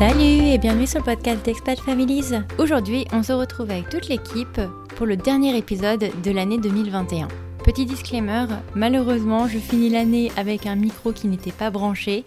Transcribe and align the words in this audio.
Salut 0.00 0.48
et 0.48 0.56
bienvenue 0.56 0.86
sur 0.86 1.00
le 1.00 1.04
podcast 1.04 1.44
d'Expat 1.44 1.78
Families. 1.78 2.32
Aujourd'hui, 2.58 3.04
on 3.12 3.22
se 3.22 3.34
retrouve 3.34 3.70
avec 3.70 3.90
toute 3.90 4.08
l'équipe 4.08 4.58
pour 4.96 5.04
le 5.04 5.14
dernier 5.14 5.54
épisode 5.58 6.10
de 6.22 6.30
l'année 6.30 6.56
2021. 6.56 7.28
Petit 7.62 7.84
disclaimer, 7.84 8.46
malheureusement, 8.74 9.46
je 9.46 9.58
finis 9.58 9.90
l'année 9.90 10.32
avec 10.38 10.64
un 10.64 10.74
micro 10.74 11.12
qui 11.12 11.26
n'était 11.26 11.52
pas 11.52 11.68
branché 11.68 12.24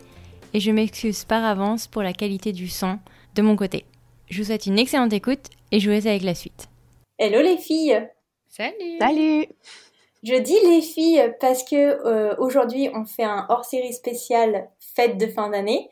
et 0.54 0.60
je 0.60 0.70
m'excuse 0.70 1.26
par 1.26 1.44
avance 1.44 1.88
pour 1.88 2.04
la 2.04 2.14
qualité 2.14 2.52
du 2.52 2.68
son 2.68 3.00
de 3.34 3.42
mon 3.42 3.56
côté. 3.56 3.86
Je 4.30 4.38
vous 4.38 4.46
souhaite 4.50 4.68
une 4.68 4.78
excellente 4.78 5.12
écoute 5.12 5.48
et 5.72 5.80
je 5.80 5.90
vous 5.90 5.96
laisse 5.96 6.06
avec 6.06 6.22
la 6.22 6.36
suite. 6.36 6.68
Hello 7.18 7.42
les 7.42 7.58
filles 7.58 8.08
Salut 8.50 9.00
Salut 9.00 9.48
Je 10.22 10.36
dis 10.36 10.60
les 10.68 10.82
filles 10.84 11.34
parce 11.40 11.64
que 11.64 11.76
euh, 11.76 12.36
aujourd'hui 12.38 12.92
on 12.94 13.06
fait 13.06 13.24
un 13.24 13.48
hors-série 13.50 13.94
spécial 13.94 14.70
fête 14.96 15.18
de 15.18 15.26
fin 15.26 15.50
d'année 15.50 15.90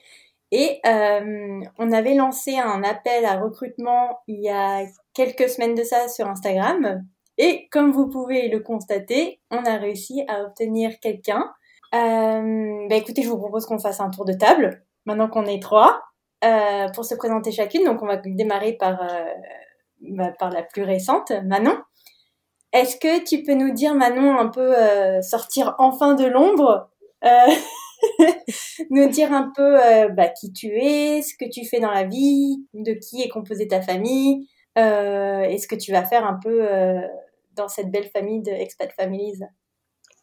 et 0.51 0.79
euh, 0.85 1.61
on 1.79 1.91
avait 1.91 2.13
lancé 2.13 2.57
un 2.57 2.83
appel 2.83 3.25
à 3.25 3.39
recrutement 3.39 4.19
il 4.27 4.41
y 4.41 4.49
a 4.49 4.83
quelques 5.13 5.49
semaines 5.49 5.75
de 5.75 5.83
ça 5.83 6.07
sur 6.07 6.27
Instagram 6.27 7.03
et 7.37 7.67
comme 7.71 7.91
vous 7.91 8.09
pouvez 8.09 8.49
le 8.49 8.59
constater, 8.59 9.41
on 9.49 9.63
a 9.63 9.77
réussi 9.77 10.23
à 10.27 10.43
obtenir 10.43 10.99
quelqu'un. 10.99 11.51
Euh, 11.93 12.87
bah 12.89 12.95
écoutez, 12.95 13.23
je 13.23 13.29
vous 13.29 13.37
propose 13.37 13.65
qu'on 13.65 13.79
fasse 13.79 13.99
un 13.99 14.09
tour 14.09 14.25
de 14.25 14.33
table 14.33 14.83
maintenant 15.05 15.27
qu'on 15.27 15.45
est 15.45 15.61
trois 15.61 16.01
euh, 16.43 16.87
pour 16.93 17.05
se 17.05 17.15
présenter 17.15 17.51
chacune. 17.51 17.85
Donc 17.85 18.01
on 18.01 18.07
va 18.07 18.17
démarrer 18.17 18.73
par 18.73 19.01
euh, 19.01 19.25
bah, 20.01 20.31
par 20.37 20.49
la 20.49 20.63
plus 20.63 20.83
récente, 20.83 21.31
Manon. 21.45 21.77
Est-ce 22.73 22.95
que 22.95 23.23
tu 23.23 23.43
peux 23.43 23.53
nous 23.53 23.71
dire, 23.71 23.93
Manon, 23.93 24.37
un 24.37 24.47
peu 24.47 24.77
euh, 24.77 25.21
sortir 25.21 25.75
enfin 25.77 26.13
de 26.13 26.25
l'ombre, 26.25 26.89
euh, 27.25 27.51
nous 28.89 29.09
dire 29.09 29.31
un 29.31 29.51
peu 29.55 29.79
euh, 29.79 30.09
bah, 30.09 30.29
qui 30.29 30.51
tu 30.51 30.67
es, 30.67 31.21
ce 31.21 31.35
que 31.37 31.49
tu 31.49 31.65
fais 31.65 31.79
dans 31.79 31.91
la 31.91 32.03
vie, 32.03 32.65
de 32.73 32.93
qui 32.93 33.21
est 33.21 33.29
composée 33.29 33.67
ta 33.67 33.81
famille, 33.81 34.47
euh, 34.77 35.41
et 35.41 35.57
ce 35.57 35.67
que 35.67 35.75
tu 35.75 35.91
vas 35.91 36.03
faire 36.03 36.25
un 36.25 36.39
peu 36.41 36.65
euh, 36.69 37.01
dans 37.55 37.67
cette 37.67 37.91
belle 37.91 38.09
famille 38.09 38.41
de 38.41 38.51
Families. 38.97 39.41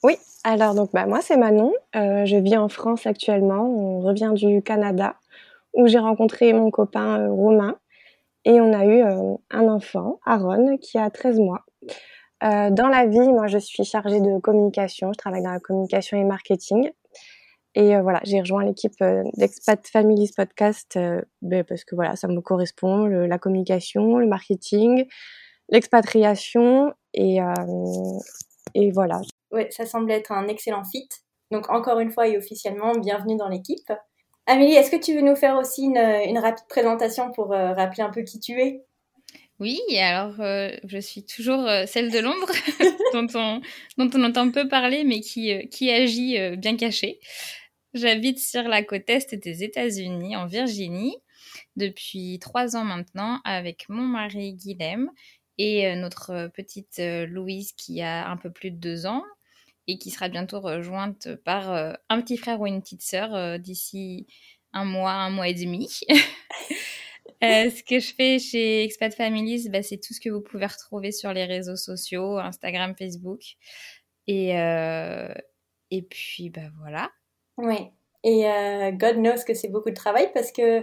Oui, 0.02 0.16
alors 0.44 0.74
donc 0.74 0.92
bah, 0.92 1.06
moi 1.06 1.20
c'est 1.20 1.36
Manon, 1.36 1.72
je 1.94 2.36
vis 2.36 2.56
en 2.56 2.68
France 2.68 3.06
actuellement, 3.06 3.64
on 3.64 4.00
revient 4.00 4.32
du 4.34 4.62
Canada 4.62 5.16
où 5.74 5.86
j'ai 5.86 5.98
rencontré 5.98 6.52
mon 6.52 6.70
copain 6.70 7.28
Romain 7.28 7.76
et 8.44 8.60
on 8.60 8.72
a 8.72 8.84
eu 8.84 9.02
un 9.02 9.68
enfant, 9.68 10.20
Aaron, 10.24 10.76
qui 10.78 10.98
a 10.98 11.10
13 11.10 11.40
mois. 11.40 11.64
Dans 12.40 12.88
la 12.88 13.06
vie, 13.06 13.28
moi 13.28 13.48
je 13.48 13.58
suis 13.58 13.84
chargée 13.84 14.20
de 14.20 14.38
communication, 14.38 15.12
je 15.12 15.18
travaille 15.18 15.42
dans 15.42 15.50
la 15.50 15.60
communication 15.60 16.16
et 16.16 16.24
marketing. 16.24 16.90
Et 17.80 17.94
euh, 17.94 18.02
voilà, 18.02 18.20
j'ai 18.24 18.40
rejoint 18.40 18.64
l'équipe 18.64 19.00
euh, 19.02 19.22
d'Expat 19.36 19.86
Families 19.86 20.32
Podcast 20.36 20.96
euh, 20.96 21.22
ben, 21.42 21.62
parce 21.62 21.84
que 21.84 21.94
voilà, 21.94 22.16
ça 22.16 22.26
me 22.26 22.40
correspond, 22.40 23.04
le- 23.06 23.28
la 23.28 23.38
communication, 23.38 24.18
le 24.18 24.26
marketing, 24.26 25.06
l'expatriation 25.68 26.92
et, 27.14 27.40
euh, 27.40 27.54
et 28.74 28.90
voilà. 28.90 29.20
Ouais, 29.52 29.68
ça 29.70 29.86
semble 29.86 30.10
être 30.10 30.32
un 30.32 30.48
excellent 30.48 30.82
fit. 30.84 31.08
Donc 31.52 31.70
encore 31.70 32.00
une 32.00 32.10
fois 32.10 32.26
et 32.26 32.36
officiellement, 32.36 32.94
bienvenue 32.96 33.36
dans 33.36 33.48
l'équipe. 33.48 33.92
Amélie, 34.46 34.74
est-ce 34.74 34.90
que 34.90 34.96
tu 35.00 35.14
veux 35.14 35.20
nous 35.22 35.36
faire 35.36 35.56
aussi 35.56 35.84
une, 35.84 35.98
une 35.98 36.38
rapide 36.38 36.66
présentation 36.68 37.30
pour 37.30 37.52
euh, 37.52 37.74
rappeler 37.74 38.02
un 38.02 38.10
peu 38.10 38.22
qui 38.22 38.40
tu 38.40 38.60
es? 38.60 38.82
Oui, 39.60 39.80
alors 40.00 40.40
euh, 40.40 40.70
je 40.84 40.98
suis 40.98 41.24
toujours 41.24 41.66
euh, 41.66 41.84
celle 41.86 42.10
de 42.10 42.18
l'ombre 42.18 42.48
dont, 43.12 43.26
on, 43.34 43.60
dont 43.98 44.10
on 44.18 44.24
entend 44.24 44.50
peu 44.50 44.66
parler 44.68 45.04
mais 45.04 45.20
qui, 45.20 45.52
euh, 45.52 45.62
qui 45.70 45.90
agit 45.92 46.38
euh, 46.38 46.56
bien 46.56 46.76
cachée. 46.76 47.20
J'habite 47.94 48.38
sur 48.38 48.64
la 48.64 48.82
côte 48.82 49.08
est 49.08 49.34
des 49.34 49.64
États-Unis, 49.64 50.36
en 50.36 50.46
Virginie, 50.46 51.16
depuis 51.76 52.38
trois 52.38 52.76
ans 52.76 52.84
maintenant 52.84 53.40
avec 53.44 53.88
mon 53.88 54.02
mari 54.02 54.54
Guilhem 54.54 55.10
et 55.56 55.86
euh, 55.86 55.96
notre 55.96 56.30
euh, 56.30 56.48
petite 56.48 56.98
euh, 56.98 57.26
Louise 57.26 57.72
qui 57.72 58.02
a 58.02 58.28
un 58.28 58.36
peu 58.36 58.50
plus 58.50 58.70
de 58.70 58.76
deux 58.76 59.06
ans 59.06 59.24
et 59.86 59.96
qui 59.98 60.10
sera 60.10 60.28
bientôt 60.28 60.60
rejointe 60.60 61.34
par 61.44 61.70
un 62.10 62.20
petit 62.20 62.36
frère 62.36 62.60
ou 62.60 62.66
une 62.66 62.82
petite 62.82 63.00
sœur 63.00 63.58
d'ici 63.58 64.26
un 64.74 64.84
mois, 64.84 65.12
un 65.12 65.30
mois 65.30 65.48
et 65.48 65.54
demi. 65.54 65.88
Ce 67.40 67.82
que 67.82 67.98
je 67.98 68.12
fais 68.14 68.38
chez 68.38 68.84
Expat 68.84 69.14
Families, 69.14 69.70
bah, 69.70 69.82
c'est 69.82 69.96
tout 69.96 70.12
ce 70.12 70.20
que 70.20 70.28
vous 70.28 70.42
pouvez 70.42 70.66
retrouver 70.66 71.10
sur 71.10 71.32
les 71.32 71.46
réseaux 71.46 71.76
sociaux, 71.76 72.36
Instagram, 72.36 72.94
Facebook. 72.98 73.40
Et, 74.26 74.50
et 74.50 76.02
puis, 76.02 76.50
bah 76.50 76.68
voilà. 76.80 77.10
Oui. 77.58 77.90
Et 78.24 78.48
euh, 78.48 78.90
God 78.92 79.16
knows 79.16 79.44
que 79.46 79.54
c'est 79.54 79.68
beaucoup 79.68 79.90
de 79.90 79.94
travail 79.94 80.30
parce 80.34 80.50
que 80.52 80.82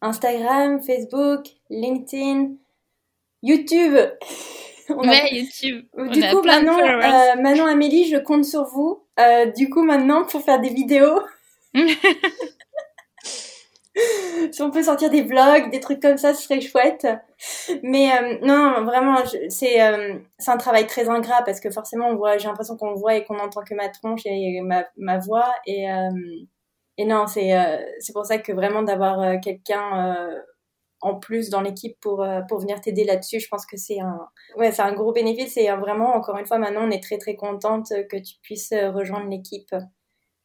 Instagram, 0.00 0.82
Facebook, 0.82 1.46
LinkedIn, 1.70 2.52
YouTube. 3.42 3.96
on 4.88 5.08
a- 5.08 5.28
YouTube. 5.28 5.86
on 5.96 6.06
Du 6.06 6.22
a 6.22 6.30
coup, 6.30 6.40
de 6.40 6.46
maintenant, 6.46 6.78
euh, 6.78 7.40
Manon, 7.40 7.66
Amélie, 7.66 8.06
je 8.08 8.16
compte 8.16 8.44
sur 8.44 8.64
vous. 8.64 9.02
Euh, 9.20 9.46
du 9.46 9.70
coup, 9.70 9.82
maintenant, 9.82 10.24
pour 10.24 10.42
faire 10.42 10.60
des 10.60 10.70
vidéos. 10.70 11.20
si 14.52 14.62
on 14.62 14.70
peut 14.70 14.82
sortir 14.82 15.10
des 15.10 15.22
vlogs, 15.22 15.70
des 15.70 15.80
trucs 15.80 16.00
comme 16.00 16.16
ça, 16.16 16.34
ce 16.34 16.42
serait 16.42 16.60
chouette. 16.60 17.06
Mais 17.82 18.10
euh, 18.12 18.38
non, 18.42 18.84
vraiment, 18.84 19.16
c'est 19.48 19.82
euh, 19.82 20.18
un 20.46 20.56
travail 20.56 20.86
très 20.86 21.08
ingrat 21.08 21.42
parce 21.44 21.60
que 21.60 21.70
forcément, 21.70 22.10
j'ai 22.38 22.48
l'impression 22.48 22.76
qu'on 22.76 22.94
voit 22.94 23.16
et 23.16 23.24
qu'on 23.24 23.38
entend 23.38 23.62
que 23.62 23.74
ma 23.74 23.88
tronche 23.88 24.22
et 24.24 24.60
ma, 24.62 25.18
voix. 25.18 25.54
Et, 25.66 25.90
euh, 25.90 26.10
et 26.98 27.04
non, 27.04 27.26
c'est 27.26 27.56
euh, 27.56 27.78
c'est 28.00 28.12
pour 28.12 28.26
ça 28.26 28.38
que 28.38 28.52
vraiment 28.52 28.82
d'avoir 28.82 29.40
quelqu'un 29.40 30.16
en 31.00 31.16
plus 31.18 31.50
dans 31.50 31.60
l'équipe 31.60 31.98
pour, 32.00 32.26
pour 32.48 32.60
venir 32.60 32.80
t'aider 32.80 33.04
là-dessus, 33.04 33.38
je 33.38 33.48
pense 33.48 33.66
que 33.66 33.76
c'est 33.76 34.00
un, 34.00 34.18
ouais, 34.56 34.80
un 34.80 34.92
gros 34.94 35.12
bénéfice. 35.12 35.56
Et 35.56 35.68
vraiment, 35.70 36.14
encore 36.14 36.38
une 36.38 36.46
fois, 36.46 36.58
maintenant, 36.58 36.86
on 36.88 36.90
est 36.90 37.02
très 37.02 37.18
très 37.18 37.36
contente 37.36 37.88
que 38.10 38.16
tu 38.16 38.36
puisses 38.42 38.72
rejoindre 38.72 39.28
l'équipe. 39.28 39.74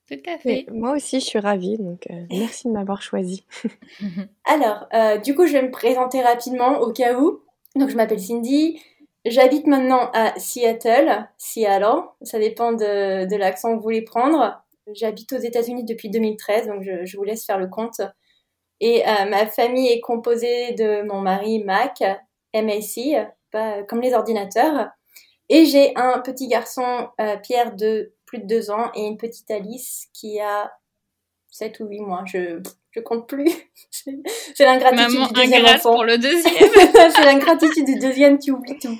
Tout 0.09 0.17
à 0.27 0.49
Et 0.49 0.65
moi 0.71 0.93
aussi, 0.93 1.19
je 1.19 1.25
suis 1.25 1.39
ravie, 1.39 1.77
donc 1.77 2.07
euh, 2.09 2.25
merci 2.31 2.67
de 2.67 2.73
m'avoir 2.73 3.01
choisi. 3.01 3.45
Alors, 4.45 4.87
euh, 4.93 5.17
du 5.19 5.35
coup, 5.35 5.45
je 5.45 5.53
vais 5.53 5.61
me 5.61 5.69
présenter 5.69 6.21
rapidement 6.21 6.79
au 6.79 6.91
cas 6.91 7.19
où. 7.19 7.41
Donc, 7.75 7.89
je 7.89 7.95
m'appelle 7.95 8.19
Cindy. 8.19 8.81
J'habite 9.25 9.67
maintenant 9.67 10.09
à 10.13 10.33
Seattle, 10.39 11.27
Seattle. 11.37 12.01
Ça 12.23 12.39
dépend 12.39 12.71
de, 12.71 13.29
de 13.29 13.35
l'accent 13.35 13.69
que 13.69 13.75
vous 13.75 13.83
voulez 13.83 14.01
prendre. 14.01 14.59
J'habite 14.93 15.31
aux 15.33 15.37
États-Unis 15.37 15.83
depuis 15.83 16.09
2013, 16.09 16.65
donc 16.67 16.81
je, 16.81 17.05
je 17.05 17.15
vous 17.15 17.23
laisse 17.23 17.45
faire 17.45 17.59
le 17.59 17.67
compte. 17.67 18.01
Et 18.79 19.07
euh, 19.07 19.25
ma 19.29 19.45
famille 19.45 19.89
est 19.89 19.99
composée 19.99 20.73
de 20.73 21.03
mon 21.03 21.21
mari 21.21 21.63
Mac, 21.63 22.01
MAC, 22.55 23.29
pas 23.51 23.83
comme 23.83 24.01
les 24.01 24.13
ordinateurs. 24.13 24.89
Et 25.49 25.65
j'ai 25.65 25.95
un 25.95 26.19
petit 26.19 26.47
garçon, 26.47 27.09
euh, 27.19 27.35
Pierre, 27.37 27.75
de 27.75 28.13
plus 28.29 28.39
de 28.39 28.45
deux 28.45 28.69
ans, 28.69 28.91
et 28.95 29.01
une 29.01 29.17
petite 29.17 29.49
Alice 29.49 30.07
qui 30.13 30.39
a 30.39 30.71
7 31.49 31.79
ou 31.79 31.87
8 31.87 31.99
mois. 32.01 32.23
Je, 32.25 32.61
je 32.91 32.99
compte 32.99 33.27
plus. 33.27 33.51
C'est 34.55 34.65
l'ingratitude 34.65 35.27
du 35.27 35.33
deuxième 35.33 35.65
enfant. 35.65 35.93
pour 35.93 36.03
le 36.03 36.17
deuxième. 36.17 36.53
c'est 37.15 37.25
l'ingratitude 37.25 37.85
du 37.85 37.95
deuxième, 37.99 38.37
tu 38.39 38.51
oublies 38.51 38.77
tout. 38.77 38.97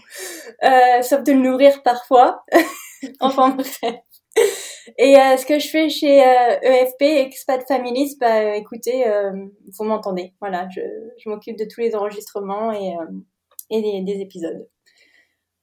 Euh, 0.64 1.02
sauf 1.02 1.24
de 1.24 1.32
le 1.32 1.40
nourrir 1.40 1.82
parfois. 1.84 2.44
enfin 3.20 3.50
bref. 3.50 3.80
Et 4.98 5.16
euh, 5.18 5.38
ce 5.38 5.46
que 5.46 5.60
je 5.60 5.68
fais 5.70 5.90
chez 5.90 6.24
euh, 6.24 6.60
EFP, 6.62 7.02
Expat 7.02 7.66
Families, 7.68 8.16
bah 8.20 8.42
euh, 8.42 8.54
écoutez, 8.54 9.06
vous 9.78 9.84
m'entendez. 9.84 10.34
Voilà, 10.40 10.68
je, 10.70 10.82
je 11.18 11.30
m'occupe 11.30 11.58
de 11.58 11.66
tous 11.66 11.82
les 11.82 11.96
enregistrements 11.96 12.72
et, 12.72 12.96
et 13.70 13.82
des, 13.82 14.02
des 14.02 14.22
épisodes. 14.22 14.68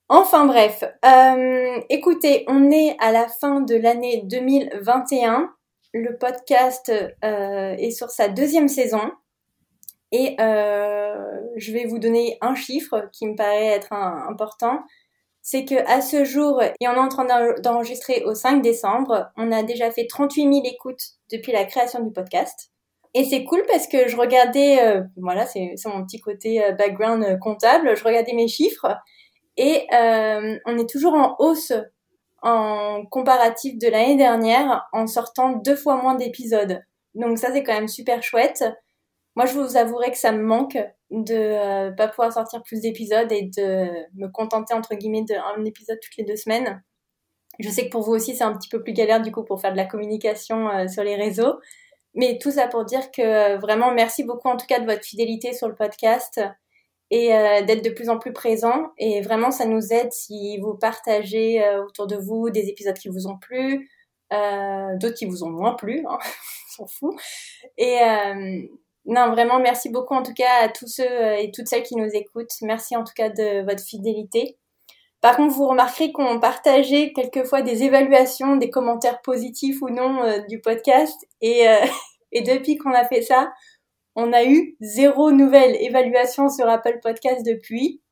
Enfin 0.08 0.46
bref, 0.46 0.84
euh, 1.04 1.80
écoutez, 1.90 2.44
on 2.48 2.70
est 2.70 2.96
à 3.00 3.10
la 3.10 3.26
fin 3.28 3.60
de 3.60 3.74
l'année 3.74 4.22
2021. 4.24 5.50
Le 5.92 6.16
podcast 6.16 6.92
euh, 7.24 7.74
est 7.76 7.90
sur 7.90 8.10
sa 8.10 8.28
deuxième 8.28 8.68
saison. 8.68 9.00
Et 10.12 10.36
euh, 10.40 11.40
je 11.56 11.72
vais 11.72 11.86
vous 11.86 11.98
donner 11.98 12.38
un 12.40 12.54
chiffre 12.54 13.08
qui 13.12 13.26
me 13.26 13.34
paraît 13.34 13.66
être 13.66 13.92
important. 13.92 14.78
C'est 15.42 15.64
que 15.64 15.74
à 15.90 16.00
ce 16.00 16.24
jour, 16.24 16.62
et 16.62 16.72
on 16.88 16.94
est 16.94 16.98
en 16.98 17.08
train 17.08 17.24
d'en- 17.24 17.60
d'enregistrer 17.60 18.22
au 18.24 18.34
5 18.34 18.62
décembre, 18.62 19.30
on 19.36 19.50
a 19.50 19.62
déjà 19.64 19.90
fait 19.90 20.06
38 20.06 20.42
000 20.42 20.60
écoutes 20.64 21.02
depuis 21.32 21.52
la 21.52 21.64
création 21.64 22.00
du 22.00 22.12
podcast. 22.12 22.70
Et 23.14 23.24
c'est 23.24 23.44
cool 23.44 23.62
parce 23.68 23.88
que 23.88 24.08
je 24.08 24.16
regardais, 24.16 25.02
voilà, 25.16 25.46
c'est 25.46 25.74
mon 25.86 26.04
petit 26.04 26.20
côté 26.20 26.60
background 26.78 27.38
comptable, 27.38 27.96
je 27.96 28.04
regardais 28.04 28.34
mes 28.34 28.48
chiffres 28.48 28.94
et 29.56 29.86
euh, 29.94 30.58
on 30.66 30.78
est 30.78 30.88
toujours 30.88 31.14
en 31.14 31.36
hausse 31.38 31.72
en 32.42 33.04
comparatif 33.06 33.78
de 33.78 33.88
l'année 33.88 34.16
dernière 34.16 34.86
en 34.92 35.06
sortant 35.06 35.52
deux 35.52 35.76
fois 35.76 35.96
moins 35.96 36.14
d'épisodes. 36.14 36.80
Donc 37.14 37.38
ça 37.38 37.52
c'est 37.52 37.62
quand 37.62 37.72
même 37.72 37.88
super 37.88 38.22
chouette. 38.22 38.64
Moi 39.34 39.46
je 39.46 39.58
vous 39.58 39.76
avouerai 39.76 40.10
que 40.10 40.18
ça 40.18 40.32
me 40.32 40.42
manque 40.42 40.78
de 41.10 41.34
euh, 41.34 41.90
pas 41.92 42.08
pouvoir 42.08 42.32
sortir 42.32 42.62
plus 42.62 42.80
d'épisodes 42.80 43.30
et 43.32 43.50
de 43.56 43.88
me 44.14 44.28
contenter 44.28 44.74
entre 44.74 44.94
guillemets 44.94 45.24
d'un 45.24 45.64
épisode 45.64 45.98
toutes 46.02 46.16
les 46.18 46.24
deux 46.24 46.36
semaines. 46.36 46.82
Je 47.58 47.70
sais 47.70 47.86
que 47.86 47.90
pour 47.90 48.02
vous 48.02 48.12
aussi 48.12 48.36
c'est 48.36 48.44
un 48.44 48.54
petit 48.56 48.68
peu 48.68 48.82
plus 48.82 48.92
galère 48.92 49.22
du 49.22 49.32
coup 49.32 49.44
pour 49.44 49.60
faire 49.60 49.72
de 49.72 49.78
la 49.78 49.86
communication 49.86 50.68
euh, 50.68 50.88
sur 50.88 51.02
les 51.02 51.16
réseaux. 51.16 51.54
mais 52.14 52.38
tout 52.38 52.50
ça 52.50 52.68
pour 52.68 52.84
dire 52.84 53.10
que 53.10 53.56
vraiment 53.58 53.92
merci 53.92 54.24
beaucoup 54.24 54.48
en 54.48 54.56
tout 54.56 54.66
cas 54.66 54.80
de 54.80 54.86
votre 54.86 55.04
fidélité 55.04 55.52
sur 55.54 55.68
le 55.68 55.74
podcast 55.74 56.40
et 57.10 57.28
d'être 57.66 57.84
de 57.84 57.90
plus 57.90 58.08
en 58.08 58.18
plus 58.18 58.32
présent. 58.32 58.90
Et 58.98 59.20
vraiment, 59.20 59.50
ça 59.50 59.64
nous 59.64 59.92
aide 59.92 60.12
si 60.12 60.58
vous 60.58 60.74
partagez 60.74 61.62
autour 61.86 62.06
de 62.06 62.16
vous 62.16 62.50
des 62.50 62.68
épisodes 62.68 62.98
qui 62.98 63.08
vous 63.08 63.26
ont 63.26 63.38
plu, 63.38 63.88
d'autres 64.30 65.14
qui 65.14 65.26
vous 65.26 65.44
ont 65.44 65.50
moins 65.50 65.74
plu, 65.74 66.04
hein, 66.08 66.18
on 66.80 66.84
s'en 66.84 66.86
fout. 66.86 67.14
Et 67.78 68.00
non, 69.06 69.30
vraiment, 69.30 69.60
merci 69.60 69.88
beaucoup 69.88 70.14
en 70.14 70.22
tout 70.24 70.34
cas 70.34 70.62
à 70.62 70.68
tous 70.68 70.88
ceux 70.88 71.08
euh, 71.08 71.36
et 71.36 71.52
toutes 71.52 71.68
celles 71.68 71.84
qui 71.84 71.94
nous 71.96 72.10
écoutent. 72.12 72.54
Merci 72.62 72.96
en 72.96 73.04
tout 73.04 73.12
cas 73.14 73.28
de 73.28 73.64
votre 73.64 73.82
fidélité. 73.82 74.58
Par 75.20 75.36
contre, 75.36 75.54
vous 75.54 75.68
remarquerez 75.68 76.10
qu'on 76.12 76.40
partageait 76.40 77.12
quelquefois 77.12 77.62
des 77.62 77.84
évaluations, 77.84 78.56
des 78.56 78.68
commentaires 78.68 79.22
positifs 79.22 79.80
ou 79.80 79.90
non 79.90 80.24
euh, 80.24 80.40
du 80.48 80.60
podcast. 80.60 81.16
Et, 81.40 81.68
euh, 81.68 81.76
et 82.32 82.42
depuis 82.42 82.76
qu'on 82.76 82.92
a 82.92 83.04
fait 83.04 83.22
ça, 83.22 83.52
on 84.16 84.32
a 84.32 84.44
eu 84.44 84.76
zéro 84.80 85.30
nouvelle 85.30 85.76
évaluation 85.80 86.48
sur 86.48 86.68
Apple 86.68 86.98
Podcast 87.02 87.44
depuis. 87.46 88.02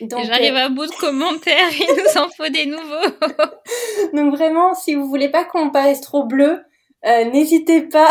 J'arrive 0.00 0.56
à 0.56 0.68
bout 0.68 0.86
de 0.86 0.92
commentaires, 0.92 1.70
il 1.72 1.96
nous 1.96 2.20
en 2.20 2.28
faut 2.28 2.48
des 2.48 2.66
nouveaux. 2.66 4.12
Donc 4.12 4.34
vraiment, 4.34 4.74
si 4.74 4.94
vous 4.94 5.08
voulez 5.08 5.30
pas 5.30 5.44
qu'on 5.44 5.70
paraisse 5.70 6.00
trop 6.00 6.24
bleu, 6.24 6.62
n'hésitez 7.04 7.82
pas 7.82 8.10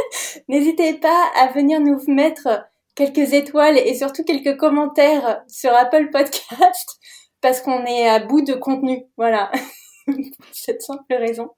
N'hésitez 0.48 0.94
pas 0.94 1.30
à 1.36 1.48
venir 1.48 1.80
nous 1.80 2.00
mettre 2.08 2.66
quelques 2.94 3.32
étoiles 3.32 3.78
et 3.78 3.94
surtout 3.94 4.24
quelques 4.24 4.56
commentaires 4.56 5.42
sur 5.48 5.72
Apple 5.74 6.10
Podcast 6.10 6.98
parce 7.40 7.60
qu'on 7.60 7.84
est 7.84 8.08
à 8.08 8.20
bout 8.20 8.42
de 8.42 8.54
contenu. 8.54 9.04
Voilà. 9.16 9.50
Cette 10.52 10.82
simple 10.82 11.14
raison. 11.14 11.50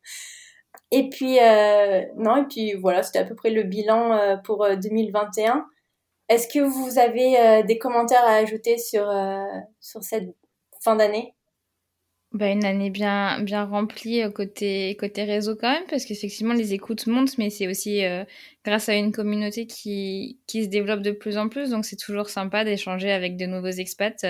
Et 0.96 1.08
puis, 1.08 1.40
euh, 1.40 2.04
non, 2.16 2.36
et 2.36 2.44
puis 2.44 2.74
voilà, 2.74 3.02
c'était 3.02 3.18
à 3.18 3.24
peu 3.24 3.34
près 3.34 3.50
le 3.50 3.64
bilan 3.64 4.12
euh, 4.12 4.36
pour 4.36 4.64
2021. 4.64 5.56
Euh, 5.56 5.60
Est-ce 6.28 6.46
que 6.46 6.60
vous 6.60 7.00
avez 7.00 7.64
des 7.64 7.78
commentaires 7.78 8.24
à 8.24 8.34
ajouter 8.34 8.78
sur, 8.78 9.12
sur 9.80 10.04
cette 10.04 10.36
fin 10.80 10.94
d'année? 10.94 11.34
Bah, 12.30 12.46
une 12.46 12.64
année 12.64 12.90
bien, 12.90 13.40
bien 13.40 13.64
remplie 13.64 14.22
côté, 14.32 14.96
côté 14.96 15.24
réseau 15.24 15.56
quand 15.56 15.72
même, 15.72 15.82
parce 15.90 16.04
qu'effectivement, 16.04 16.54
les 16.54 16.74
écoutes 16.74 17.08
montent, 17.08 17.38
mais 17.38 17.50
c'est 17.50 17.66
aussi 17.66 18.02
grâce 18.64 18.88
à 18.88 18.94
une 18.94 19.10
communauté 19.10 19.66
qui, 19.66 20.38
qui 20.46 20.62
se 20.62 20.68
développe 20.68 21.02
de 21.02 21.10
plus 21.10 21.38
en 21.38 21.48
plus. 21.48 21.70
Donc, 21.70 21.84
c'est 21.84 21.96
toujours 21.96 22.28
sympa 22.28 22.64
d'échanger 22.64 23.10
avec 23.10 23.36
de 23.36 23.46
nouveaux 23.46 23.66
expats. 23.66 24.24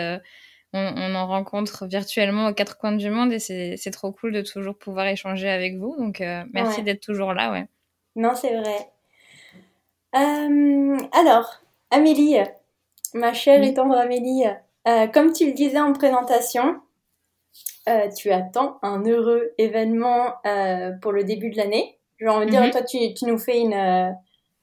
On, 0.75 0.95
on, 0.97 1.15
en 1.15 1.27
rencontre 1.27 1.87
virtuellement 1.87 2.49
aux 2.49 2.55
quatre 2.55 2.77
coins 2.77 2.93
du 2.93 3.09
monde 3.09 3.33
et 3.33 3.39
c'est 3.39 3.91
trop 3.91 4.13
cool 4.13 4.33
de 4.33 4.43
toujours 4.43 4.77
pouvoir 4.77 5.07
échanger 5.07 5.49
avec 5.49 5.77
vous. 5.77 5.97
Donc, 5.99 6.23
merci 6.53 6.83
d'être 6.83 7.01
toujours 7.01 7.33
là. 7.33 7.51
Ouais. 7.51 7.67
Non, 8.17 8.35
c'est 8.35 8.55
vrai. 8.55 8.91
alors, 10.13 11.61
Amélie, 11.91 12.37
ma 13.15 13.33
chère 13.33 13.63
et 13.63 13.73
tendre 13.73 13.97
Amélie, 13.97 14.45
comme 15.13 15.33
tu 15.33 15.47
le 15.47 15.53
disais 15.53 15.81
en 15.81 15.93
présentation, 15.93 16.81
euh, 17.87 18.09
tu 18.17 18.31
attends 18.31 18.79
un 18.83 19.05
heureux 19.05 19.53
événement 19.59 20.35
euh, 20.47 20.93
pour 21.03 21.13
le 21.13 21.23
début 21.23 21.51
de 21.51 21.57
l'année. 21.59 21.99
J'ai 22.19 22.29
envie 22.29 22.47
de 22.47 22.51
dire, 22.51 22.63
mhm. 22.63 22.71
toi, 22.71 22.83
tu, 22.83 23.13
tu, 23.13 23.27
nous 23.27 23.37
fais 23.37 23.61
une, 23.61 23.75
euh, 23.75 24.11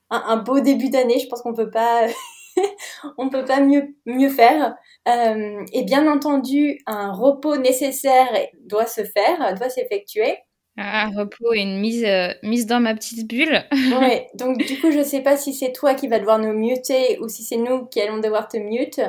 un, 0.09 0.23
un, 0.27 0.37
beau 0.37 0.59
début 0.59 0.89
d'année. 0.89 1.19
Je 1.19 1.27
pense 1.27 1.43
qu'on 1.43 1.53
peut 1.53 1.69
pas, 1.69 2.07
on 3.17 3.29
peut 3.29 3.45
pas 3.45 3.59
mieux, 3.59 3.95
mieux 4.07 4.29
faire. 4.29 4.75
Euh, 5.07 5.65
et 5.73 5.83
bien 5.83 6.11
entendu, 6.11 6.79
un 6.85 7.11
repos 7.11 7.57
nécessaire 7.57 8.29
doit 8.61 8.85
se 8.85 9.03
faire, 9.03 9.55
doit 9.55 9.69
s'effectuer. 9.69 10.37
Un 10.77 11.09
repos 11.09 11.53
et 11.53 11.59
une 11.59 11.79
mise, 11.79 12.07
mise 12.43 12.65
dans 12.65 12.79
ma 12.79 12.93
petite 12.93 13.27
bulle. 13.27 13.63
ouais, 13.99 14.27
donc 14.35 14.57
du 14.57 14.79
coup, 14.79 14.91
je 14.91 15.03
sais 15.03 15.21
pas 15.21 15.37
si 15.37 15.53
c'est 15.53 15.73
toi 15.73 15.95
qui 15.95 16.07
va 16.07 16.19
devoir 16.19 16.39
nous 16.39 16.53
muter 16.53 17.19
ou 17.19 17.27
si 17.27 17.43
c'est 17.43 17.57
nous 17.57 17.85
qui 17.85 17.99
allons 18.01 18.19
devoir 18.19 18.47
te 18.47 18.57
mute. 18.57 19.01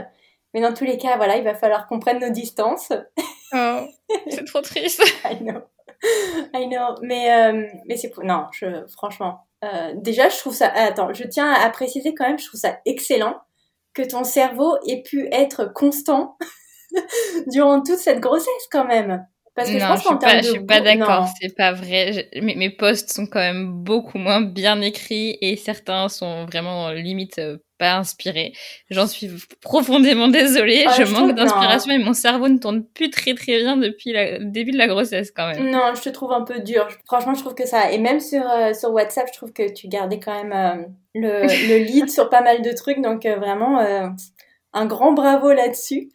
Mais 0.54 0.60
dans 0.60 0.74
tous 0.74 0.84
les 0.84 0.98
cas, 0.98 1.16
voilà, 1.16 1.36
il 1.36 1.44
va 1.44 1.54
falloir 1.54 1.86
qu'on 1.86 1.98
prenne 1.98 2.20
nos 2.20 2.30
distances. 2.30 2.92
Oh, 3.54 3.80
c'est 4.28 4.44
trop 4.44 4.60
triste. 4.60 5.02
I 5.24 5.36
know. 5.36 5.60
I 6.54 6.66
know. 6.68 6.96
Mais, 7.02 7.32
euh, 7.32 7.66
mais 7.86 7.96
c'est 7.96 8.12
Non, 8.22 8.46
je, 8.52 8.86
franchement. 8.88 9.46
Euh, 9.64 9.92
déjà, 9.94 10.28
je 10.28 10.36
trouve 10.38 10.54
ça. 10.54 10.68
Attends, 10.68 11.12
je 11.12 11.24
tiens 11.24 11.52
à 11.52 11.70
préciser 11.70 12.14
quand 12.14 12.26
même, 12.26 12.38
je 12.38 12.46
trouve 12.46 12.60
ça 12.60 12.80
excellent 12.84 13.36
que 13.94 14.02
ton 14.02 14.24
cerveau 14.24 14.76
ait 14.86 15.02
pu 15.02 15.28
être 15.32 15.66
constant 15.72 16.36
durant 17.46 17.82
toute 17.82 17.98
cette 17.98 18.20
grossesse 18.20 18.68
quand 18.70 18.86
même. 18.86 19.26
Parce 19.54 19.68
que 19.68 19.74
non, 19.74 19.80
je 19.80 19.86
pense 19.86 20.02
qu'en 20.04 20.16
termes 20.16 20.38
de. 20.38 20.46
Je 20.46 20.50
suis 20.50 20.64
pas 20.64 20.80
d'accord, 20.80 21.28
c'est 21.40 21.54
pas 21.54 21.72
vrai. 21.72 22.30
Mes, 22.40 22.54
mes 22.54 22.70
posts 22.70 23.12
sont 23.12 23.26
quand 23.26 23.40
même 23.40 23.70
beaucoup 23.70 24.16
moins 24.16 24.40
bien 24.40 24.80
écrits 24.80 25.36
et 25.42 25.56
certains 25.56 26.08
sont 26.08 26.46
vraiment 26.46 26.90
limite 26.90 27.38
euh, 27.38 27.58
pas 27.78 27.96
inspirés. 27.96 28.54
J'en 28.88 29.06
suis 29.06 29.28
profondément 29.60 30.28
désolée. 30.28 30.86
je, 30.96 31.02
manque 31.12 31.34
d'inspiration 31.34 31.92
et 31.92 31.98
mon 31.98 32.14
cerveau 32.14 32.48
ne 32.48 32.56
tourne 32.56 32.82
plus 32.82 33.10
très 33.10 33.34
très 33.34 33.58
bien 33.58 33.76
depuis 33.76 34.12
le 34.14 34.38
début 34.42 34.70
de 34.70 34.78
la 34.78 34.86
grossesse 34.86 35.30
quand 35.30 35.48
même. 35.48 35.70
Non, 35.70 35.92
je 35.94 36.00
te 36.00 36.08
trouve 36.08 36.32
un 36.32 36.44
peu 36.44 36.60
dur. 36.60 36.88
Franchement, 37.04 37.34
je 37.34 37.40
trouve 37.40 37.54
que 37.54 37.66
ça. 37.66 37.92
Et 37.92 37.98
même 37.98 38.20
sur, 38.20 38.48
euh, 38.50 38.72
sur 38.72 38.90
WhatsApp, 38.92 39.26
je 39.30 39.36
trouve 39.36 39.52
que 39.52 39.70
tu 39.70 39.86
gardais 39.88 40.18
quand 40.18 40.32
même 40.32 40.52
euh, 40.52 40.82
le, 41.14 41.42
le 41.42 41.84
lead 41.84 42.08
sur 42.08 42.30
pas 42.30 42.40
mal 42.40 42.62
de 42.62 42.72
trucs. 42.72 43.02
Donc 43.02 43.26
vraiment, 43.26 43.80
un 44.72 44.86
grand 44.86 45.12
bravo 45.12 45.52
là-dessus. 45.52 46.08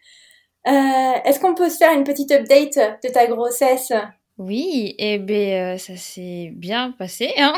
Euh, 0.67 1.13
est-ce 1.23 1.39
qu'on 1.39 1.55
peut 1.55 1.69
se 1.69 1.77
faire 1.77 1.93
une 1.93 2.03
petite 2.03 2.31
update 2.31 2.77
de 3.03 3.09
ta 3.09 3.27
grossesse? 3.27 3.93
Oui, 4.37 4.95
et 4.99 5.13
eh 5.13 5.19
ben 5.19 5.75
euh, 5.75 5.77
ça 5.77 5.95
s'est 5.95 6.51
bien 6.53 6.91
passé. 6.91 7.31
Hein 7.37 7.53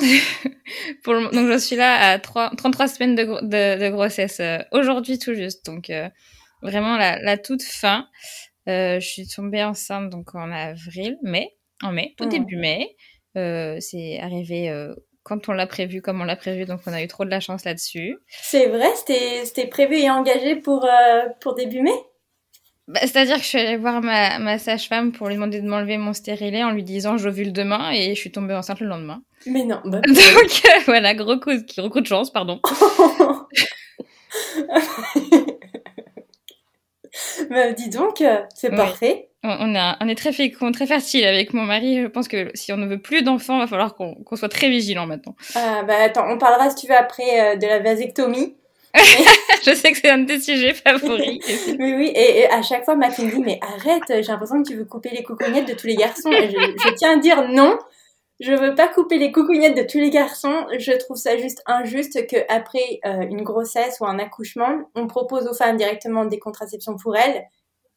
Pour 1.03 1.13
le... 1.13 1.23
Donc 1.23 1.51
je 1.51 1.57
suis 1.57 1.75
là 1.75 2.11
à 2.11 2.19
3... 2.19 2.51
33 2.55 2.87
semaines 2.87 3.15
de, 3.15 3.23
de, 3.23 3.83
de 3.83 3.89
grossesse 3.89 4.39
euh, 4.39 4.59
aujourd'hui 4.71 5.17
tout 5.17 5.33
juste. 5.33 5.65
Donc 5.65 5.91
vraiment 6.61 6.97
la, 6.97 7.19
la, 7.19 7.37
toute 7.37 7.63
fin. 7.63 8.07
je 8.67 8.99
suis 9.01 9.27
tombée 9.27 9.63
enceinte 9.63 10.09
donc 10.09 10.35
en 10.35 10.51
avril, 10.51 11.17
mai, 11.23 11.57
en 11.83 11.91
mai, 11.91 12.15
au 12.19 12.25
mmh. 12.25 12.29
début 12.29 12.57
mai. 12.57 12.95
c'est 13.33 14.19
arrivé 14.21 14.71
quand 15.23 15.49
on 15.49 15.53
l'a 15.53 15.67
prévu, 15.67 16.01
comme 16.01 16.21
on 16.21 16.25
l'a 16.25 16.35
prévu, 16.35 16.65
donc 16.65 16.81
on 16.85 16.93
a 16.93 17.01
eu 17.01 17.07
trop 17.07 17.25
de 17.25 17.29
la 17.29 17.39
chance 17.39 17.65
là-dessus. 17.65 18.17
C'est 18.27 18.67
vrai, 18.67 18.89
c'était 18.95 19.67
prévu 19.67 19.97
et 19.97 20.09
engagé 20.09 20.55
pour, 20.55 20.87
pour 21.41 21.55
début 21.55 21.81
mai? 21.81 21.91
Bah, 22.89 22.99
C'est-à-dire 23.03 23.35
que 23.35 23.43
je 23.43 23.47
suis 23.47 23.59
allée 23.59 23.77
voir 23.77 24.01
ma, 24.01 24.39
ma 24.39 24.57
sage-femme 24.57 25.11
pour 25.11 25.27
lui 25.27 25.35
demander 25.35 25.61
de 25.61 25.67
m'enlever 25.67 25.97
mon 25.97 26.13
stérilet 26.13 26.63
en 26.63 26.71
lui 26.71 26.83
disant 26.83 27.17
j'ovule 27.17 27.53
demain 27.53 27.91
et 27.91 28.15
je 28.15 28.19
suis 28.19 28.31
tombée 28.31 28.55
enceinte 28.55 28.79
le 28.79 28.87
lendemain. 28.87 29.21
Mais 29.45 29.63
non. 29.63 29.79
Bah, 29.85 30.01
Donc 30.07 30.15
euh, 30.17 30.79
voilà, 30.87 31.13
gros 31.13 31.37
coup, 31.39 31.51
gros 31.77 31.89
coup 31.89 32.01
de 32.01 32.07
chance, 32.07 32.31
pardon. 32.31 32.59
bah, 37.49 37.71
dis 37.73 37.89
donc, 37.89 38.21
euh, 38.21 38.41
c'est 38.55 38.71
parfait. 38.71 39.29
On, 39.43 39.73
a, 39.75 39.95
on 40.01 40.09
est 40.09 40.15
très 40.15 40.33
fécond, 40.33 40.73
très 40.73 40.85
fertile 40.85 41.25
avec 41.25 41.53
mon 41.53 41.63
mari. 41.63 42.01
Je 42.01 42.07
pense 42.07 42.27
que 42.27 42.51
si 42.55 42.73
on 42.73 42.77
ne 42.77 42.87
veut 42.87 43.01
plus 43.01 43.21
d'enfants, 43.21 43.55
il 43.57 43.61
va 43.61 43.67
falloir 43.67 43.95
qu'on 43.95 44.35
soit 44.35 44.49
très 44.49 44.69
vigilant 44.69 45.05
maintenant. 45.05 45.35
Ah 45.55 45.83
bah 45.83 45.95
attends, 46.01 46.25
on 46.27 46.37
parlera 46.37 46.69
si 46.69 46.75
tu 46.75 46.87
veux 46.87 46.97
après 46.97 47.53
euh, 47.53 47.55
de 47.55 47.65
la 47.65 47.79
vasectomie. 47.79 48.57
je 49.65 49.73
sais 49.73 49.91
que 49.91 49.97
c'est 49.97 50.09
un 50.09 50.19
de 50.19 50.25
tes 50.25 50.39
sujets 50.39 50.73
favoris. 50.73 51.39
mais 51.77 51.93
oui, 51.95 52.11
et, 52.15 52.47
à 52.47 52.61
chaque 52.61 52.85
fois, 52.85 52.95
Mac 52.95 53.17
me 53.19 53.31
dit, 53.31 53.41
mais 53.41 53.59
arrête, 53.61 54.03
j'ai 54.07 54.31
l'impression 54.31 54.61
que 54.61 54.67
tu 54.67 54.75
veux 54.75 54.85
couper 54.85 55.09
les 55.09 55.23
coucougnettes 55.23 55.67
de 55.67 55.73
tous 55.73 55.87
les 55.87 55.95
garçons. 55.95 56.31
Et 56.31 56.49
je, 56.49 56.93
tiens 56.95 57.13
à 57.13 57.17
dire 57.17 57.47
non, 57.49 57.77
je 58.39 58.53
veux 58.53 58.75
pas 58.75 58.87
couper 58.87 59.17
les 59.17 59.31
coucougnettes 59.31 59.77
de 59.77 59.83
tous 59.83 59.99
les 59.99 60.09
garçons. 60.09 60.65
Je 60.77 60.91
trouve 60.93 61.17
ça 61.17 61.37
juste 61.37 61.61
injuste 61.65 62.27
que 62.27 62.37
après 62.49 62.99
euh, 63.05 63.21
une 63.21 63.43
grossesse 63.43 63.99
ou 63.99 64.05
un 64.05 64.19
accouchement, 64.19 64.89
on 64.95 65.07
propose 65.07 65.47
aux 65.47 65.53
femmes 65.53 65.77
directement 65.77 66.25
des 66.25 66.39
contraceptions 66.39 66.95
pour 66.95 67.15
elles 67.17 67.43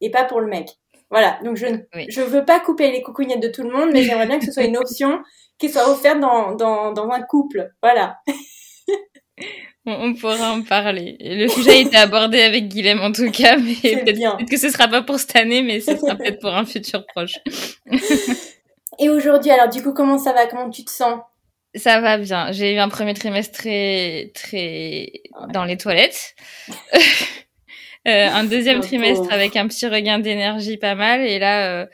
et 0.00 0.10
pas 0.10 0.24
pour 0.24 0.40
le 0.40 0.48
mec. 0.48 0.68
Voilà, 1.10 1.38
donc 1.44 1.56
je 1.56 1.66
ne 1.66 1.78
je 2.08 2.22
veux 2.22 2.44
pas 2.44 2.58
couper 2.58 2.90
les 2.90 3.02
coucougnettes 3.02 3.42
de 3.42 3.48
tout 3.48 3.62
le 3.62 3.70
monde, 3.70 3.90
mais 3.92 4.02
j'aimerais 4.02 4.26
bien 4.26 4.38
que 4.38 4.46
ce 4.46 4.52
soit 4.52 4.64
une 4.64 4.78
option 4.78 5.20
qui 5.58 5.68
soit 5.68 5.88
offerte 5.90 6.18
dans, 6.20 6.54
dans, 6.54 6.92
dans 6.92 7.10
un 7.10 7.20
couple. 7.20 7.70
Voilà. 7.82 8.16
On, 9.84 10.14
pourra 10.14 10.52
en 10.52 10.62
parler. 10.62 11.16
Le 11.20 11.48
sujet 11.48 11.70
a 11.70 11.80
été 11.80 11.96
abordé 11.96 12.40
avec 12.40 12.68
Guilhem 12.68 13.00
en 13.00 13.10
tout 13.10 13.30
cas, 13.32 13.56
mais 13.56 13.74
peut-être 13.74 14.48
que 14.48 14.56
ce 14.56 14.68
sera 14.68 14.86
pas 14.86 15.02
pour 15.02 15.18
cette 15.18 15.34
année, 15.34 15.62
mais 15.62 15.80
ce 15.80 15.96
sera 15.96 16.14
peut-être 16.14 16.38
pour 16.40 16.54
un 16.54 16.64
futur 16.64 17.04
proche. 17.06 17.34
Et 19.00 19.08
aujourd'hui, 19.08 19.50
alors 19.50 19.68
du 19.68 19.82
coup, 19.82 19.92
comment 19.92 20.18
ça 20.18 20.32
va? 20.32 20.46
Comment 20.46 20.70
tu 20.70 20.84
te 20.84 20.90
sens? 20.90 21.20
Ça 21.74 22.00
va 22.00 22.18
bien. 22.18 22.52
J'ai 22.52 22.74
eu 22.74 22.78
un 22.78 22.88
premier 22.88 23.14
trimestre 23.14 23.58
très, 23.58 24.30
très 24.34 25.10
dans 25.52 25.64
les 25.64 25.76
toilettes. 25.76 26.36
euh, 28.06 28.28
un 28.28 28.44
deuxième 28.44 28.80
trimestre 28.80 29.32
avec 29.32 29.56
un 29.56 29.66
petit 29.66 29.88
regain 29.88 30.18
d'énergie 30.20 30.76
pas 30.76 30.94
mal, 30.94 31.22
et 31.22 31.38
là. 31.38 31.82
Euh, 31.82 31.86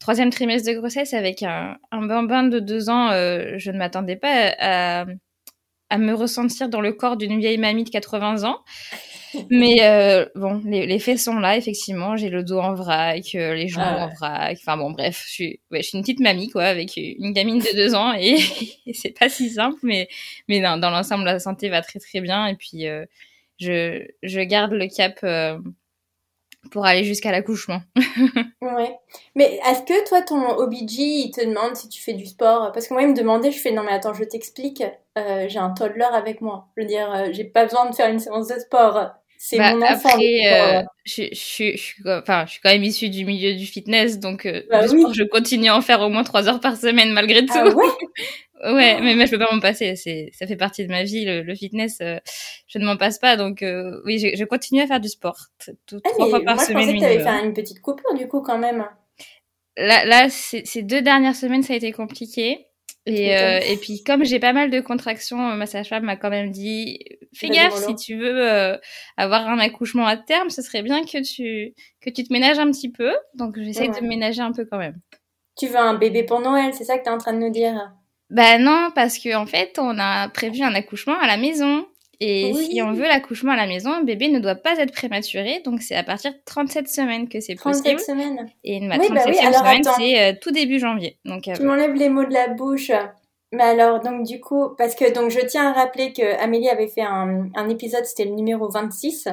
troisième 0.00 0.30
trimestre 0.30 0.68
de 0.68 0.74
grossesse 0.74 1.14
avec 1.14 1.42
un, 1.42 1.76
un 1.92 2.06
bambin 2.06 2.42
de 2.42 2.58
deux 2.58 2.88
ans, 2.88 3.10
euh, 3.10 3.54
je 3.58 3.70
ne 3.70 3.78
m'attendais 3.78 4.16
pas 4.16 4.54
à, 4.58 5.02
à 5.02 5.06
me 5.98 6.14
ressentir 6.14 6.68
dans 6.68 6.80
le 6.80 6.92
corps 6.92 7.16
d'une 7.16 7.38
vieille 7.38 7.58
mamie 7.58 7.84
de 7.84 7.90
80 7.90 8.44
ans. 8.44 8.60
Mais 9.48 9.76
euh, 9.82 10.26
bon, 10.34 10.60
les, 10.64 10.86
les, 10.86 10.98
faits 10.98 11.18
sont 11.18 11.38
là, 11.38 11.56
effectivement. 11.56 12.16
J'ai 12.16 12.30
le 12.30 12.42
dos 12.42 12.58
en 12.58 12.74
vrac, 12.74 13.34
euh, 13.34 13.54
les 13.54 13.68
genoux 13.68 13.82
ah 13.84 14.06
en 14.06 14.08
vrac. 14.08 14.58
Enfin 14.60 14.76
bon, 14.76 14.90
bref, 14.90 15.22
je 15.26 15.32
suis, 15.32 15.60
ouais, 15.70 15.82
je 15.82 15.88
suis 15.88 15.98
une 15.98 16.02
petite 16.02 16.20
mamie, 16.20 16.48
quoi, 16.50 16.64
avec 16.64 16.96
une 16.96 17.32
gamine 17.32 17.58
de 17.58 17.76
deux 17.76 17.94
ans 17.94 18.12
et, 18.18 18.38
c'est 18.92 19.16
pas 19.16 19.28
si 19.28 19.50
simple, 19.50 19.78
mais, 19.82 20.08
mais 20.48 20.60
non, 20.60 20.78
dans 20.78 20.90
l'ensemble, 20.90 21.24
la 21.24 21.38
santé 21.38 21.68
va 21.68 21.82
très 21.82 22.00
très 22.00 22.20
bien. 22.20 22.46
Et 22.46 22.56
puis, 22.56 22.88
euh, 22.88 23.04
je, 23.60 24.04
je 24.22 24.40
garde 24.40 24.72
le 24.72 24.88
cap 24.88 25.20
pour 26.70 26.84
aller 26.84 27.04
jusqu'à 27.04 27.32
l'accouchement. 27.32 27.80
ouais. 28.62 28.96
Mais 29.34 29.58
est-ce 29.68 29.82
que 29.82 30.08
toi, 30.08 30.22
ton 30.22 30.56
OBG, 30.58 30.98
il 30.98 31.30
te 31.30 31.44
demande 31.44 31.74
si 31.74 31.88
tu 31.88 32.00
fais 32.00 32.12
du 32.12 32.26
sport? 32.26 32.72
Parce 32.72 32.88
que 32.88 32.94
moi, 32.94 33.02
il 33.02 33.08
me 33.08 33.14
demandait, 33.14 33.50
je 33.50 33.58
fais 33.58 33.72
non, 33.72 33.82
mais 33.82 33.92
attends, 33.92 34.14
je 34.14 34.24
t'explique, 34.24 34.82
euh, 35.18 35.46
j'ai 35.48 35.58
un 35.58 35.70
toddler 35.70 36.08
avec 36.12 36.40
moi. 36.40 36.68
Je 36.76 36.82
veux 36.82 36.88
dire, 36.88 37.12
euh, 37.12 37.28
j'ai 37.32 37.44
pas 37.44 37.64
besoin 37.64 37.88
de 37.88 37.94
faire 37.94 38.10
une 38.10 38.18
séance 38.18 38.48
de 38.48 38.58
sport. 38.58 39.10
C'est 39.38 39.56
bah, 39.56 39.74
mon 39.74 39.82
enfant. 39.82 40.10
Après, 40.10 40.42
euh, 40.52 40.82
je, 41.04 41.22
je, 41.32 42.18
enfin, 42.18 42.44
je 42.44 42.52
suis 42.52 42.60
quand 42.60 42.70
même 42.70 42.84
issue 42.84 43.08
du 43.08 43.24
milieu 43.24 43.54
du 43.54 43.64
fitness, 43.64 44.18
donc 44.18 44.46
bah 44.68 44.86
sport, 44.86 45.14
je 45.14 45.22
continue 45.22 45.70
à 45.70 45.76
en 45.76 45.80
faire 45.80 46.02
au 46.02 46.10
moins 46.10 46.24
trois 46.24 46.46
heures 46.46 46.60
par 46.60 46.76
semaine 46.76 47.12
malgré 47.12 47.46
tout. 47.46 47.54
Ah 47.56 47.70
ouais? 47.70 47.86
Ouais, 48.62 49.00
mais, 49.00 49.14
mais 49.14 49.26
je 49.26 49.30
peux 49.30 49.38
pas 49.38 49.52
m'en 49.52 49.60
passer. 49.60 49.96
C'est, 49.96 50.30
ça 50.32 50.46
fait 50.46 50.56
partie 50.56 50.86
de 50.86 50.90
ma 50.90 51.02
vie. 51.02 51.24
Le, 51.24 51.54
fitness, 51.54 51.98
euh, 52.02 52.18
je 52.66 52.78
ne 52.78 52.84
m'en 52.84 52.96
passe 52.96 53.18
pas. 53.18 53.36
Donc 53.36 53.62
euh, 53.62 54.00
oui, 54.04 54.18
je, 54.18 54.36
je, 54.36 54.44
continue 54.44 54.82
à 54.82 54.86
faire 54.86 55.00
du 55.00 55.08
sport 55.08 55.38
tout, 55.86 56.00
ah, 56.04 56.10
trois 56.10 56.28
fois 56.28 56.40
par 56.44 56.56
moi, 56.56 56.64
semaine. 56.64 56.82
Je 56.82 56.86
pensais 56.86 56.98
que 56.98 56.98
tu 56.98 57.04
avais 57.04 57.24
fait 57.24 57.46
une 57.46 57.54
petite 57.54 57.80
coupure 57.80 58.14
du 58.14 58.28
coup 58.28 58.42
quand 58.42 58.58
même. 58.58 58.86
Là, 59.76 60.04
là, 60.04 60.28
ces 60.28 60.82
deux 60.82 61.00
dernières 61.00 61.36
semaines, 61.36 61.62
ça 61.62 61.72
a 61.72 61.76
été 61.76 61.92
compliqué. 61.92 62.66
Et, 63.06 63.34
euh, 63.34 63.60
et 63.60 63.78
puis 63.78 64.04
comme 64.04 64.26
j'ai 64.26 64.38
pas 64.38 64.52
mal 64.52 64.70
de 64.70 64.78
contractions, 64.80 65.38
ma 65.38 65.64
sage-femme 65.64 66.04
m'a 66.04 66.16
quand 66.16 66.28
même 66.28 66.50
dit 66.50 66.98
fais 67.32 67.48
gaffe 67.48 67.74
si 67.74 67.94
tu 67.94 68.18
veux 68.18 68.78
avoir 69.16 69.48
un 69.48 69.58
accouchement 69.58 70.06
à 70.06 70.18
terme, 70.18 70.50
ce 70.50 70.60
serait 70.60 70.82
bien 70.82 71.02
que 71.04 71.22
tu 71.22 71.74
que 72.02 72.10
tu 72.10 72.24
te 72.24 72.32
ménages 72.32 72.58
un 72.58 72.70
petit 72.70 72.92
peu. 72.92 73.10
Donc 73.32 73.58
j'essaie 73.58 73.88
de 73.88 74.02
me 74.02 74.08
ménager 74.08 74.42
un 74.42 74.52
peu 74.52 74.66
quand 74.66 74.78
même. 74.78 75.00
Tu 75.56 75.66
veux 75.66 75.78
un 75.78 75.94
bébé 75.94 76.24
pour 76.24 76.40
Noël, 76.40 76.74
c'est 76.74 76.84
ça 76.84 76.98
que 76.98 77.04
tu 77.04 77.08
es 77.08 77.12
en 77.12 77.18
train 77.18 77.32
de 77.32 77.38
nous 77.38 77.50
dire? 77.50 77.90
Ben 78.30 78.62
non, 78.62 78.90
parce 78.94 79.18
qu'en 79.18 79.42
en 79.42 79.46
fait, 79.46 79.78
on 79.78 79.98
a 79.98 80.28
prévu 80.28 80.62
un 80.62 80.74
accouchement 80.74 81.18
à 81.20 81.26
la 81.26 81.36
maison. 81.36 81.84
Et 82.22 82.52
si 82.52 82.82
on 82.82 82.92
veut 82.92 83.08
l'accouchement 83.08 83.52
à 83.52 83.56
la 83.56 83.66
maison, 83.66 83.92
un 83.92 84.02
bébé 84.02 84.28
ne 84.28 84.38
doit 84.38 84.54
pas 84.54 84.76
être 84.76 84.92
prématuré. 84.92 85.62
Donc 85.64 85.80
c'est 85.80 85.96
à 85.96 86.04
partir 86.04 86.32
de 86.32 86.38
37 86.44 86.86
semaines 86.86 87.28
que 87.28 87.40
c'est 87.40 87.54
possible. 87.54 87.96
37 87.96 88.00
semaines. 88.00 88.50
Et 88.62 88.78
ma 88.80 88.98
37 88.98 89.14
bah 89.14 89.22
oui. 89.26 89.36
semaine, 89.36 89.82
c'est 89.96 90.20
euh, 90.20 90.36
tout 90.40 90.50
début 90.50 90.78
janvier. 90.78 91.18
Donc, 91.24 91.48
euh, 91.48 91.54
tu 91.54 91.62
m'enlèves 91.62 91.94
les 91.94 92.10
mots 92.10 92.24
de 92.24 92.32
la 92.32 92.48
bouche. 92.48 92.92
Mais 93.52 93.62
alors, 93.62 94.00
donc 94.00 94.24
du 94.26 94.38
coup, 94.38 94.68
parce 94.76 94.94
que 94.94 95.12
donc 95.12 95.30
je 95.30 95.40
tiens 95.40 95.70
à 95.70 95.72
rappeler 95.72 96.12
que 96.12 96.38
Amélie 96.40 96.68
avait 96.68 96.88
fait 96.88 97.00
un, 97.00 97.48
un 97.56 97.68
épisode, 97.70 98.04
c'était 98.04 98.26
le 98.26 98.34
numéro 98.34 98.68
26. 98.68 99.28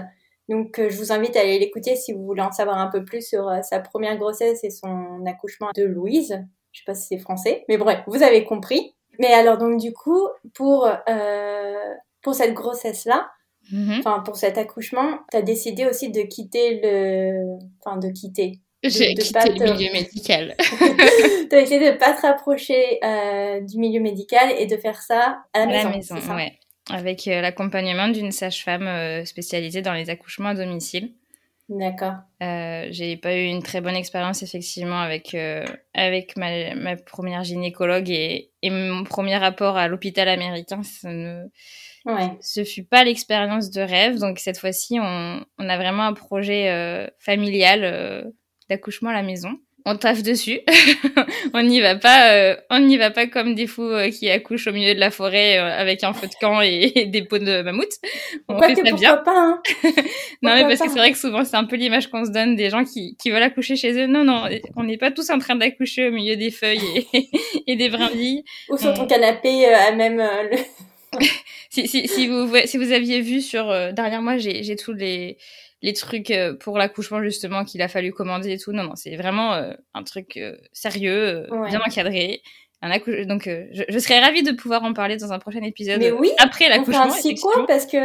Donc 0.48 0.80
euh, 0.80 0.90
je 0.90 0.98
vous 0.98 1.12
invite 1.12 1.36
à 1.36 1.42
aller 1.42 1.60
l'écouter 1.60 1.98
si 1.98 2.14
vous 2.14 2.24
voulez 2.24 2.42
en 2.42 2.54
savoir 2.54 2.78
un 2.78 2.88
peu 2.88 3.04
plus 3.04 3.28
sur 3.28 3.52
sa 3.64 3.80
première 3.82 4.18
grossesse 4.18 4.64
et 4.64 4.70
son 4.70 5.26
accouchement 5.28 5.72
de 5.76 5.84
Louise. 5.84 6.40
Je 6.78 6.84
sais 6.84 6.86
pas 6.86 6.94
si 6.94 7.08
c'est 7.08 7.18
français, 7.18 7.66
mais 7.68 7.78
bref, 7.78 8.02
vous 8.06 8.22
avez 8.22 8.44
compris. 8.44 8.94
Mais 9.18 9.34
alors 9.34 9.58
donc 9.58 9.80
du 9.80 9.94
coup, 9.94 10.28
pour 10.54 10.88
euh, 11.10 11.94
pour 12.22 12.36
cette 12.36 12.54
grossesse 12.54 13.06
là, 13.06 13.32
mhm. 13.72 13.96
enfin 13.98 14.20
pour 14.20 14.36
cet 14.36 14.60
accouchement, 14.60 15.18
tu 15.32 15.38
as 15.38 15.42
décidé 15.42 15.88
aussi 15.88 16.12
de 16.12 16.22
quitter 16.22 16.80
le, 16.84 17.58
enfin 17.84 17.98
de 17.98 18.10
quitter. 18.10 18.60
J'ai 18.84 19.16
quitté 19.16 19.54
le 19.54 19.74
milieu 19.74 19.92
médical. 19.92 20.56
tu 21.50 21.56
as 21.56 21.62
essayé 21.62 21.92
de 21.92 21.98
pas 21.98 22.14
te 22.14 22.22
rapprocher 22.22 23.00
euh, 23.04 23.60
du 23.62 23.80
milieu 23.80 24.00
médical 24.00 24.54
et 24.60 24.68
de 24.68 24.78
faire 24.78 25.02
ça 25.02 25.40
à 25.54 25.60
la 25.62 25.66
maison. 25.66 25.80
À 25.80 25.84
la 25.84 25.98
maison, 25.98 26.36
ouais. 26.36 26.60
Avec 26.92 27.28
euh, 27.28 27.42
l'accompagnement 27.42 28.08
d'une 28.08 28.32
sage-femme 28.32 29.26
spécialisée 29.26 29.82
dans 29.82 29.94
les 29.94 30.12
accouchements 30.12 30.50
à 30.50 30.54
domicile. 30.54 31.12
D'accord. 31.70 32.16
Euh, 32.42 32.88
j'ai 32.92 33.18
pas 33.18 33.36
eu 33.36 33.44
une 33.44 33.62
très 33.62 33.82
bonne 33.82 33.96
expérience 33.96 34.42
effectivement 34.42 35.02
avec 35.02 35.36
euh, 35.36 35.66
avec 35.94 36.38
ma, 36.38 36.76
ma, 36.76 36.96
première 36.96 37.44
gynécologue 37.44 38.10
et, 38.10 38.52
et, 38.62 38.70
mon 38.70 39.04
premier 39.04 39.36
rapport 39.36 39.76
à 39.76 39.90
l'hôpital 39.90 40.30
américain. 40.30 40.82
Ça 40.84 41.12
ne, 41.12 41.44
ouais. 42.06 42.38
ce 42.40 42.64
fut 42.64 42.86
pas 42.86 43.04
l'expérience 43.04 43.70
de 43.70 43.82
rêve. 43.82 44.18
Donc 44.18 44.40
cette 44.40 44.60
fois-ci, 44.60 44.98
on, 45.02 45.44
on 45.58 45.70
a 45.70 45.78
vraiment 45.78 46.04
un 46.04 46.14
projet 46.14 46.70
euh, 46.70 47.06
familial 47.20 47.84
euh, 47.84 48.24
d'accouchement 48.70 49.10
à 49.10 49.14
la 49.14 49.24
maison 49.24 49.60
on 49.88 49.96
taffe 49.96 50.22
dessus. 50.22 50.60
on 51.54 51.64
n'y 51.64 51.80
va 51.80 51.96
pas, 51.96 52.34
euh, 52.34 52.56
on 52.70 52.80
n'y 52.80 52.98
va 52.98 53.10
pas 53.10 53.26
comme 53.26 53.56
des 53.56 53.68
fous 53.68 53.84
euh, 53.84 54.10
qui 54.10 54.30
accouchent 54.30 54.68
au 54.68 54.74
milieu 54.74 54.94
de 54.94 55.00
la 55.00 55.12
forêt 55.12 55.58
euh, 55.58 55.80
avec 55.80 56.04
un 56.04 56.12
feu 56.12 56.28
de 56.28 56.34
camp 56.42 56.60
et, 56.62 57.06
des 57.08 57.22
peaux 57.22 57.38
de 57.38 57.62
mammouth. 57.62 57.94
On 58.50 58.62
fait 58.62 58.76
ça 58.76 58.92
bien. 58.92 59.18
Pas, 59.18 59.32
hein 59.34 59.62
non 60.42 60.56
mais 60.56 60.64
parce 60.64 60.82
que 60.82 60.90
c'est 60.90 61.00
vrai 61.00 61.12
que 61.12 61.18
souvent 61.18 61.46
c'est 61.46 61.56
un 61.56 61.64
peu 61.64 61.78
l'image 61.78 62.08
qu'on 62.08 62.26
se 62.26 62.32
donne 62.32 62.58
des 62.58 62.70
gens 62.70 62.84
qui, 62.84 63.16
qui 63.16 63.32
veulent 63.32 63.42
accoucher 63.42 63.78
chez 63.78 63.94
eux. 63.94 64.08
Non 64.08 64.26
non, 64.26 64.44
on 64.76 64.84
n'est 64.84 64.98
pas 64.98 65.12
tous 65.12 65.30
en 65.30 65.40
train 65.40 65.56
d'accoucher 65.56 66.10
au 66.10 66.12
milieu 66.12 66.36
des 66.36 66.52
feuilles 66.52 67.08
et, 67.14 67.30
et 67.66 67.76
des 67.78 67.90
brindilles. 67.90 68.44
Ou 68.70 68.78
sur 68.78 68.94
ton 68.94 69.08
canapé 69.08 69.68
à 69.68 69.94
même 69.94 70.18
le. 70.18 70.58
si, 71.70 71.88
si, 71.88 72.10
si 72.10 72.28
vous 72.28 72.54
si 72.66 72.78
vous 72.78 72.92
aviez 72.92 73.22
vu 73.22 73.40
sur 73.42 73.68
derrière 73.94 74.22
moi 74.22 74.38
j'ai 74.38 74.64
j'ai 74.64 74.76
tous 74.76 74.92
les 74.92 75.38
les 75.82 75.94
trucs 75.94 76.32
euh, 76.32 76.56
pour 76.56 76.78
l'accouchement 76.78 77.22
justement 77.22 77.64
qu'il 77.64 77.82
a 77.82 77.88
fallu 77.88 78.12
commander 78.12 78.52
et 78.52 78.58
tout. 78.58 78.72
Non, 78.72 78.84
non, 78.84 78.96
c'est 78.96 79.16
vraiment 79.16 79.54
euh, 79.54 79.74
un 79.94 80.04
truc 80.04 80.38
euh, 80.38 80.56
sérieux, 80.74 81.48
bien 81.70 81.82
encadré. 81.86 82.42
Un 82.84 82.96
Donc, 83.26 83.46
je, 83.48 83.84
je, 83.90 83.98
serais 83.98 84.20
ravie 84.20 84.44
de 84.44 84.52
pouvoir 84.52 84.84
en 84.84 84.94
parler 84.94 85.18
dans 85.18 85.34
un 85.34 85.40
prochain 85.40 85.64
épisode. 85.64 85.98
Mais 85.98 86.12
oui, 86.12 86.32
après 86.38 86.70
l'accouchement. 86.70 87.08
On 87.08 87.10
fait 87.10 87.36
un 87.56 87.66
parce 87.66 87.88
que 87.88 87.98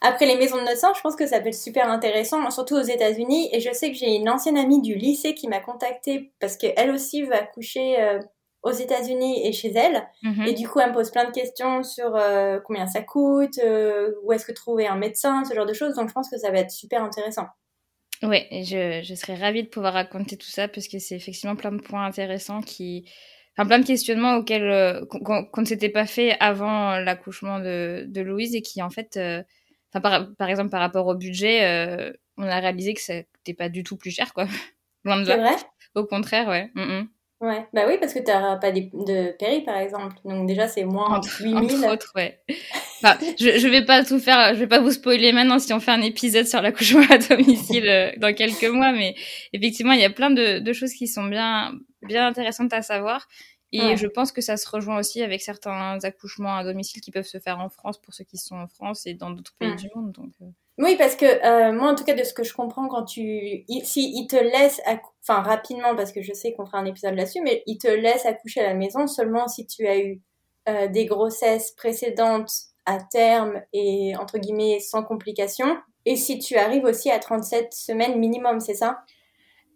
après 0.00 0.26
les 0.26 0.34
maisons 0.34 0.56
de 0.56 0.64
naissance, 0.64 0.96
je 0.96 1.02
pense 1.02 1.14
que 1.14 1.28
ça 1.28 1.38
peut 1.40 1.46
être 1.46 1.54
super 1.54 1.88
intéressant, 1.88 2.50
surtout 2.50 2.74
aux 2.74 2.82
États-Unis. 2.82 3.50
Et 3.52 3.60
je 3.60 3.72
sais 3.72 3.92
que 3.92 3.96
j'ai 3.96 4.16
une 4.16 4.28
ancienne 4.28 4.58
amie 4.58 4.82
du 4.82 4.96
lycée 4.96 5.34
qui 5.34 5.46
m'a 5.46 5.60
contactée 5.60 6.32
parce 6.40 6.56
qu'elle 6.56 6.90
aussi 6.90 7.22
veut 7.22 7.34
accoucher 7.34 8.18
aux 8.62 8.72
États-Unis 8.72 9.46
et 9.46 9.52
chez 9.52 9.72
elle. 9.72 10.06
Mhm. 10.22 10.46
Et 10.46 10.52
du 10.52 10.68
coup, 10.68 10.80
elle 10.80 10.90
me 10.90 10.94
pose 10.94 11.10
plein 11.10 11.24
de 11.24 11.32
questions 11.32 11.82
sur 11.82 12.14
euh, 12.14 12.58
combien 12.64 12.86
ça 12.86 13.02
coûte, 13.02 13.58
euh, 13.64 14.12
où 14.22 14.32
est-ce 14.32 14.44
que 14.44 14.52
trouver 14.52 14.86
un 14.86 14.96
médecin, 14.96 15.44
ce 15.44 15.54
genre 15.54 15.66
de 15.66 15.72
choses. 15.72 15.94
Donc, 15.94 16.08
je 16.08 16.14
pense 16.14 16.28
que 16.28 16.38
ça 16.38 16.50
va 16.50 16.58
être 16.58 16.70
super 16.70 17.02
intéressant. 17.02 17.46
Oui, 18.22 18.44
je, 18.50 19.00
je 19.02 19.14
serais 19.14 19.34
ravie 19.34 19.62
de 19.62 19.68
pouvoir 19.68 19.94
raconter 19.94 20.36
tout 20.36 20.50
ça 20.50 20.68
parce 20.68 20.88
que 20.88 20.98
c'est 20.98 21.16
effectivement 21.16 21.56
plein 21.56 21.72
de 21.72 21.80
points 21.80 22.04
intéressants 22.04 22.60
qui. 22.60 23.10
Enfin, 23.56 23.66
plein 23.66 23.78
de 23.78 23.86
questionnements 23.86 24.36
auxquels 24.36 24.70
euh, 24.70 25.04
qu'on 25.06 25.60
ne 25.60 25.66
s'était 25.66 25.88
pas 25.88 26.06
fait 26.06 26.36
avant 26.38 26.96
l'accouchement 26.98 27.58
de, 27.58 28.04
de, 28.06 28.20
Louise 28.20 28.54
et 28.54 28.62
qui, 28.62 28.80
en 28.80 28.90
fait, 28.90 29.18
enfin, 29.92 30.00
par, 30.00 30.34
par, 30.36 30.48
exemple, 30.48 30.70
par 30.70 30.80
rapport 30.80 31.06
au 31.06 31.14
budget, 31.14 32.14
on 32.36 32.44
a 32.44 32.60
réalisé 32.60 32.94
que 32.94 33.00
c'était 33.00 33.54
pas 33.54 33.68
du 33.68 33.82
tout 33.82 33.96
plus 33.96 34.10
cher, 34.10 34.32
quoi. 34.34 34.46
Loin 35.04 35.20
de 35.20 35.26
là. 35.26 35.34
C'est 35.34 35.40
vrai? 35.40 35.56
Au 35.94 36.04
contraire, 36.04 36.48
ouais. 36.48 36.70
Mm. 36.74 37.08
Ouais, 37.40 37.66
bah 37.72 37.84
oui, 37.88 37.96
parce 37.98 38.12
que 38.12 38.18
tu 38.18 38.30
n'auras 38.30 38.56
pas 38.56 38.70
de 38.70 39.32
péri, 39.38 39.62
par 39.62 39.78
exemple. 39.78 40.14
Donc 40.24 40.46
déjà, 40.46 40.68
c'est 40.68 40.84
moins 40.84 41.16
entre, 41.16 41.40
8000. 41.40 41.56
Entre 41.56 41.92
autres, 41.92 42.12
ouais. 42.14 42.38
Enfin, 43.02 43.16
je, 43.38 43.58
je 43.58 43.68
vais 43.68 43.82
pas 43.82 44.04
tout 44.04 44.18
faire, 44.18 44.54
je 44.54 44.60
vais 44.60 44.66
pas 44.66 44.80
vous 44.80 44.90
spoiler 44.90 45.32
maintenant 45.32 45.58
si 45.58 45.72
on 45.72 45.80
fait 45.80 45.90
un 45.90 46.02
épisode 46.02 46.46
sur 46.46 46.60
l'accouchement 46.60 47.06
à 47.08 47.16
domicile 47.16 47.88
euh, 47.88 48.10
dans 48.18 48.34
quelques 48.34 48.68
mois, 48.68 48.92
mais 48.92 49.14
effectivement, 49.54 49.92
il 49.92 50.00
y 50.00 50.04
a 50.04 50.10
plein 50.10 50.30
de, 50.30 50.58
de 50.58 50.72
choses 50.74 50.92
qui 50.92 51.08
sont 51.08 51.24
bien, 51.24 51.72
bien 52.02 52.26
intéressantes 52.26 52.74
à 52.74 52.82
savoir. 52.82 53.26
Et 53.72 53.96
je 53.96 54.06
pense 54.06 54.32
que 54.32 54.40
ça 54.40 54.56
se 54.56 54.68
rejoint 54.68 54.98
aussi 54.98 55.22
avec 55.22 55.42
certains 55.42 55.98
accouchements 56.02 56.56
à 56.56 56.64
domicile 56.64 57.00
qui 57.00 57.12
peuvent 57.12 57.26
se 57.26 57.38
faire 57.38 57.60
en 57.60 57.68
France 57.68 58.00
pour 58.00 58.12
ceux 58.14 58.24
qui 58.24 58.36
sont 58.36 58.56
en 58.56 58.66
France 58.66 59.06
et 59.06 59.14
dans 59.14 59.30
d'autres 59.30 59.54
pays 59.58 59.76
du 59.76 59.88
monde. 59.94 60.12
Donc, 60.12 60.32
euh. 60.42 60.46
Oui, 60.80 60.96
parce 60.96 61.14
que 61.14 61.26
euh, 61.26 61.72
moi, 61.72 61.90
en 61.90 61.94
tout 61.94 62.04
cas, 62.04 62.14
de 62.14 62.24
ce 62.24 62.32
que 62.32 62.42
je 62.42 62.54
comprends, 62.54 62.88
quand 62.88 63.04
tu, 63.04 63.64
si 63.84 64.26
te 64.26 64.36
laisse, 64.36 64.80
enfin 65.22 65.42
rapidement, 65.42 65.94
parce 65.94 66.10
que 66.10 66.22
je 66.22 66.32
sais 66.32 66.54
qu'on 66.54 66.64
fera 66.64 66.78
un 66.78 66.86
épisode 66.86 67.14
là-dessus, 67.14 67.42
mais 67.42 67.62
il 67.66 67.76
te 67.76 67.86
laisse 67.86 68.24
accoucher 68.24 68.60
à 68.60 68.68
la 68.68 68.74
maison 68.74 69.06
seulement 69.06 69.46
si 69.46 69.66
tu 69.66 69.86
as 69.86 69.98
eu 69.98 70.22
euh, 70.70 70.88
des 70.88 71.04
grossesses 71.04 71.72
précédentes 71.72 72.50
à 72.86 72.98
terme 72.98 73.60
et 73.74 74.14
entre 74.16 74.38
guillemets 74.38 74.80
sans 74.80 75.02
complications, 75.02 75.76
et 76.06 76.16
si 76.16 76.38
tu 76.38 76.56
arrives 76.56 76.84
aussi 76.84 77.10
à 77.10 77.18
37 77.18 77.74
semaines 77.74 78.18
minimum, 78.18 78.58
c'est 78.60 78.74
ça? 78.74 79.00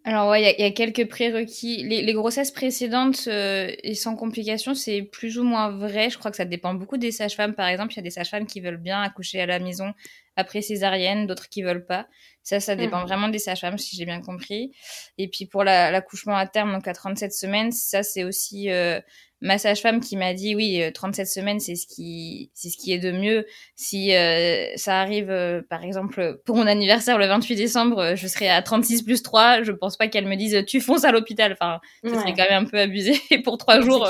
Alors 0.05 0.29
ouais, 0.29 0.55
il 0.57 0.61
y, 0.61 0.67
a 0.67 0.71
quelques 0.71 1.07
prérequis. 1.07 1.83
Les, 1.83 2.03
les 2.03 2.13
grossesses 2.13 2.51
précédentes 2.51 3.27
euh, 3.27 3.71
et 3.83 3.95
sans 3.95 4.15
complications, 4.15 4.75
c'est 4.75 5.01
plus 5.01 5.39
ou 5.39 5.43
moins 5.43 5.71
vrai. 5.71 6.11
Je 6.11 6.17
crois 6.19 6.29
que 6.29 6.37
ça 6.37 6.45
dépend 6.45 6.75
beaucoup 6.75 6.97
des 6.97 7.11
sages-femmes. 7.11 7.55
Par 7.55 7.67
exemple, 7.67 7.93
il 7.93 7.95
y 7.97 7.99
a 7.99 8.03
des 8.03 8.11
sages-femmes 8.11 8.45
qui 8.45 8.59
veulent 8.59 8.77
bien 8.77 9.01
accoucher 9.01 9.41
à 9.41 9.47
la 9.47 9.57
maison 9.57 9.93
après 10.35 10.61
césarienne, 10.61 11.27
d'autres 11.27 11.49
qui 11.49 11.63
veulent 11.63 11.85
pas. 11.85 12.07
Ça, 12.43 12.59
ça 12.59 12.75
dépend 12.75 13.01
mmh. 13.01 13.07
vraiment 13.07 13.27
des 13.29 13.39
sages-femmes, 13.39 13.77
si 13.77 13.95
j'ai 13.95 14.05
bien 14.05 14.21
compris. 14.21 14.71
Et 15.17 15.27
puis 15.27 15.45
pour 15.45 15.63
l'accouchement 15.63 16.35
à 16.35 16.45
terme, 16.45 16.73
donc 16.73 16.87
à 16.87 16.93
37 16.93 17.33
semaines, 17.33 17.71
ça 17.71 18.03
c'est 18.03 18.23
aussi 18.23 18.69
euh, 18.69 18.99
ma 19.41 19.57
sage-femme 19.57 19.99
qui 19.99 20.17
m'a 20.17 20.33
dit 20.33 20.55
oui, 20.55 20.81
37 20.93 21.23
euh, 21.23 21.29
semaines, 21.29 21.59
c'est 21.59 21.75
ce 21.75 21.87
qui, 21.87 22.51
c'est 22.53 22.69
ce 22.69 22.77
qui 22.77 22.91
est 22.93 22.99
de 22.99 23.11
mieux. 23.11 23.45
Si 23.75 24.13
euh, 24.13 24.67
ça 24.75 24.99
arrive, 24.99 25.29
euh, 25.29 25.61
par 25.69 25.83
exemple, 25.83 26.41
pour 26.45 26.55
mon 26.55 26.67
anniversaire 26.67 27.17
le 27.17 27.27
28 27.27 27.55
décembre, 27.55 28.15
je 28.15 28.27
serai 28.27 28.49
à 28.49 28.61
36 28.61 29.03
plus 29.03 29.21
3. 29.23 29.63
Je 29.63 29.71
pense 29.71 29.97
pas 29.97 30.07
qu'elle 30.07 30.27
me 30.27 30.35
dise 30.35 30.63
tu 30.67 30.81
fonces 30.81 31.03
à 31.03 31.11
l'hôpital. 31.11 31.53
Enfin, 31.53 31.79
ce 32.03 32.09
serait 32.09 32.33
quand 32.33 32.49
même 32.49 32.63
un 32.63 32.65
peu 32.65 32.79
abusé 32.79 33.19
pour 33.43 33.57
trois 33.57 33.81
jours. 33.81 34.09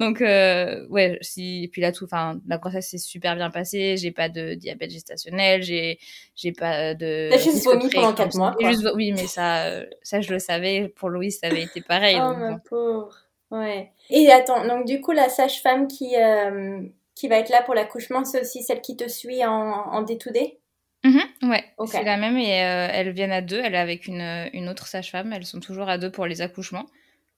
Donc 0.00 0.20
euh, 0.20 0.86
ouais, 0.88 1.18
si 1.20 1.64
et 1.64 1.68
puis 1.68 1.80
là 1.80 1.92
tout, 1.92 2.04
enfin 2.04 2.40
la 2.46 2.58
grossesse 2.58 2.90
s'est 2.90 2.98
super 2.98 3.36
bien 3.36 3.50
passée. 3.50 3.96
J'ai 3.96 4.10
pas 4.10 4.28
de 4.28 4.54
diabète 4.54 4.90
gestationnel, 4.90 5.62
j'ai 5.62 5.98
j'ai 6.34 6.52
pas 6.52 6.94
de. 6.94 7.28
T'as 7.30 7.38
juste 7.38 7.64
vomi 7.64 7.88
pendant 7.90 8.12
quatre 8.12 8.36
mois. 8.36 8.54
Quoi. 8.58 8.70
Juste, 8.70 8.88
oui, 8.94 9.12
mais 9.12 9.26
ça 9.26 9.66
euh, 9.66 9.86
ça 10.02 10.20
je 10.20 10.32
le 10.32 10.38
savais. 10.38 10.88
Pour 10.96 11.08
Louis, 11.08 11.32
ça 11.32 11.46
avait 11.46 11.62
été 11.62 11.80
pareil. 11.80 12.16
oh 12.18 12.28
donc, 12.28 12.38
ma 12.38 12.50
bon. 12.52 12.60
pauvre. 12.68 13.16
Ouais. 13.50 13.92
Et 14.10 14.30
attends, 14.30 14.66
donc 14.66 14.86
du 14.86 15.00
coup 15.00 15.12
la 15.12 15.28
sage-femme 15.28 15.86
qui 15.88 16.16
euh, 16.16 16.80
qui 17.14 17.28
va 17.28 17.36
être 17.36 17.50
là 17.50 17.62
pour 17.62 17.74
l'accouchement, 17.74 18.24
c'est 18.24 18.40
aussi 18.40 18.62
celle 18.62 18.80
qui 18.80 18.96
te 18.96 19.08
suit 19.08 19.44
en 19.44 19.52
en 19.52 20.02
day 20.02 20.16
to 20.16 20.30
day. 20.30 20.58
Ouais, 21.42 21.64
c'est 21.86 22.04
la 22.04 22.16
même 22.16 22.38
et 22.38 22.62
euh, 22.62 22.88
elles 22.92 23.10
viennent 23.10 23.32
à 23.32 23.42
deux. 23.42 23.60
Elle 23.60 23.74
est 23.74 23.78
avec 23.78 24.06
une, 24.06 24.48
une 24.52 24.68
autre 24.68 24.86
sage-femme. 24.86 25.32
Elles 25.32 25.44
sont 25.44 25.58
toujours 25.58 25.88
à 25.88 25.98
deux 25.98 26.12
pour 26.12 26.26
les 26.26 26.40
accouchements. 26.40 26.86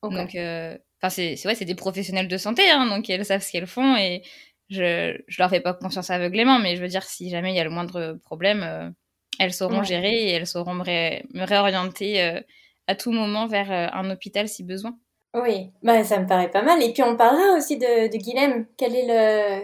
Ok. 0.02 0.12
Donc, 0.12 0.34
euh, 0.34 0.76
enfin, 1.04 1.10
c'est 1.10 1.46
ouais, 1.46 1.54
c'est 1.54 1.64
des 1.66 1.74
professionnels 1.74 2.28
de 2.28 2.36
santé, 2.38 2.70
hein, 2.70 2.86
donc 2.86 3.08
elles 3.10 3.24
savent 3.24 3.42
ce 3.42 3.52
qu'elles 3.52 3.66
font 3.66 3.96
et 3.96 4.22
je 4.70 5.16
je 5.28 5.42
leur 5.42 5.50
fais 5.50 5.60
pas 5.60 5.74
confiance 5.74 6.10
aveuglément, 6.10 6.58
mais 6.58 6.76
je 6.76 6.82
veux 6.82 6.88
dire 6.88 7.02
si 7.04 7.30
jamais 7.30 7.52
il 7.52 7.56
y 7.56 7.60
a 7.60 7.64
le 7.64 7.70
moindre 7.70 8.18
problème, 8.24 8.62
euh, 8.62 8.90
elles 9.38 9.52
sauront 9.54 9.80
Ouais. 9.80 9.84
gérer 9.84 10.12
et 10.12 10.30
elles 10.32 10.46
sauront 10.46 10.74
me, 10.74 10.82
ré- 10.82 11.24
me 11.34 11.44
réorienter 11.44 12.22
euh, 12.22 12.40
à 12.86 12.94
tout 12.96 13.12
moment 13.12 13.46
vers 13.46 13.70
euh, 13.72 13.88
un 13.92 14.10
hôpital 14.10 14.48
si 14.48 14.64
besoin. 14.64 14.98
Oui, 15.34 15.72
bah, 15.82 16.04
ça 16.04 16.20
me 16.20 16.26
paraît 16.28 16.50
pas 16.50 16.62
mal. 16.62 16.82
Et 16.82 16.92
puis 16.92 17.02
on 17.02 17.16
parlera 17.16 17.56
aussi 17.56 17.76
de, 17.76 18.08
de 18.12 18.16
Guilhem. 18.16 18.66
Quel 18.76 18.94
est 18.94 19.06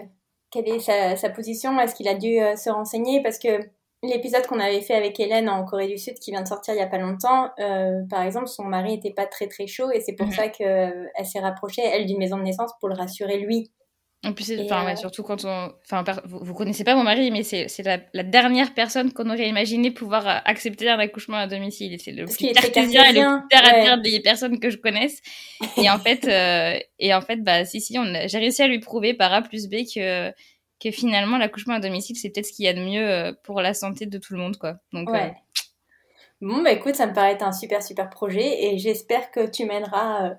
le, 0.03 0.09
quelle 0.51 0.69
est 0.69 0.81
sa, 0.81 1.17
sa 1.17 1.31
position? 1.31 1.79
Est-ce 1.81 1.95
qu'il 1.95 2.09
a 2.09 2.15
dû 2.15 2.39
se 2.57 2.71
renseigner? 2.71 3.23
Parce 3.23 3.39
que 3.39 3.71
l'épisode 4.03 4.47
qu'on 4.47 4.61
avait 4.61 4.81
fait 4.81 4.95
avec 4.95 5.19
Hélène 5.21 5.49
en 5.49 5.65
Corée 5.65 5.89
du 5.89 5.99
Sud, 5.99 6.15
qui 6.19 6.31
vient 6.31 6.43
de 6.43 6.49
sortir 6.49 6.75
il 6.75 6.79
y 6.79 6.83
a 6.83 6.87
pas 6.87 6.99
longtemps, 6.99 7.51
euh, 7.59 8.01
par 8.09 8.23
exemple, 8.23 8.47
son 8.47 8.65
mari 8.65 8.95
était 8.95 9.13
pas 9.13 9.27
très 9.27 9.47
très 9.47 9.67
chaud 9.67 9.91
et 9.93 10.01
c'est 10.01 10.15
pour 10.15 10.27
Mhm. 10.27 10.33
ça 10.33 10.49
que 10.49 10.63
euh, 10.65 11.07
elle 11.15 11.27
s'est 11.27 11.41
rapprochée 11.41 11.83
elle 11.85 12.07
d'une 12.07 12.19
maison 12.19 12.39
de 12.39 12.43
naissance 12.43 12.71
pour 12.81 12.89
le 12.89 12.95
rassurer 12.95 13.39
lui. 13.39 13.71
En 14.23 14.35
plus, 14.35 14.51
ouais, 14.51 14.71
euh, 14.71 14.97
surtout 14.97 15.23
quand 15.23 15.47
on, 15.47 15.73
enfin, 15.83 16.05
vous, 16.27 16.41
vous 16.43 16.53
connaissez 16.53 16.85
pas 16.85 16.95
mon 16.95 17.03
mari, 17.03 17.31
mais 17.31 17.43
c'est 17.43 17.83
la, 17.83 17.99
la 18.13 18.23
dernière 18.23 18.75
personne 18.75 19.15
qu'on 19.15 19.31
aurait 19.31 19.49
imaginé 19.49 19.91
pouvoir 19.91 20.43
accepter 20.45 20.91
un 20.91 20.99
accouchement 20.99 21.39
à 21.39 21.47
domicile. 21.47 21.99
C'est 21.99 22.13
le 22.13 22.25
Parce 22.27 22.37
plus 22.37 22.53
cartésien 22.53 23.03
et 23.05 23.13
le 23.15 23.49
plus 23.49 23.91
ouais. 23.91 24.11
des 24.11 24.21
personnes 24.21 24.61
que 24.61 24.69
je 24.69 24.77
connaisse. 24.77 25.23
Et 25.79 25.89
en 25.89 25.99
fait, 26.07 26.29
et 26.99 27.15
en 27.15 27.23
fait, 27.23 27.37
bah, 27.43 27.65
si, 27.65 27.81
si, 27.81 27.99
on 27.99 28.05
j'ai 28.27 28.39
réussi 28.39 28.61
à 28.63 28.67
lui 28.69 28.79
prouver 28.79 29.15
par 29.15 29.33
A 29.33 29.41
plus 29.41 29.69
B 29.69 29.77
que, 29.95 30.31
que 30.83 30.91
finalement, 30.91 31.37
l'accouchement 31.39 31.75
à 31.75 31.81
domicile, 31.81 32.17
c'est 32.17 32.31
peut-être 32.31 32.47
ce 32.47 32.53
qu'il 32.53 32.65
y 32.65 32.69
a 32.69 32.73
de 32.73 32.81
mieux 32.81 33.07
euh, 33.09 33.33
pour 33.45 33.61
la 33.61 33.75
santé 33.75 34.07
de 34.07 34.19
tout 34.19 34.33
le 34.33 34.39
monde, 34.41 34.57
quoi. 34.57 34.77
Donc, 34.93 35.09
euh. 35.11 35.29
Bon, 36.41 36.63
bah 36.63 36.73
écoute, 36.73 36.95
ça 36.95 37.07
me 37.07 37.13
paraît 37.13 37.33
être 37.33 37.43
un 37.45 37.53
super 37.53 37.83
super 37.83 38.09
projet 38.09 38.65
et 38.65 38.79
j'espère 38.79 39.31
que 39.31 39.47
tu 39.47 39.67
mèneras 39.67 40.27
euh, 40.27 40.35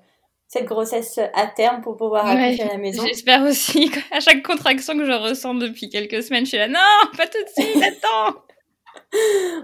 cette 0.48 0.66
grossesse 0.66 1.20
à 1.36 1.46
terme 1.46 1.82
pour 1.82 1.96
pouvoir 1.96 2.26
Ouais, 2.26 2.46
accoucher 2.48 2.64
à 2.64 2.74
la 2.74 2.78
maison. 2.80 3.06
j'espère 3.06 3.44
aussi. 3.44 3.92
À 4.12 4.20
chaque 4.20 4.42
contraction 4.42 4.98
que 4.98 5.06
je 5.06 5.12
ressens 5.12 5.54
depuis 5.54 5.90
quelques 5.90 6.24
semaines, 6.24 6.46
je 6.46 6.50
suis 6.50 6.58
là, 6.58 6.68
non, 6.68 6.80
pas 7.16 7.28
tout 7.28 7.38
de 7.44 7.64
suite, 7.64 7.84
attends. 8.04 8.42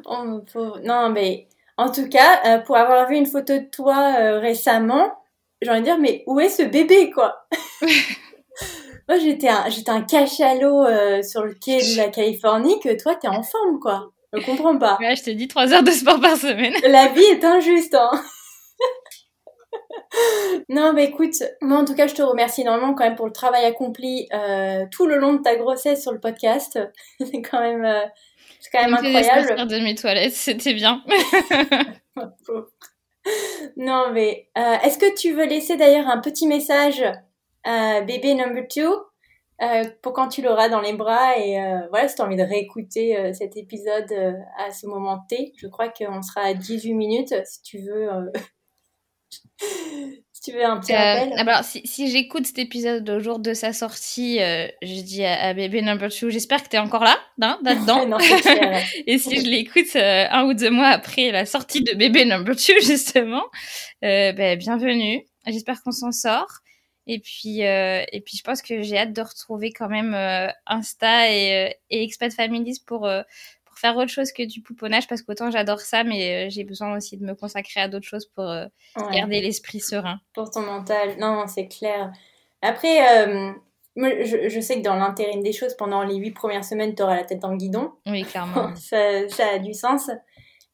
Oh, 0.05 0.39
pauvre. 0.53 0.79
Non, 0.83 1.09
mais 1.09 1.47
en 1.77 1.91
tout 1.91 2.07
cas, 2.07 2.41
euh, 2.45 2.59
pour 2.59 2.77
avoir 2.77 3.09
vu 3.09 3.15
une 3.15 3.25
photo 3.25 3.57
de 3.57 3.65
toi 3.71 4.37
récemment, 4.39 5.11
j'ai 5.63 5.71
envie 5.71 5.79
de 5.79 5.85
dire, 5.85 5.97
mais 5.97 6.23
où 6.27 6.39
est 6.39 6.49
ce 6.49 6.61
bébé, 6.61 7.09
quoi? 7.09 7.47
Moi, 9.07 9.19
j'étais 9.19 9.47
un, 9.47 9.69
j'étais 9.69 9.89
un 9.89 10.01
cachalot 10.01 10.85
euh, 10.85 11.21
sur 11.21 11.43
le 11.43 11.53
quai 11.53 11.77
de 11.77 11.97
la 11.97 12.07
Californie, 12.09 12.79
que 12.79 13.01
toi, 13.01 13.15
t'es 13.15 13.27
en 13.27 13.43
forme, 13.43 13.79
quoi. 13.79 14.11
Je 14.33 14.45
comprends 14.45 14.77
pas. 14.77 14.97
Ouais, 14.99 15.15
je 15.15 15.23
te 15.23 15.29
dis 15.29 15.47
trois 15.47 15.73
heures 15.73 15.83
de 15.83 15.91
sport 15.91 16.19
par 16.19 16.35
semaine. 16.35 16.73
La 16.83 17.07
vie 17.07 17.23
est 17.23 17.43
injuste, 17.43 17.95
hein. 17.95 18.11
non, 20.69 20.93
bah 20.93 21.01
écoute, 21.01 21.43
moi 21.61 21.79
en 21.79 21.85
tout 21.85 21.95
cas, 21.95 22.07
je 22.07 22.15
te 22.15 22.21
remercie 22.21 22.61
énormément 22.61 22.93
quand 22.93 23.05
même 23.05 23.15
pour 23.15 23.25
le 23.25 23.31
travail 23.31 23.65
accompli 23.65 24.27
euh, 24.33 24.85
tout 24.91 25.07
le 25.07 25.17
long 25.17 25.33
de 25.33 25.41
ta 25.41 25.55
grossesse 25.55 26.01
sur 26.01 26.11
le 26.11 26.19
podcast. 26.19 26.79
c'est 27.19 27.41
quand 27.41 27.61
même, 27.61 27.85
euh, 27.85 28.05
c'est 28.59 28.69
quand 28.71 28.83
même 28.83 28.93
incroyable. 28.93 29.67
de 29.67 29.79
mes 29.79 29.95
toilettes, 29.95 30.33
c'était 30.33 30.73
bien. 30.73 31.03
Non, 33.75 34.11
mais 34.13 34.49
euh, 34.57 34.75
est-ce 34.83 34.97
que 34.97 35.15
tu 35.15 35.33
veux 35.33 35.45
laisser 35.45 35.75
d'ailleurs 35.75 36.07
un 36.07 36.19
petit 36.19 36.47
message 36.47 37.03
à 37.67 38.01
bébé 38.01 38.33
number 38.35 38.63
two 38.67 38.95
euh, 39.61 39.83
pour 40.03 40.13
quand 40.13 40.27
tu 40.29 40.41
l'auras 40.41 40.69
dans 40.69 40.81
les 40.81 40.93
bras 40.93 41.37
et 41.37 41.59
euh, 41.59 41.79
voilà, 41.89 42.07
si 42.07 42.15
tu 42.15 42.21
as 42.21 42.25
envie 42.25 42.35
de 42.37 42.43
réécouter 42.43 43.17
euh, 43.17 43.33
cet 43.33 43.57
épisode 43.57 44.11
euh, 44.11 44.33
à 44.59 44.71
ce 44.71 44.85
moment 44.87 45.19
T, 45.29 45.53
je 45.57 45.67
crois 45.67 45.89
qu'on 45.89 46.21
sera 46.21 46.41
à 46.41 46.53
18 46.53 46.93
minutes 46.93 47.33
si 47.45 47.61
tu 47.63 47.79
veux. 47.79 48.11
euh, 48.13 48.31
si 50.31 50.41
tu 50.51 50.51
veux 50.55 50.63
un 50.63 50.79
petit 50.79 50.93
Euh, 50.93 50.95
rappel. 50.95 51.33
ah 51.37 51.43
bah 51.43 51.51
alors, 51.53 51.63
si, 51.65 51.81
si 51.85 52.09
j'écoute 52.09 52.45
cet 52.45 52.59
épisode 52.59 53.09
au 53.09 53.19
jour 53.19 53.39
de 53.39 53.53
sa 53.53 53.73
sortie, 53.73 54.39
euh, 54.41 54.67
je 54.83 55.01
dis 55.01 55.23
à, 55.25 55.47
à 55.47 55.53
bébé 55.53 55.81
number 55.81 56.09
two, 56.11 56.29
j'espère 56.29 56.63
que 56.63 56.69
t'es 56.69 56.77
encore 56.77 57.03
là, 57.03 57.17
hein, 57.41 57.57
là-dedans. 57.63 58.05
non, 58.07 58.19
c'est 58.19 58.41
clair. 58.41 58.83
Et 59.07 59.17
si 59.17 59.41
je 59.43 59.49
l'écoute 59.49 59.95
euh, 59.95 60.25
un 60.29 60.45
ou 60.45 60.53
deux 60.53 60.69
mois 60.69 60.87
après 60.89 61.31
la 61.31 61.45
sortie 61.45 61.81
de 61.81 61.93
bébé 61.95 62.25
number 62.25 62.55
two, 62.55 62.73
justement, 62.81 63.43
euh, 64.05 64.31
ben, 64.33 64.57
bienvenue. 64.57 65.25
J'espère 65.47 65.81
qu'on 65.81 65.91
s'en 65.91 66.11
sort. 66.11 66.59
Et 67.07 67.19
puis, 67.19 67.65
euh, 67.65 68.03
et 68.11 68.21
puis, 68.21 68.37
je 68.37 68.43
pense 68.43 68.61
que 68.61 68.81
j'ai 68.81 68.97
hâte 68.97 69.13
de 69.13 69.21
retrouver 69.21 69.71
quand 69.71 69.87
même 69.89 70.13
euh, 70.13 70.49
Insta 70.65 71.31
et, 71.31 71.69
euh, 71.69 71.73
et 71.89 72.03
Expat 72.03 72.31
Families 72.33 72.81
pour, 72.85 73.05
euh, 73.07 73.21
pour 73.65 73.77
faire 73.77 73.95
autre 73.95 74.11
chose 74.11 74.31
que 74.31 74.43
du 74.43 74.61
pouponnage, 74.61 75.07
parce 75.07 75.21
qu'autant 75.21 75.49
j'adore 75.49 75.79
ça, 75.79 76.03
mais 76.03 76.49
j'ai 76.49 76.63
besoin 76.65 76.95
aussi 76.97 77.15
de 77.17 77.23
me 77.25 77.33
consacrer 77.33 77.79
à 77.79 77.87
d'autres 77.87 78.05
choses 78.07 78.25
pour 78.25 78.43
Ouais. 78.45 78.67
garder 79.15 79.39
l'esprit 79.41 79.79
serein. 79.79 80.19
pour 80.33 80.49
ton 80.51 80.61
mental. 80.61 81.15
Non, 81.19 81.45
c'est 81.47 81.67
clair. 81.67 82.11
Après, 82.61 83.25
moi, 83.95 84.09
je, 84.23 84.49
je 84.49 84.59
sais 84.59 84.77
que 84.79 84.83
dans 84.83 84.95
l'intérim 84.95 85.41
des 85.43 85.53
choses, 85.53 85.75
pendant 85.75 86.03
les 86.03 86.15
huit 86.15 86.31
premières 86.31 86.65
semaines, 86.65 86.93
tu 86.95 87.03
auras 87.03 87.15
la 87.15 87.23
tête 87.23 87.39
dans 87.39 87.51
le 87.51 87.57
guidon. 87.57 87.93
Oui, 88.05 88.23
clairement. 88.23 88.75
ça, 88.75 89.27
ça 89.29 89.47
a 89.53 89.59
du 89.59 89.73
sens. 89.73 90.09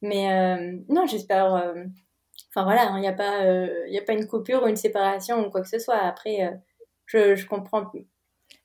Mais 0.01 0.57
non, 0.89 1.05
j'espère. 1.05 1.73
Enfin 2.55 2.65
voilà, 2.65 2.91
il 2.95 3.01
n'y 3.01 3.07
a, 3.07 3.13
pas, 3.13 3.43
euh, 3.45 3.67
y 3.87 3.97
a 3.97 4.01
pas 4.03 4.13
une 4.13 4.27
coupure 4.27 4.63
ou 4.63 4.67
une 4.67 4.75
séparation 4.75 5.45
ou 5.45 5.49
quoi 5.49 5.61
que 5.61 5.67
ce 5.69 5.79
soit. 5.79 5.97
Après, 5.97 6.43
euh, 6.43 6.51
je, 7.07 7.35
je 7.35 7.47
comprends. 7.47 7.91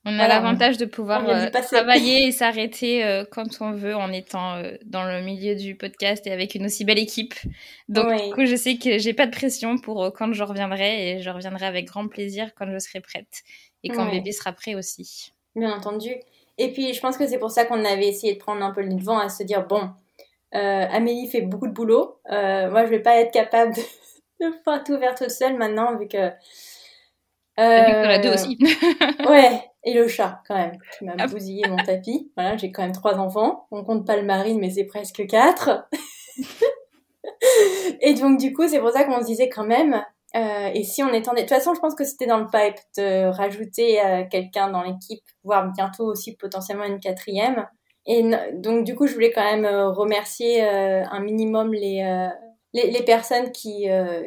On 0.05 0.13
a 0.13 0.17
Voilà, 0.17 0.35
l'avantage 0.37 0.77
de 0.77 0.85
pouvoir 0.85 1.29
euh, 1.29 1.49
travailler 1.73 2.27
et 2.29 2.33
s'arrêter 2.33 3.25
quand 3.31 3.61
on 3.61 3.73
veut 3.73 3.95
en 3.97 4.13
étant 4.13 4.63
dans 4.85 5.05
le 5.05 5.23
milieu 5.23 5.55
du 5.55 5.75
podcast 5.75 6.27
et 6.27 6.33
avec 6.33 6.55
une 6.55 6.67
aussi 6.67 6.85
belle 6.85 6.99
équipe. 6.99 7.35
Donc 7.89 8.15
du 8.15 8.31
coup, 8.31 8.45
je 8.47 8.57
sais 8.57 8.77
que 8.77 8.99
j'ai 8.99 9.13
pas 9.15 9.27
de 9.27 9.33
pression 9.35 9.77
pour 9.79 10.13
quand 10.15 10.33
je 10.33 10.43
reviendrai 10.43 11.11
et 11.13 11.21
je 11.23 11.31
reviendrai 11.31 11.67
avec 11.67 11.87
grand 11.87 12.09
plaisir 12.09 12.53
quand 12.55 12.71
je 12.71 12.79
serai 12.79 13.01
prête 13.01 13.43
et 13.83 13.91
quand 13.91 14.05
Ouais. 14.05 14.13
bébé 14.13 14.33
sera 14.33 14.53
prêt 14.53 14.75
aussi. 14.75 15.33
Bien 15.57 15.73
entendu. 15.77 16.15
Et 16.59 16.73
puis, 16.73 16.93
je 16.95 17.01
pense 17.01 17.17
que 17.17 17.27
c'est 17.27 17.39
pour 17.39 17.51
ça 17.51 17.65
qu'on 17.65 17.85
avait 17.85 18.09
essayé 18.09 18.35
de 18.35 18.39
prendre 18.39 18.63
un 18.65 18.71
peu 18.73 18.83
le 18.83 18.95
devant 18.95 19.19
à 19.19 19.29
se 19.29 19.43
dire 19.43 19.67
bon, 19.67 19.91
Amélie 20.53 21.29
fait 21.29 21.43
beaucoup 21.43 21.67
de 21.69 21.73
boulot. 21.73 22.21
Euh, 22.31 22.71
moi, 22.71 22.85
je 22.85 22.91
vais 22.91 23.01
pas 23.01 23.17
être 23.17 23.33
capable 23.33 23.75
de, 23.75 23.81
de 24.41 24.53
faire 24.65 24.85
tout 24.85 24.99
faire 24.99 25.15
toute 25.15 25.31
seule 25.31 25.57
maintenant, 25.57 25.97
vu 25.97 26.09
que. 26.09 26.31
A 27.61 28.19
deux 28.21 28.29
Euh, 28.29 28.35
aussi. 28.35 28.57
Ouais, 29.29 29.61
et 29.85 29.93
le 29.95 30.07
chat 30.07 30.43
quand 30.47 30.55
même, 30.57 30.79
qui 30.97 31.05
m'a 31.05 31.15
Ah. 31.19 31.27
bousillé 31.27 31.67
mon 31.69 31.77
tapis. 31.77 32.31
Voilà, 32.37 32.57
j'ai 32.57 32.71
quand 32.71 32.83
même 32.83 32.93
trois 32.93 33.19
enfants. 33.19 33.67
On 33.73 33.85
compte 33.85 34.07
pas 34.07 34.17
le 34.17 34.23
mari, 34.23 34.55
mais 34.55 34.71
c'est 34.71 34.85
presque 34.85 35.27
quatre. 35.27 35.89
et 38.01 38.15
donc 38.15 38.39
du 38.39 38.53
coup, 38.53 38.67
c'est 38.69 38.79
pour 38.81 38.91
ça 38.91 39.05
qu'on 39.05 39.21
se 39.21 39.27
disait 39.27 39.49
quand 39.49 39.65
même. 39.67 40.05
euh, 40.37 40.71
et 40.75 40.85
si 40.85 41.03
on 41.03 41.13
étendait, 41.13 41.43
de 41.43 41.49
toute 41.49 41.57
façon, 41.57 41.75
je 41.75 41.81
pense 41.81 41.95
que 41.95 42.05
c'était 42.05 42.27
dans 42.27 42.39
le 42.39 42.47
pipe 42.47 42.79
de 42.97 43.27
rajouter 43.29 44.01
euh, 44.05 44.25
quelqu'un 44.31 44.71
dans 44.71 44.83
l'équipe, 44.83 45.25
voire 45.43 45.73
bientôt 45.73 46.05
aussi 46.05 46.37
potentiellement 46.37 46.85
une 46.85 47.01
quatrième. 47.01 47.67
Et 48.07 48.25
donc 48.55 48.85
du 48.85 48.95
coup, 48.95 49.07
je 49.07 49.15
voulais 49.15 49.33
quand 49.33 49.45
même 49.45 49.65
euh, 49.65 49.91
remercier 49.91 50.65
euh, 50.65 51.05
un 51.11 51.21
minimum 51.21 51.73
les 51.75 52.03
euh, 52.03 52.29
les, 52.75 52.91
les 52.91 53.03
personnes 53.03 53.51
qui, 53.53 53.87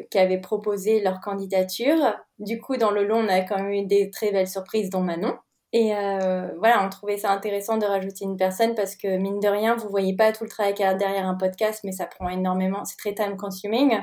qui 0.10 0.18
avaient 0.18 0.42
proposé 0.42 1.00
leur 1.02 1.22
candidature. 1.22 2.16
Du 2.40 2.60
coup, 2.60 2.76
dans 2.76 2.90
le 2.90 3.06
long, 3.06 3.18
on 3.18 3.28
a 3.28 3.42
quand 3.42 3.58
même 3.58 3.72
eu 3.72 3.86
des 3.86 4.10
très 4.10 4.32
belles 4.32 4.48
surprises, 4.48 4.90
dont 4.90 5.02
Manon. 5.02 5.36
Et 5.74 5.96
euh, 5.96 6.50
voilà, 6.58 6.86
on 6.86 6.90
trouvait 6.90 7.18
ça 7.18 7.32
intéressant 7.32 7.78
de 7.78 7.86
rajouter 7.86 8.26
une 8.26 8.36
personne 8.36 8.76
parce 8.76 8.96
que, 8.96 9.18
mine 9.18 9.40
de 9.40 9.48
rien, 9.48 9.76
vous 9.76 9.90
voyez 9.90 10.16
pas 10.16 10.34
tout 10.34 10.44
le 10.44 10.50
travail 10.50 10.74
qu'il 10.74 10.86
y 10.86 10.88
a 10.88 10.94
derrière 10.94 11.26
un 11.26 11.36
podcast, 11.36 11.82
mais 11.86 11.94
ça 11.94 12.08
prend 12.08 12.28
énormément, 12.28 12.84
c'est 12.84 12.98
très 12.98 13.14
time 13.14 13.38
consuming. 13.38 13.98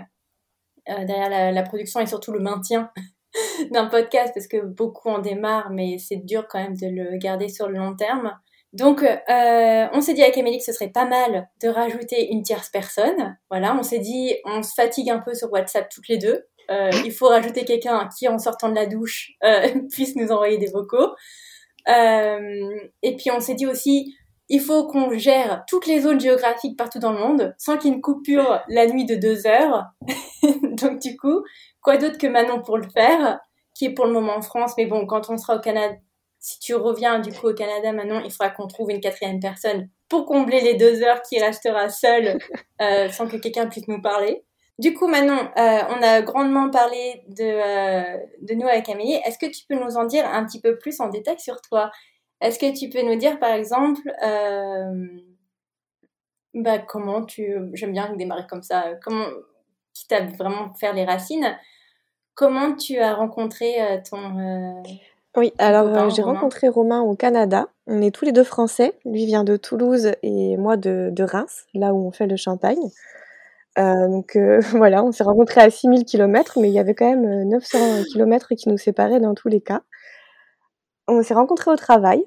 Euh, 0.88 1.04
derrière 1.04 1.28
la, 1.28 1.52
la 1.52 1.62
production 1.62 2.00
et 2.00 2.06
surtout 2.06 2.32
le 2.32 2.38
maintien 2.38 2.90
d'un 3.70 3.86
podcast 3.86 4.32
parce 4.34 4.46
que 4.46 4.64
beaucoup 4.64 5.10
en 5.10 5.18
démarrent, 5.18 5.70
mais 5.70 5.98
c'est 5.98 6.16
dur 6.16 6.46
quand 6.48 6.58
même 6.58 6.76
de 6.76 6.86
le 6.86 7.18
garder 7.18 7.50
sur 7.50 7.68
le 7.68 7.78
long 7.78 7.94
terme. 7.94 8.32
Donc, 8.74 9.02
euh, 9.02 9.86
on 9.92 10.00
s'est 10.00 10.12
dit 10.12 10.22
avec 10.22 10.36
Amélie 10.36 10.58
que 10.58 10.64
ce 10.64 10.72
serait 10.72 10.90
pas 10.90 11.06
mal 11.06 11.48
de 11.62 11.68
rajouter 11.68 12.30
une 12.30 12.42
tierce 12.42 12.68
personne. 12.68 13.38
Voilà, 13.50 13.74
on 13.74 13.82
s'est 13.82 13.98
dit, 13.98 14.34
on 14.44 14.62
se 14.62 14.74
fatigue 14.74 15.10
un 15.10 15.20
peu 15.20 15.34
sur 15.34 15.50
WhatsApp 15.50 15.88
toutes 15.88 16.08
les 16.08 16.18
deux. 16.18 16.44
Euh, 16.70 16.90
il 17.04 17.12
faut 17.12 17.28
rajouter 17.28 17.64
quelqu'un 17.64 18.08
qui, 18.16 18.28
en 18.28 18.38
sortant 18.38 18.68
de 18.68 18.74
la 18.74 18.86
douche, 18.86 19.32
euh, 19.44 19.68
puisse 19.90 20.16
nous 20.16 20.30
envoyer 20.30 20.58
des 20.58 20.70
vocaux. 20.70 21.14
Euh, 21.88 22.80
et 23.02 23.16
puis, 23.16 23.30
on 23.30 23.40
s'est 23.40 23.54
dit 23.54 23.66
aussi, 23.66 24.14
il 24.50 24.60
faut 24.60 24.86
qu'on 24.86 25.16
gère 25.16 25.64
toutes 25.66 25.86
les 25.86 26.00
zones 26.00 26.20
géographiques 26.20 26.76
partout 26.76 26.98
dans 26.98 27.12
le 27.12 27.18
monde, 27.18 27.54
sans 27.58 27.78
qu'il 27.78 27.94
y 27.94 28.00
coupure 28.00 28.60
la 28.68 28.86
nuit 28.86 29.06
de 29.06 29.14
deux 29.14 29.46
heures. 29.46 29.86
Donc, 30.82 31.00
du 31.00 31.16
coup, 31.16 31.42
quoi 31.80 31.96
d'autre 31.96 32.18
que 32.18 32.26
Manon 32.26 32.60
pour 32.60 32.76
le 32.76 32.88
faire 32.90 33.40
qui 33.78 33.84
est 33.84 33.94
pour 33.94 34.06
le 34.06 34.12
moment 34.12 34.34
en 34.36 34.42
France, 34.42 34.72
mais 34.76 34.86
bon, 34.86 35.06
quand 35.06 35.30
on 35.30 35.36
sera 35.36 35.54
au 35.54 35.60
Canada, 35.60 35.94
si 36.48 36.58
tu 36.60 36.74
reviens 36.74 37.18
du 37.18 37.30
coup 37.30 37.48
au 37.48 37.54
Canada 37.54 37.92
maintenant, 37.92 38.20
il 38.20 38.30
faudra 38.30 38.48
qu'on 38.48 38.66
trouve 38.66 38.90
une 38.90 39.00
quatrième 39.00 39.38
personne 39.38 39.90
pour 40.08 40.24
combler 40.24 40.62
les 40.62 40.74
deux 40.74 41.02
heures 41.02 41.20
qui 41.20 41.38
restera 41.38 41.90
seule 41.90 42.38
euh, 42.80 43.10
sans 43.10 43.28
que 43.28 43.36
quelqu'un 43.36 43.66
puisse 43.66 43.86
nous 43.86 44.00
parler. 44.00 44.44
Du 44.78 44.94
coup, 44.94 45.08
Manon, 45.08 45.36
euh, 45.36 45.80
on 45.90 46.02
a 46.02 46.22
grandement 46.22 46.70
parlé 46.70 47.22
de, 47.28 47.42
euh, 47.42 48.16
de 48.40 48.54
nous 48.54 48.66
avec 48.66 48.88
Amélie. 48.88 49.20
Est-ce 49.26 49.36
que 49.36 49.50
tu 49.50 49.66
peux 49.68 49.74
nous 49.74 49.98
en 49.98 50.04
dire 50.04 50.24
un 50.24 50.46
petit 50.46 50.60
peu 50.60 50.78
plus 50.78 51.00
en 51.00 51.08
détail 51.08 51.38
sur 51.38 51.60
toi? 51.60 51.90
Est-ce 52.40 52.58
que 52.58 52.78
tu 52.78 52.88
peux 52.88 53.02
nous 53.02 53.16
dire, 53.16 53.38
par 53.38 53.50
exemple, 53.50 54.00
euh, 54.24 55.06
bah, 56.54 56.78
comment 56.78 57.24
tu... 57.24 57.58
J'aime 57.74 57.92
bien 57.92 58.14
démarrer 58.14 58.46
comme 58.48 58.62
ça. 58.62 58.94
Comment, 59.02 59.26
quitte 59.92 60.12
à 60.12 60.24
vraiment 60.24 60.72
faire 60.74 60.94
les 60.94 61.04
racines, 61.04 61.58
comment 62.34 62.74
tu 62.74 62.98
as 63.00 63.14
rencontré 63.14 64.00
ton... 64.08 64.82
Oui, 65.38 65.52
alors 65.58 65.86
euh, 65.86 66.10
j'ai 66.10 66.22
rencontré 66.22 66.68
Romain 66.68 67.00
au 67.00 67.14
Canada. 67.14 67.68
On 67.86 68.02
est 68.02 68.10
tous 68.14 68.24
les 68.24 68.32
deux 68.32 68.44
français. 68.44 68.92
Lui 69.04 69.24
vient 69.24 69.44
de 69.44 69.56
Toulouse 69.56 70.12
et 70.22 70.56
moi 70.56 70.76
de, 70.76 71.10
de 71.12 71.22
Reims, 71.24 71.64
là 71.74 71.94
où 71.94 72.06
on 72.06 72.10
fait 72.10 72.26
le 72.26 72.36
champagne. 72.36 72.90
Euh, 73.78 74.08
donc 74.08 74.34
euh, 74.36 74.60
voilà, 74.72 75.04
on 75.04 75.12
s'est 75.12 75.22
rencontrés 75.24 75.60
à 75.60 75.70
6000 75.70 76.04
km, 76.04 76.58
mais 76.60 76.68
il 76.68 76.74
y 76.74 76.80
avait 76.80 76.94
quand 76.94 77.08
même 77.08 77.24
euh, 77.24 77.44
900 77.44 77.78
km 78.12 78.48
qui 78.56 78.68
nous 78.68 78.78
séparaient 78.78 79.20
dans 79.20 79.34
tous 79.34 79.48
les 79.48 79.60
cas. 79.60 79.82
On 81.06 81.22
s'est 81.22 81.34
rencontrés 81.34 81.70
au 81.70 81.76
travail. 81.76 82.24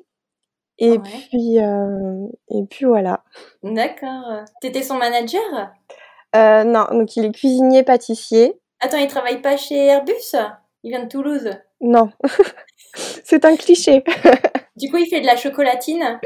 Et 0.79 0.91
Ouais. 0.93 0.99
puis, 0.99 1.57
et 1.57 2.63
puis 2.69 2.85
voilà. 2.85 3.23
D'accord. 3.61 4.39
T'étais 4.61 4.81
son 4.81 4.95
manager? 4.95 5.41
Non, 6.33 6.85
donc 6.91 7.15
il 7.15 7.25
est 7.25 7.31
cuisinier 7.31 7.83
pâtissier. 7.83 8.59
Attends, 8.79 8.97
il 8.97 9.07
travaille 9.07 9.41
pas 9.41 9.57
chez 9.57 9.75
Airbus? 9.85 10.35
Il 10.81 10.89
vient 10.89 11.03
de 11.03 11.07
Toulouse? 11.09 11.51
Non, 11.81 12.09
c'est 13.23 13.45
un 13.45 13.55
cliché. 13.55 14.03
Du 14.77 14.89
coup, 14.89 14.97
il 14.97 15.07
fait 15.07 15.21
de 15.21 15.25
la 15.25 15.35
chocolatine. 15.35 16.19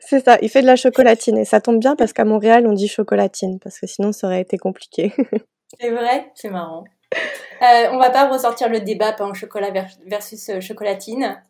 C'est 0.00 0.24
ça, 0.24 0.36
il 0.42 0.50
fait 0.50 0.60
de 0.62 0.66
la 0.66 0.76
chocolatine. 0.76 1.38
Et 1.38 1.44
ça 1.44 1.60
tombe 1.60 1.78
bien 1.78 1.94
parce 1.96 2.12
qu'à 2.12 2.24
Montréal, 2.24 2.66
on 2.66 2.72
dit 2.72 2.88
chocolatine, 2.88 3.58
parce 3.60 3.78
que 3.78 3.86
sinon 3.86 4.12
ça 4.12 4.26
aurait 4.26 4.40
été 4.40 4.58
compliqué. 4.58 5.12
C'est 5.80 5.90
vrai 5.90 6.30
C'est 6.34 6.50
marrant. 6.50 6.84
Euh, 7.62 7.88
on 7.92 7.98
va 7.98 8.10
pas 8.10 8.28
ressortir 8.28 8.68
le 8.68 8.80
débat 8.80 9.12
pain 9.12 9.30
au 9.30 9.34
chocolat 9.34 9.70
ver- 9.70 9.96
versus 10.06 10.48
euh, 10.50 10.60
chocolatine. 10.60 11.40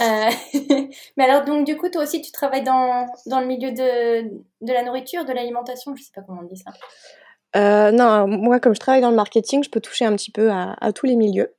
Euh, 0.00 0.30
Mais 1.16 1.24
alors, 1.24 1.44
donc, 1.44 1.66
du 1.66 1.76
coup, 1.76 1.90
toi 1.90 2.02
aussi, 2.02 2.22
tu 2.22 2.32
travailles 2.32 2.64
dans, 2.64 3.06
dans 3.26 3.40
le 3.40 3.46
milieu 3.46 3.70
de, 3.70 4.22
de 4.62 4.72
la 4.72 4.82
nourriture, 4.82 5.24
de 5.26 5.32
l'alimentation? 5.32 5.94
Je 5.94 6.02
sais 6.02 6.12
pas 6.14 6.22
comment 6.22 6.40
on 6.42 6.46
dit 6.46 6.56
ça. 6.56 6.72
Euh, 7.56 7.90
non, 7.92 8.26
moi, 8.26 8.58
comme 8.58 8.74
je 8.74 8.80
travaille 8.80 9.02
dans 9.02 9.10
le 9.10 9.16
marketing, 9.16 9.62
je 9.62 9.70
peux 9.70 9.80
toucher 9.80 10.06
un 10.06 10.16
petit 10.16 10.30
peu 10.30 10.50
à, 10.50 10.76
à 10.80 10.92
tous 10.92 11.06
les 11.06 11.16
milieux. 11.16 11.54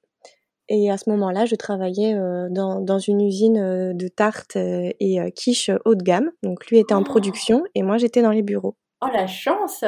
Et 0.71 0.91
à 0.91 0.97
ce 0.97 1.09
moment-là, 1.09 1.45
je 1.45 1.55
travaillais 1.55 2.13
euh, 2.13 2.47
dans, 2.49 2.79
dans 2.79 2.99
une 2.99 3.21
usine 3.21 3.57
euh, 3.57 3.93
de 3.93 4.07
tartes 4.07 4.55
euh, 4.55 4.91
et 4.99 5.19
quiches 5.31 5.71
haut 5.85 5.95
de 5.95 6.03
gamme. 6.03 6.31
Donc 6.43 6.67
lui 6.67 6.77
était 6.77 6.93
en 6.93 7.01
Oh. 7.01 7.05
production 7.05 7.63
et 7.75 7.81
moi 7.81 7.97
j'étais 7.97 8.21
dans 8.21 8.31
les 8.31 8.43
bureaux. 8.43 8.75
Oh, 9.01 9.07
la 9.11 9.27
chance 9.27 9.83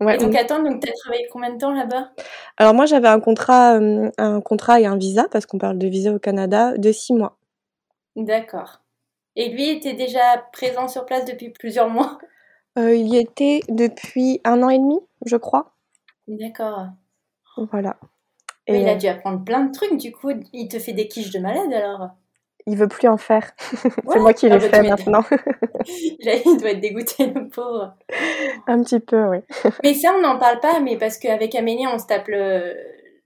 Ouais, 0.00 0.16
Et 0.16 0.18
donc, 0.18 0.32
on- 0.34 0.38
attends, 0.38 0.62
donc, 0.62 0.80
t'as 0.80 0.92
travaillé 0.92 1.26
combien 1.32 1.52
de 1.52 1.58
temps 1.58 1.72
là-bas? 1.72 2.10
Alors 2.58 2.74
moi 2.74 2.84
j'avais 2.86 3.08
un 3.08 3.20
contrat, 3.20 3.76
euh, 3.78 4.10
un 4.18 4.40
contrat 4.40 4.80
et 4.80 4.86
un 4.86 4.96
visa 4.96 5.26
parce 5.30 5.46
qu'on 5.46 5.58
parle 5.58 5.78
de 5.78 5.86
visa 5.86 6.12
au 6.12 6.18
Canada 6.18 6.76
de 6.76 6.92
six 6.92 7.12
mois. 7.12 7.38
D'accord. 8.16 8.80
Et 9.36 9.48
lui 9.50 9.68
était 9.68 9.94
déjà 9.94 10.20
présent 10.52 10.86
sur 10.88 11.06
place 11.06 11.24
depuis 11.24 11.50
plusieurs 11.50 11.88
mois? 11.88 12.18
Euh, 12.78 12.94
il 12.94 13.06
y 13.08 13.16
était 13.18 13.60
depuis 13.68 14.40
un 14.44 14.62
an 14.62 14.68
et 14.68 14.78
demi, 14.78 14.98
je 15.26 15.36
crois. 15.36 15.74
D'accord. 16.26 16.86
Voilà. 17.56 17.96
Mais 18.68 18.80
il 18.82 18.88
a 18.88 18.92
euh, 18.92 18.96
dû 18.96 19.06
apprendre 19.06 19.44
plein 19.44 19.64
de 19.64 19.72
trucs, 19.72 19.96
du 19.98 20.12
coup, 20.12 20.30
il 20.52 20.68
te 20.68 20.78
fait 20.78 20.92
des 20.92 21.06
quiches 21.08 21.30
de 21.30 21.38
malade 21.38 21.72
alors. 21.72 22.08
il 22.66 22.76
veut 22.78 22.88
plus 22.88 23.08
en 23.08 23.16
faire. 23.18 23.50
Ouais. 23.72 23.90
C'est 24.12 24.18
moi 24.20 24.32
qui 24.32 24.46
Ah 24.50 24.56
les 24.56 24.68
bah, 24.68 24.68
fais 24.68 24.82
maintenant. 24.82 25.24
Il 25.86 26.56
doit 26.58 26.70
être 26.70 26.80
dégoûté, 26.80 27.26
le 27.26 27.48
pauvre. 27.48 27.94
un 28.66 28.82
petit 28.82 29.00
peu, 29.00 29.26
oui. 29.28 29.38
Mais 29.82 29.94
ça, 29.94 30.14
on 30.16 30.20
n'en 30.22 30.38
parle 30.38 30.60
pas, 30.60 30.80
mais 30.80 30.96
parce 30.96 31.18
qu'avec 31.18 31.54
Amélie, 31.54 31.86
on 31.86 31.98
se 31.98 32.06
tape 32.06 32.28
le- 32.28 32.74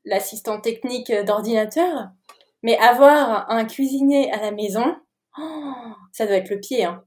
l'assistant 0.05 0.61
technique 0.61 1.12
d'ordinateur. 1.24 2.09
Mais 2.64 2.77
avoir 2.79 3.48
un 3.51 3.64
cuisinier 3.64 4.33
à 4.33 4.40
la 4.40 4.51
maison, 4.51 4.96
oh, 5.38 5.42
ça 6.12 6.27
doit 6.27 6.37
être 6.37 6.51
le 6.51 6.59
pied. 6.59 6.85
Hein. 6.85 7.05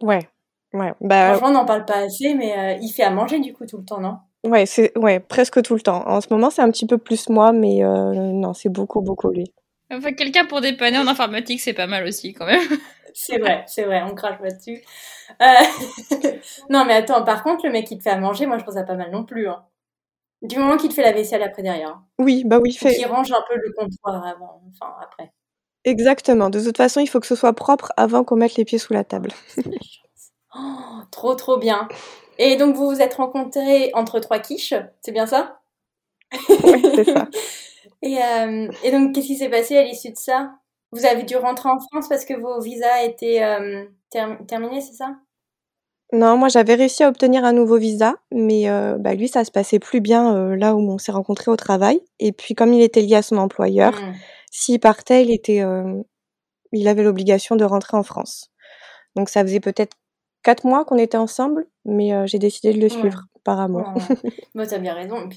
Ouais. 0.00 0.28
Ouais. 0.72 0.92
Bah, 1.00 1.30
Franchement, 1.34 1.48
on 1.48 1.62
n'en 1.62 1.64
parle 1.66 1.84
pas 1.84 1.96
assez, 1.98 2.34
mais 2.34 2.56
euh, 2.56 2.78
il 2.80 2.90
fait 2.92 3.02
à 3.02 3.10
manger 3.10 3.40
du 3.40 3.52
coup 3.52 3.66
tout 3.66 3.78
le 3.78 3.84
temps, 3.84 4.00
non? 4.00 4.18
Ouais, 4.44 4.66
c'est 4.66 4.96
ouais, 4.98 5.20
presque 5.20 5.62
tout 5.62 5.74
le 5.74 5.80
temps. 5.80 6.06
En 6.08 6.20
ce 6.20 6.26
moment, 6.30 6.50
c'est 6.50 6.62
un 6.62 6.70
petit 6.70 6.86
peu 6.86 6.98
plus 6.98 7.28
moi, 7.28 7.52
mais 7.52 7.84
euh, 7.84 8.12
non, 8.12 8.54
c'est 8.54 8.68
beaucoup, 8.68 9.00
beaucoup 9.00 9.30
lui. 9.30 9.52
Enfin, 9.90 10.12
quelqu'un 10.12 10.46
pour 10.46 10.60
dépanner 10.60 10.98
en 10.98 11.06
informatique, 11.06 11.60
c'est 11.60 11.74
pas 11.74 11.86
mal 11.86 12.06
aussi, 12.06 12.32
quand 12.34 12.46
même. 12.46 12.60
C'est 13.14 13.36
vrai, 13.38 13.62
c'est 13.66 13.84
vrai, 13.84 14.02
on 14.10 14.14
crache 14.14 14.40
là-dessus. 14.40 14.82
Euh, 15.42 15.44
non, 16.70 16.86
mais 16.86 16.94
attends, 16.94 17.22
par 17.24 17.42
contre, 17.42 17.66
le 17.66 17.70
mec 17.70 17.86
qui 17.86 17.98
te 17.98 18.02
fait 18.02 18.08
à 18.08 18.16
manger, 18.16 18.46
moi 18.46 18.56
je 18.56 18.62
trouve 18.62 18.72
ça 18.74 18.84
pas 18.84 18.94
mal 18.94 19.10
non 19.10 19.24
plus. 19.24 19.48
Hein. 19.48 19.66
Du 20.42 20.58
moment 20.58 20.78
qu'il 20.78 20.88
te 20.90 20.94
fait 20.94 21.02
la 21.02 21.12
vaisselle 21.12 21.42
après 21.42 21.62
derrière. 21.62 22.00
Oui, 22.18 22.44
bah 22.46 22.58
oui, 22.62 22.72
fait 22.74 22.94
qu'il 22.94 23.06
range 23.06 23.32
un 23.32 23.42
peu 23.48 23.56
le 23.56 23.72
comptoir 23.76 24.26
avant, 24.26 24.62
enfin 24.70 24.94
après. 25.02 25.32
exactement. 25.84 26.50
De 26.50 26.60
toute 26.64 26.76
façon, 26.78 27.00
il 27.00 27.06
faut 27.08 27.20
que 27.20 27.26
ce 27.26 27.36
soit 27.36 27.52
propre 27.54 27.92
avant 27.98 28.24
qu'on 28.24 28.36
mette 28.36 28.56
les 28.56 28.64
pieds 28.64 28.78
sous 28.78 28.94
la 28.94 29.04
table. 29.04 29.32
Oh, 30.54 31.00
trop 31.10 31.34
trop 31.34 31.58
bien. 31.58 31.88
Et 32.38 32.56
donc 32.56 32.76
vous 32.76 32.88
vous 32.90 33.00
êtes 33.02 33.14
rencontrés 33.14 33.90
entre 33.94 34.18
trois 34.20 34.38
quiches, 34.38 34.74
c'est 35.00 35.12
bien 35.12 35.26
ça 35.26 35.60
Oui, 36.62 36.90
c'est 36.94 37.04
ça. 37.04 37.28
Et, 38.02 38.18
euh, 38.22 38.68
et 38.82 38.90
donc 38.92 39.14
qu'est-ce 39.14 39.28
qui 39.28 39.36
s'est 39.36 39.48
passé 39.48 39.76
à 39.76 39.84
l'issue 39.84 40.10
de 40.10 40.16
ça? 40.16 40.54
Vous 40.92 41.06
avez 41.06 41.22
dû 41.24 41.36
rentrer 41.36 41.68
en 41.68 41.78
France 41.78 42.08
parce 42.08 42.24
que 42.24 42.34
vos 42.34 42.60
visas 42.60 43.02
étaient 43.04 43.42
euh, 43.44 43.84
term- 44.10 44.44
terminés, 44.46 44.80
c'est 44.80 44.94
ça? 44.94 45.16
Non, 46.12 46.36
moi, 46.36 46.48
j'avais 46.48 46.74
réussi 46.74 47.02
à 47.04 47.08
obtenir 47.08 47.44
un 47.44 47.52
nouveau 47.54 47.78
visa, 47.78 48.16
mais 48.30 48.68
euh, 48.68 48.98
bah, 48.98 49.14
lui, 49.14 49.28
ça 49.28 49.44
se 49.44 49.50
passait 49.50 49.78
plus 49.78 50.00
bien 50.00 50.54
là 50.56 50.74
où 50.74 50.80
on 50.80 50.98
s'est 50.98 51.12
rencontrés 51.12 51.50
au 51.50 51.56
travail. 51.56 52.02
Et 52.18 52.32
puis, 52.32 52.54
comme 52.54 52.74
il 52.74 52.82
était 52.82 53.00
lié 53.00 53.16
à 53.16 53.22
son 53.22 53.38
employeur, 53.38 53.94
Hmm. 53.98 54.12
s'il 54.50 54.78
partait, 54.80 55.22
il 55.24 55.30
était, 55.32 55.62
il 56.72 56.88
avait 56.88 57.02
l'obligation 57.02 57.56
de 57.56 57.64
rentrer 57.64 57.96
en 57.96 58.02
France. 58.02 58.50
Donc, 59.16 59.28
ça 59.28 59.42
faisait 59.42 59.60
peut-être 59.60 59.96
quatre 60.42 60.64
mois 60.66 60.84
qu'on 60.84 60.98
était 60.98 61.16
ensemble, 61.16 61.66
mais 61.84 62.12
euh, 62.14 62.26
j'ai 62.26 62.38
décidé 62.38 62.72
de 62.72 62.78
le 62.78 62.84
Ouais. 62.84 62.88
suivre 63.00 63.22
par 63.44 63.60
amour. 63.60 63.84
Bon, 64.54 64.66
t'as 64.66 64.78
bien 64.78 64.94
raison. 64.94 65.28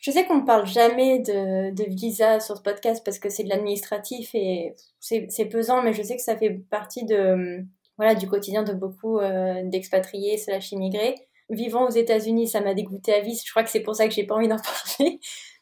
Je 0.00 0.10
sais 0.10 0.26
qu'on 0.26 0.36
ne 0.42 0.46
parle 0.46 0.66
jamais 0.66 1.20
de, 1.20 1.70
de 1.74 1.84
visa 1.88 2.38
sur 2.40 2.56
ce 2.58 2.62
podcast 2.62 3.02
parce 3.04 3.18
que 3.18 3.30
c'est 3.30 3.44
de 3.44 3.48
l'administratif 3.48 4.34
et 4.34 4.74
c'est 5.00 5.26
c'est 5.30 5.46
pesant, 5.46 5.82
mais 5.82 5.94
je 5.94 6.02
sais 6.02 6.16
que 6.16 6.22
ça 6.22 6.36
fait 6.36 6.50
partie 6.70 7.04
de, 7.06 7.64
voilà, 7.96 8.14
du 8.14 8.28
quotidien 8.28 8.62
de 8.64 8.74
beaucoup 8.74 9.18
euh, 9.18 9.62
d'expatriés 9.64 10.36
slash 10.36 10.72
immigrés. 10.72 11.14
Vivant 11.50 11.86
aux 11.86 11.90
États-Unis, 11.90 12.48
ça 12.48 12.60
m'a 12.60 12.74
dégoûté 12.74 13.14
à 13.14 13.20
vie. 13.20 13.40
Je 13.42 13.50
crois 13.50 13.62
que 13.62 13.70
c'est 13.70 13.80
pour 13.80 13.94
ça 13.96 14.06
que 14.06 14.12
j'ai 14.14 14.24
pas 14.26 14.34
envie 14.34 14.48
d'en 14.48 14.56
parler. 14.98 15.20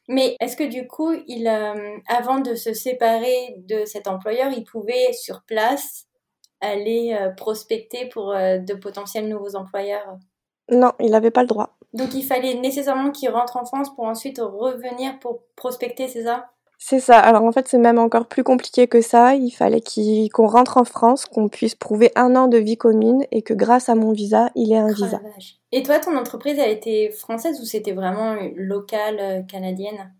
Mais 0.08 0.36
est-ce 0.40 0.56
que 0.56 0.64
du 0.64 0.88
coup, 0.88 1.12
il, 1.28 1.46
euh, 1.46 1.96
avant 2.08 2.40
de 2.40 2.56
se 2.56 2.72
séparer 2.74 3.54
de 3.58 3.84
cet 3.84 4.08
employeur, 4.08 4.50
il 4.52 4.64
pouvait 4.64 5.12
sur 5.12 5.42
place 5.46 6.06
aller 6.62 7.14
euh, 7.20 7.30
prospecter 7.30 8.06
pour 8.08 8.30
euh, 8.32 8.56
de 8.58 8.74
potentiels 8.74 9.28
nouveaux 9.28 9.54
employeurs 9.56 10.16
Non, 10.70 10.92
il 11.00 11.10
n'avait 11.10 11.30
pas 11.30 11.42
le 11.42 11.48
droit. 11.48 11.76
Donc 11.92 12.14
il 12.14 12.22
fallait 12.22 12.54
nécessairement 12.54 13.10
qu'il 13.10 13.28
rentre 13.28 13.58
en 13.58 13.66
France 13.66 13.94
pour 13.94 14.06
ensuite 14.06 14.38
revenir 14.40 15.18
pour 15.18 15.42
prospecter, 15.56 16.08
c'est 16.08 16.24
ça? 16.24 16.46
C'est 16.78 16.98
ça. 17.00 17.18
Alors 17.18 17.44
en 17.44 17.52
fait, 17.52 17.68
c'est 17.68 17.78
même 17.78 17.98
encore 17.98 18.26
plus 18.26 18.42
compliqué 18.42 18.88
que 18.88 19.02
ça. 19.02 19.34
Il 19.36 19.50
fallait 19.52 19.82
qu'on 20.32 20.48
rentre 20.48 20.78
en 20.78 20.84
France, 20.84 21.26
qu'on 21.26 21.48
puisse 21.48 21.76
prouver 21.76 22.10
un 22.16 22.34
an 22.34 22.48
de 22.48 22.58
vie 22.58 22.76
commune 22.76 23.24
et 23.30 23.42
que 23.42 23.54
grâce 23.54 23.88
à 23.88 23.94
mon 23.94 24.10
visa, 24.10 24.50
il 24.56 24.72
ait 24.72 24.78
un 24.78 24.86
Oh 24.86 24.88
la 24.88 24.94
visa. 24.94 25.20
vache. 25.34 25.56
Et 25.70 25.84
toi, 25.84 26.00
ton 26.00 26.16
entreprise, 26.16 26.58
elle 26.58 26.72
était 26.72 27.10
française 27.10 27.60
ou 27.60 27.64
c'était 27.64 27.92
vraiment 27.92 28.34
locale, 28.56 29.18
euh, 29.20 29.42
canadienne? 29.42 30.12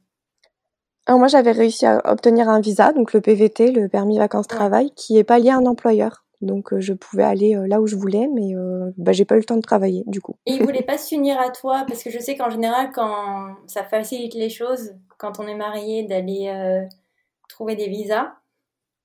Alors 1.07 1.19
moi, 1.19 1.27
j'avais 1.27 1.51
réussi 1.51 1.85
à 1.85 2.01
obtenir 2.13 2.49
un 2.49 2.61
visa, 2.61 2.93
donc 2.93 3.13
le 3.13 3.21
PVT, 3.21 3.73
le 3.73 3.89
permis 3.89 4.19
vacances-travail, 4.19 4.93
qui 4.95 5.19
est 5.19 5.25
pas 5.25 5.41
lié 5.41 5.51
à 5.51 5.57
un 5.57 5.67
employeur. 5.67 6.25
Donc 6.43 6.73
euh, 6.73 6.81
je 6.81 6.93
pouvais 6.93 7.23
aller 7.23 7.57
euh, 7.57 7.67
là 7.67 7.81
où 7.81 7.87
je 7.87 7.97
voulais, 7.97 8.29
mais 8.33 8.55
euh, 8.55 8.91
bah, 8.97 9.13
j'ai 9.13 9.25
pas 9.25 9.37
eu 9.37 9.39
le 9.39 9.45
temps 9.45 9.57
de 9.57 9.63
travailler 9.63 10.03
du 10.07 10.21
coup. 10.21 10.37
Et 10.47 10.53
ils 10.53 10.63
voulaient 10.63 10.83
pas 10.87 10.99
s'unir 10.99 11.41
à 11.41 11.51
toi? 11.51 11.85
Parce 11.89 12.03
que 12.03 12.11
je 12.11 12.19
sais 12.19 12.37
qu'en 12.37 12.51
général, 12.51 12.91
quand 12.95 13.57
ça 13.67 13.85
facilite 13.85 14.35
les 14.35 14.51
choses, 14.51 14.95
quand 15.19 15.41
on 15.41 15.47
est 15.47 15.55
marié, 15.55 16.03
d'aller 16.03 16.87
trouver 17.49 17.77
des 17.77 17.89
visas, 17.89 18.33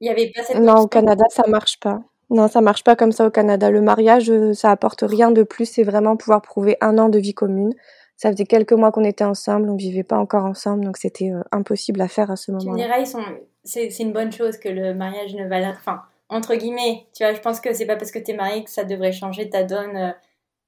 il 0.01 0.07
y 0.07 0.09
avait 0.09 0.31
pas 0.35 0.43
cette 0.43 0.59
Non, 0.59 0.81
au. 0.81 0.87
Canada, 0.87 1.25
ça 1.29 1.43
marche 1.47 1.79
pas. 1.79 2.01
Non, 2.29 2.47
ça 2.47 2.59
marche 2.59 2.83
pas 2.83 2.95
comme 2.95 3.13
ça 3.13 3.25
au 3.25 3.31
Canada. 3.31 3.71
Le 3.71 3.81
mariage, 3.81 4.31
ça 4.53 4.71
apporte 4.71 5.01
rien 5.01 5.31
de 5.31 5.43
plus. 5.43 5.65
C'est 5.65 5.83
vraiment 5.83 6.17
pouvoir 6.17 6.41
prouver 6.41 6.77
un 6.81 6.97
an 6.97 7.07
de 7.07 7.19
vie 7.19 7.33
commune. 7.33 7.73
Ça 8.17 8.31
faisait 8.31 8.45
quelques 8.45 8.73
mois 8.73 8.91
qu'on 8.91 9.03
était 9.03 9.23
ensemble, 9.23 9.69
on 9.69 9.75
vivait 9.75 10.03
pas 10.03 10.17
encore 10.17 10.45
ensemble, 10.45 10.83
donc 10.83 10.97
c'était 10.97 11.29
euh, 11.29 11.43
impossible 11.51 12.01
à 12.01 12.07
faire 12.07 12.31
à 12.31 12.35
ce 12.35 12.45
Tu 12.45 12.51
me 12.51 12.57
moment-là. 12.57 12.83
diras, 12.83 12.99
ils 12.99 13.05
sont, 13.05 13.21
c'est, 13.63 13.87
une 13.99 14.11
bonne 14.11 14.31
chose 14.31 14.57
que 14.57 14.69
le 14.69 14.95
mariage 14.95 15.35
ne 15.35 15.47
va, 15.47 15.57
enfin, 15.69 16.01
entre 16.29 16.55
guillemets, 16.55 17.07
tu 17.15 17.23
vois, 17.23 17.33
je 17.33 17.39
pense 17.39 17.59
que 17.59 17.73
c'est 17.73 17.85
pas 17.85 17.95
parce 17.95 18.11
que 18.11 18.19
t'es 18.19 18.33
marié 18.33 18.63
que 18.63 18.69
ça 18.69 18.83
devrait 18.83 19.11
changer 19.11 19.49
ta 19.49 19.63
donne 19.63 19.95
euh, 19.95 20.11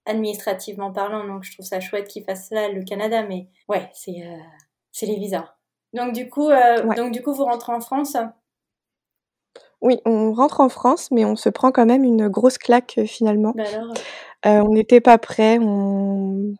administrativement 0.05 0.91
parlant, 0.91 1.25
donc 1.25 1.43
je 1.43 1.53
trouve 1.53 1.65
ça 1.65 1.79
chouette 1.79 2.07
qu'ils 2.07 2.23
fassent 2.23 2.49
ça, 2.49 2.69
le 2.69 2.83
Canada, 2.83 3.23
mais 3.23 3.47
ouais, 3.67 3.89
c'est, 3.93 4.21
euh, 4.23 4.37
c'est 4.91 5.05
les 5.05 5.17
visas. 5.17 5.53
Donc 5.93 6.13
du 6.13 6.29
coup, 6.29 6.49
euh, 6.49 6.83
donc 6.95 7.11
du 7.11 7.21
coup, 7.21 7.33
vous 7.33 7.45
rentrez 7.45 7.73
en 7.73 7.81
France? 7.81 8.15
Oui, 9.81 9.99
on 10.05 10.33
rentre 10.33 10.61
en 10.61 10.69
France, 10.69 11.09
mais 11.11 11.25
on 11.25 11.35
se 11.35 11.49
prend 11.49 11.71
quand 11.71 11.85
même 11.85 12.03
une 12.03 12.27
grosse 12.27 12.57
claque 12.57 12.99
finalement. 13.05 13.53
Bah 13.55 13.63
alors? 13.73 13.93
On 14.65 14.73
n'était 14.73 15.01
pas 15.01 15.17
prêts. 15.17 15.57
On... 15.59 16.53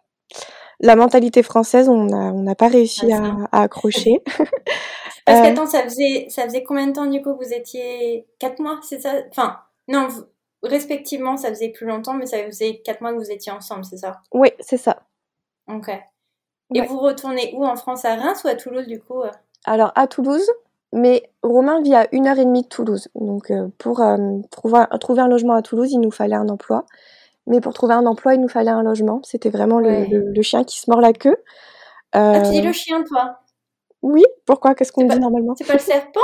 La 0.79 0.95
mentalité 0.95 1.43
française, 1.43 1.89
on 1.89 2.05
n'a 2.05 2.33
on 2.33 2.55
pas 2.55 2.69
réussi 2.69 3.11
Ah, 3.11 3.47
à 3.51 3.63
accrocher. 3.63 4.23
Parce 5.29 5.41
Euh, 5.41 5.43
qu'attends, 5.43 5.67
ça 5.67 5.83
faisait, 5.83 6.27
ça 6.29 6.43
faisait 6.45 6.63
combien 6.63 6.87
de 6.87 6.93
temps 6.93 7.05
du 7.05 7.21
coup 7.21 7.35
que 7.35 7.43
vous 7.45 7.53
étiez 7.53 8.27
quatre 8.39 8.59
mois, 8.59 8.79
c'est 8.83 8.99
ça? 8.99 9.13
Enfin, 9.29 9.59
non, 9.87 10.07
vous- 10.07 10.25
respectivement, 10.63 11.37
ça 11.37 11.49
faisait 11.49 11.69
plus 11.69 11.85
longtemps, 11.87 12.13
mais 12.15 12.25
ça 12.25 12.43
faisait 12.45 12.81
quatre 12.83 13.01
mois 13.01 13.11
que 13.13 13.17
vous 13.19 13.31
étiez 13.31 13.51
ensemble, 13.51 13.85
c'est 13.85 13.97
ça? 13.97 14.21
Oui, 14.33 14.49
c'est 14.59 14.77
ça. 14.77 15.03
Ok. 15.67 15.89
Et 16.73 16.81
Ouais. 16.81 16.87
vous 16.87 16.99
retournez 16.99 17.53
où 17.55 17.65
en 17.65 17.75
France? 17.75 18.05
À 18.05 18.15
Reims 18.15 18.43
ou 18.43 18.47
à 18.49 18.55
Toulouse 18.55 18.87
du 18.87 18.99
coup? 19.01 19.23
Alors 19.65 19.91
à 19.95 20.07
Toulouse, 20.07 20.49
mais 20.93 21.31
Romain 21.43 21.81
vit 21.81 21.95
à 21.95 22.07
une 22.13 22.27
heure 22.27 22.39
et 22.39 22.45
demie 22.45 22.63
de 22.63 22.67
Toulouse. 22.67 23.09
Donc 23.15 23.51
euh, 23.51 23.67
pour 23.77 24.01
euh, 24.01 24.17
trouver, 24.51 24.83
trouver 24.99 25.21
un 25.21 25.27
logement 25.27 25.53
à 25.53 25.61
Toulouse, 25.61 25.91
il 25.91 25.99
nous 25.99 26.11
fallait 26.11 26.35
un 26.35 26.49
emploi. 26.49 26.85
Mais 27.47 27.61
pour 27.61 27.73
trouver 27.73 27.93
un 27.95 28.05
emploi, 28.05 28.35
il 28.35 28.41
nous 28.41 28.47
fallait 28.49 28.71
un 28.71 28.83
logement. 28.83 29.21
C'était 29.23 29.49
vraiment 29.49 29.79
le, 29.79 29.89
Ouais. 29.89 30.07
le- 30.09 30.31
le 30.33 30.41
chien 30.43 30.63
qui 30.63 30.79
se 30.79 30.89
mord 30.89 31.01
la 31.01 31.13
queue. 31.13 31.37
Ah, 32.31 32.41
tu 32.41 32.51
dis 32.53 32.61
Euh, 32.61 32.61
le 32.61 32.73
chien, 32.73 33.03
toi? 33.03 33.39
Oui, 34.01 34.23
pourquoi? 34.45 34.75
Qu'est-ce 34.75 34.91
qu'on 34.91 35.03
dit 35.03 35.07
pas- 35.09 35.17
normalement? 35.17 35.55
C'est 35.57 35.65
pas 35.67 35.73
le 35.73 35.79
serpent? 35.79 36.19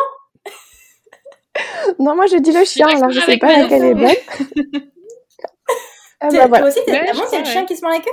Non, 2.00 2.16
moi 2.16 2.26
je 2.28 2.38
dis 2.38 2.52
le 2.52 2.66
chien, 2.66 2.88
alors 2.88 3.10
je 3.12 3.20
sais 3.22 3.38
pas 3.38 3.58
laquelle 3.58 3.84
est 3.86 3.94
bonne. 3.94 4.08
Ah 6.22 6.30
bah 6.32 6.48
voilà. 6.48 6.60
Toi 6.60 6.68
aussi, 6.70 6.80
t'es 6.86 7.02
c'est 7.30 7.40
le 7.40 7.46
chien 7.46 7.66
qui 7.66 7.76
se 7.76 7.82
mord 7.82 7.92
la 7.92 8.00
queue 8.00 8.10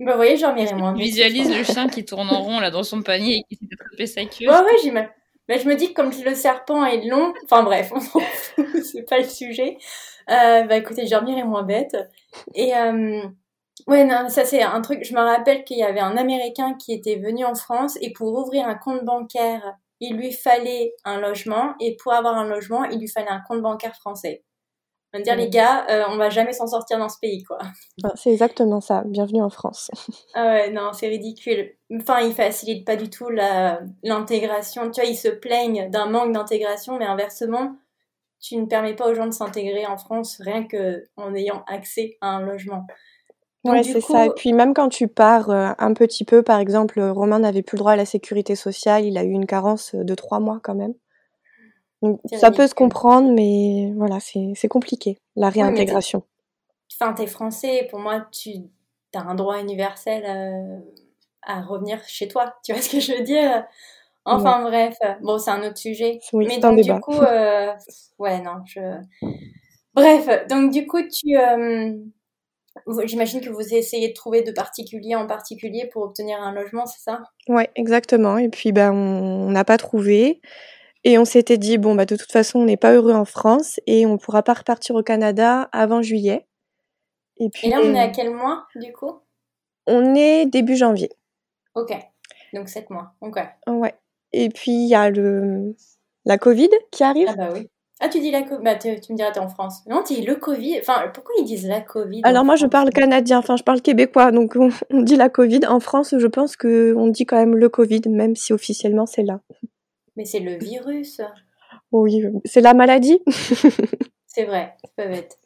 Bah, 0.00 0.12
vous 0.12 0.16
voyez, 0.18 0.36
j'en 0.36 0.52
m'irais 0.52 0.74
moins. 0.74 0.92
Visualise 0.94 1.56
le 1.56 1.62
chien 1.64 1.88
qui 1.88 2.04
tourne 2.04 2.28
en 2.28 2.42
rond 2.42 2.60
là 2.60 2.70
dans 2.70 2.82
son 2.82 3.02
panier 3.02 3.36
et 3.38 3.42
qui 3.44 3.54
s'est 3.56 3.68
attrapé 3.80 4.06
sa 4.06 4.24
queue. 4.24 4.48
Ouais, 4.48 4.64
ouais, 4.64 4.78
j'imagine. 4.82 5.10
Mais 5.48 5.58
je 5.58 5.68
me 5.68 5.74
dis 5.74 5.88
que 5.88 5.94
comme 5.94 6.10
le 6.24 6.34
serpent 6.34 6.84
est 6.84 7.04
long, 7.06 7.32
enfin 7.44 7.62
bref, 7.62 7.90
on 7.94 8.00
s'en 8.00 8.20
fout, 8.20 8.64
c'est 8.84 9.08
pas 9.08 9.18
le 9.18 9.24
sujet. 9.28 9.76
Euh, 10.30 10.62
bah 10.64 10.76
écoutez, 10.76 11.04
je 11.06 11.10
dormirai 11.10 11.42
moins 11.44 11.62
bête. 11.64 11.96
Et 12.54 12.74
euh, 12.76 13.22
ouais, 13.86 14.04
non, 14.04 14.28
ça 14.28 14.44
c'est 14.44 14.62
un 14.62 14.80
truc, 14.80 15.04
je 15.04 15.14
me 15.14 15.20
rappelle 15.20 15.64
qu'il 15.64 15.78
y 15.78 15.82
avait 15.82 16.00
un 16.00 16.16
Américain 16.16 16.74
qui 16.74 16.92
était 16.92 17.16
venu 17.16 17.44
en 17.44 17.54
France 17.54 17.96
et 18.00 18.12
pour 18.12 18.32
ouvrir 18.34 18.66
un 18.66 18.74
compte 18.74 19.04
bancaire, 19.04 19.76
il 20.00 20.16
lui 20.16 20.32
fallait 20.32 20.94
un 21.04 21.20
logement 21.20 21.74
et 21.80 21.96
pour 21.96 22.12
avoir 22.12 22.36
un 22.36 22.46
logement, 22.46 22.84
il 22.84 22.98
lui 22.98 23.08
fallait 23.08 23.30
un 23.30 23.42
compte 23.46 23.62
bancaire 23.62 23.94
français. 23.94 24.44
On 25.14 25.18
va 25.18 25.24
dire, 25.24 25.36
les 25.36 25.50
gars, 25.50 25.86
euh, 25.90 26.04
on 26.08 26.16
va 26.16 26.30
jamais 26.30 26.54
s'en 26.54 26.66
sortir 26.66 26.98
dans 26.98 27.10
ce 27.10 27.18
pays, 27.20 27.42
quoi. 27.42 27.58
Ah, 28.02 28.12
C'est 28.14 28.30
exactement 28.30 28.80
ça. 28.80 29.02
Bienvenue 29.04 29.42
en 29.42 29.50
France. 29.50 29.90
Ah 30.34 30.46
ouais, 30.46 30.70
non, 30.70 30.94
c'est 30.94 31.08
ridicule. 31.08 31.74
Enfin, 31.94 32.20
ils 32.20 32.32
facilitent 32.32 32.86
pas 32.86 32.96
du 32.96 33.10
tout 33.10 33.28
l'intégration. 34.02 34.90
Tu 34.90 35.02
vois, 35.02 35.10
ils 35.10 35.16
se 35.16 35.28
plaignent 35.28 35.90
d'un 35.90 36.06
manque 36.06 36.32
d'intégration, 36.32 36.96
mais 36.98 37.04
inversement, 37.04 37.76
tu 38.40 38.56
ne 38.56 38.64
permets 38.64 38.96
pas 38.96 39.06
aux 39.08 39.14
gens 39.14 39.26
de 39.26 39.32
s'intégrer 39.32 39.84
en 39.86 39.98
France 39.98 40.38
rien 40.40 40.66
que 40.66 41.04
en 41.16 41.34
ayant 41.34 41.62
accès 41.66 42.16
à 42.22 42.28
un 42.28 42.40
logement. 42.40 42.86
Donc, 43.64 43.74
Ouais, 43.74 43.82
c'est 43.82 44.00
coup, 44.00 44.12
ça. 44.12 44.26
Et 44.26 44.30
puis 44.30 44.52
même 44.52 44.74
quand 44.74 44.88
tu 44.88 45.06
pars 45.06 45.50
euh, 45.50 45.70
un 45.78 45.94
petit 45.94 46.24
peu, 46.24 46.42
par 46.42 46.58
exemple, 46.58 46.98
euh, 46.98 47.12
Romain 47.12 47.38
n'avait 47.38 47.62
plus 47.62 47.76
le 47.76 47.80
droit 47.80 47.92
à 47.92 47.96
la 47.96 48.04
sécurité 48.04 48.56
sociale, 48.56 49.04
il 49.04 49.16
a 49.16 49.24
eu 49.24 49.30
une 49.30 49.46
carence 49.46 49.94
euh, 49.94 50.02
de 50.02 50.14
trois 50.14 50.40
mois 50.40 50.60
quand 50.62 50.74
même. 50.74 50.94
Donc 52.02 52.20
ça 52.32 52.50
peut 52.50 52.66
se 52.66 52.74
comprendre, 52.74 53.32
mais 53.32 53.92
voilà, 53.96 54.18
c'est 54.18 54.68
compliqué, 54.68 55.18
la 55.36 55.50
réintégration. 55.50 56.24
Enfin, 56.92 57.12
t'es 57.12 57.28
français, 57.28 57.86
pour 57.90 58.00
moi, 58.00 58.26
tu 58.32 58.50
as 59.14 59.20
un 59.20 59.36
droit 59.36 59.60
universel 59.60 60.82
à 61.42 61.62
revenir 61.62 62.00
chez 62.08 62.26
toi. 62.26 62.56
Tu 62.64 62.72
vois 62.72 62.82
ce 62.82 62.88
que 62.88 62.98
je 62.98 63.12
veux 63.12 63.22
dire? 63.22 63.64
Enfin 64.24 64.62
bref, 64.62 64.96
bon, 65.20 65.38
c'est 65.38 65.50
un 65.50 65.62
autre 65.62 65.78
sujet. 65.78 66.20
Oui, 66.32 66.46
Mais 66.48 66.58
donc 66.58 66.80
du 66.80 67.00
coup, 67.00 67.20
euh, 67.20 67.72
ouais, 68.18 68.40
non, 68.40 68.62
je... 68.64 68.80
Bref, 69.94 70.46
donc 70.48 70.72
du 70.72 70.86
coup, 70.86 71.02
tu... 71.02 71.36
euh, 71.36 71.92
J'imagine 73.04 73.40
que 73.40 73.50
vous 73.50 73.74
essayez 73.74 74.08
de 74.08 74.14
trouver 74.14 74.42
de 74.42 74.52
particulier 74.52 75.14
en 75.14 75.26
particulier 75.26 75.88
pour 75.92 76.02
obtenir 76.02 76.40
un 76.40 76.52
logement, 76.52 76.86
c'est 76.86 77.00
ça? 77.02 77.22
Ouais, 77.48 77.70
exactement. 77.76 78.38
Et 78.38 78.48
puis 78.48 78.72
ben 78.72 78.92
on 78.92 79.50
n'a 79.50 79.64
pas 79.64 79.76
trouvé. 79.76 80.40
Et 81.04 81.18
on 81.18 81.24
s'était 81.24 81.58
dit, 81.58 81.78
bon, 81.78 81.96
bah, 81.96 82.06
de 82.06 82.14
toute 82.14 82.30
façon, 82.30 82.60
on 82.60 82.64
n'est 82.64 82.76
pas 82.76 82.92
heureux 82.92 83.12
en 83.12 83.24
France 83.24 83.80
et 83.88 84.06
on 84.06 84.18
pourra 84.18 84.44
pas 84.44 84.54
repartir 84.54 84.94
au 84.94 85.02
Canada 85.02 85.68
avant 85.72 86.00
juillet. 86.00 86.46
Et 87.38 87.50
puis, 87.50 87.66
Et 87.66 87.70
là, 87.70 87.80
on 87.82 87.92
est 87.92 87.98
à 87.98 88.08
quel 88.08 88.30
mois, 88.30 88.66
du 88.76 88.92
coup? 88.92 89.20
on 89.88 90.14
est 90.14 90.46
début 90.46 90.76
janvier. 90.76 91.10
Ok, 91.74 91.92
donc 92.52 92.68
7 92.68 92.88
mois, 92.90 93.14
ok. 93.20 93.40
Ouais. 93.66 93.94
Et 94.32 94.48
puis, 94.48 94.70
il 94.70 94.88
y 94.88 94.94
a 94.94 95.10
le, 95.10 95.74
la 96.24 96.38
Covid 96.38 96.70
qui 96.92 97.02
arrive. 97.02 97.28
Ah 97.30 97.34
bah 97.34 97.48
oui. 97.52 97.68
Ah, 98.04 98.08
tu 98.08 98.18
dis 98.18 98.32
la 98.32 98.42
Covid, 98.42 98.62
bah, 98.64 98.74
tu 98.74 98.88
me 98.90 99.16
diras, 99.16 99.30
t'es 99.30 99.38
en 99.38 99.48
France. 99.48 99.82
Non, 99.86 100.02
tu 100.04 100.14
dis 100.14 100.22
le 100.22 100.34
Covid, 100.34 100.80
enfin, 100.80 101.08
pourquoi 101.14 101.34
ils 101.38 101.44
disent 101.44 101.68
la 101.68 101.80
Covid 101.80 102.20
Alors 102.24 102.44
moi, 102.44 102.56
je 102.56 102.66
parle 102.66 102.90
canadien, 102.90 103.38
enfin, 103.38 103.56
je 103.56 103.62
parle 103.62 103.80
québécois, 103.80 104.32
donc 104.32 104.54
on, 104.56 104.70
on 104.90 105.02
dit 105.02 105.14
la 105.16 105.28
Covid. 105.28 105.60
En 105.68 105.78
France, 105.78 106.14
je 106.18 106.26
pense 106.26 106.56
que 106.56 106.94
on 106.96 107.06
dit 107.06 107.26
quand 107.26 107.36
même 107.36 107.56
le 107.56 107.68
Covid, 107.68 108.02
même 108.08 108.34
si 108.34 108.52
officiellement 108.52 109.06
c'est 109.06 109.22
là. 109.22 109.40
Mais 110.16 110.24
c'est 110.24 110.40
le 110.40 110.56
virus, 110.58 111.20
Oui, 111.92 112.24
c'est 112.44 112.60
la 112.60 112.74
maladie. 112.74 113.20
c'est 114.26 114.44
vrai, 114.44 114.74
c'est 114.84 114.94
pas 114.96 115.06
bête. 115.06 115.38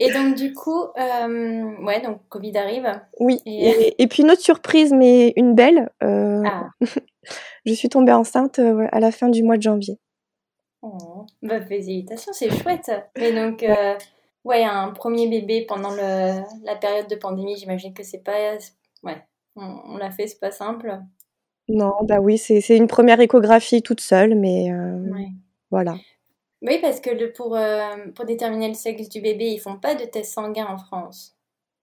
Et 0.00 0.12
donc, 0.12 0.36
du 0.36 0.52
coup, 0.52 0.80
euh, 0.98 1.84
ouais, 1.84 2.00
donc 2.00 2.20
Covid 2.28 2.56
arrive. 2.56 2.88
Oui. 3.18 3.40
Et- 3.46 3.68
Et, 3.68 4.02
et 4.02 4.06
puis 4.06 4.22
une 4.22 4.30
autre 4.30 4.40
surprise, 4.42 4.92
mais 4.92 5.32
une 5.36 5.54
belle. 5.54 5.90
euh, 6.04 6.42
Ah, 6.46 6.68
Je 7.66 7.72
suis 7.74 7.88
tombée 7.88 8.12
enceinte 8.12 8.60
euh, 8.60 8.86
à 8.92 9.00
la 9.00 9.10
fin 9.10 9.28
du 9.28 9.42
mois 9.42 9.56
de 9.56 9.62
janvier. 9.62 9.98
Oh, 10.82 11.26
bah, 11.42 11.60
félicitations, 11.64 12.32
c'est 12.32 12.50
chouette. 12.50 12.90
Mais 13.16 13.32
donc, 13.32 13.62
euh, 13.62 13.96
ouais, 14.44 14.64
un 14.64 14.90
premier 14.92 15.28
bébé 15.28 15.64
pendant 15.66 15.90
le, 15.90 16.42
la 16.64 16.76
période 16.76 17.08
de 17.08 17.16
pandémie, 17.16 17.56
j'imagine 17.56 17.94
que 17.94 18.02
c'est 18.02 18.22
pas. 18.22 18.56
Ouais, 19.02 19.22
on, 19.56 19.62
on 19.86 19.96
l'a 19.96 20.10
fait, 20.10 20.26
c'est 20.26 20.40
pas 20.40 20.50
simple. 20.50 21.00
Non, 21.68 21.92
bah 22.02 22.20
oui, 22.20 22.38
c'est 22.38 22.76
une 22.76 22.86
première 22.86 23.20
échographie 23.20 23.82
toute 23.82 24.00
seule, 24.00 24.34
mais 24.34 24.72
euh, 24.72 25.12
Ouais. 25.12 25.28
voilà. 25.70 25.96
Oui, 26.62 26.78
parce 26.80 27.00
que 27.00 27.10
le, 27.10 27.32
pour, 27.32 27.56
euh, 27.56 28.10
pour 28.14 28.24
déterminer 28.24 28.68
le 28.68 28.74
sexe 28.74 29.08
du 29.08 29.20
bébé, 29.20 29.46
ils 29.52 29.58
font 29.60 29.78
pas 29.78 29.94
de 29.94 30.04
test 30.04 30.32
sanguin 30.34 30.66
en 30.66 30.78
France. 30.78 31.36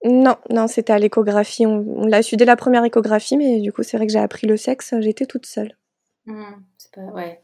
Non, 0.04 0.36
non, 0.48 0.68
c'était 0.68 0.94
à 0.94 0.98
l'échographie. 0.98 1.66
On, 1.66 1.84
on 1.86 2.06
l'a 2.06 2.22
su 2.22 2.36
dès 2.38 2.46
la 2.46 2.56
première 2.56 2.82
échographie, 2.84 3.36
mais 3.36 3.60
du 3.60 3.72
coup, 3.74 3.82
c'est 3.82 3.98
vrai 3.98 4.06
que 4.06 4.12
j'ai 4.12 4.18
appris 4.18 4.46
le 4.46 4.56
sexe, 4.56 4.94
j'étais 5.00 5.26
toute 5.26 5.44
seule. 5.44 5.76
Hmm, 6.26 6.62
c'est 6.78 6.90
pas. 6.92 7.00
Ouais. 7.12 7.42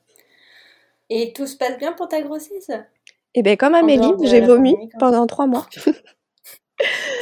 Et 1.15 1.33
tout 1.35 1.47
se 1.47 1.57
passe 1.59 1.77
bien 1.77 1.93
pour 1.93 2.09
ta 2.09 2.23
grossesse? 2.23 2.71
Et 3.35 3.43
ben 3.43 3.57
comme 3.59 3.75
Amélie, 3.75 4.13
j'ai 4.23 4.41
vomi 4.41 4.75
pendant 4.99 5.27
trois 5.27 5.47
mois. 5.47 5.67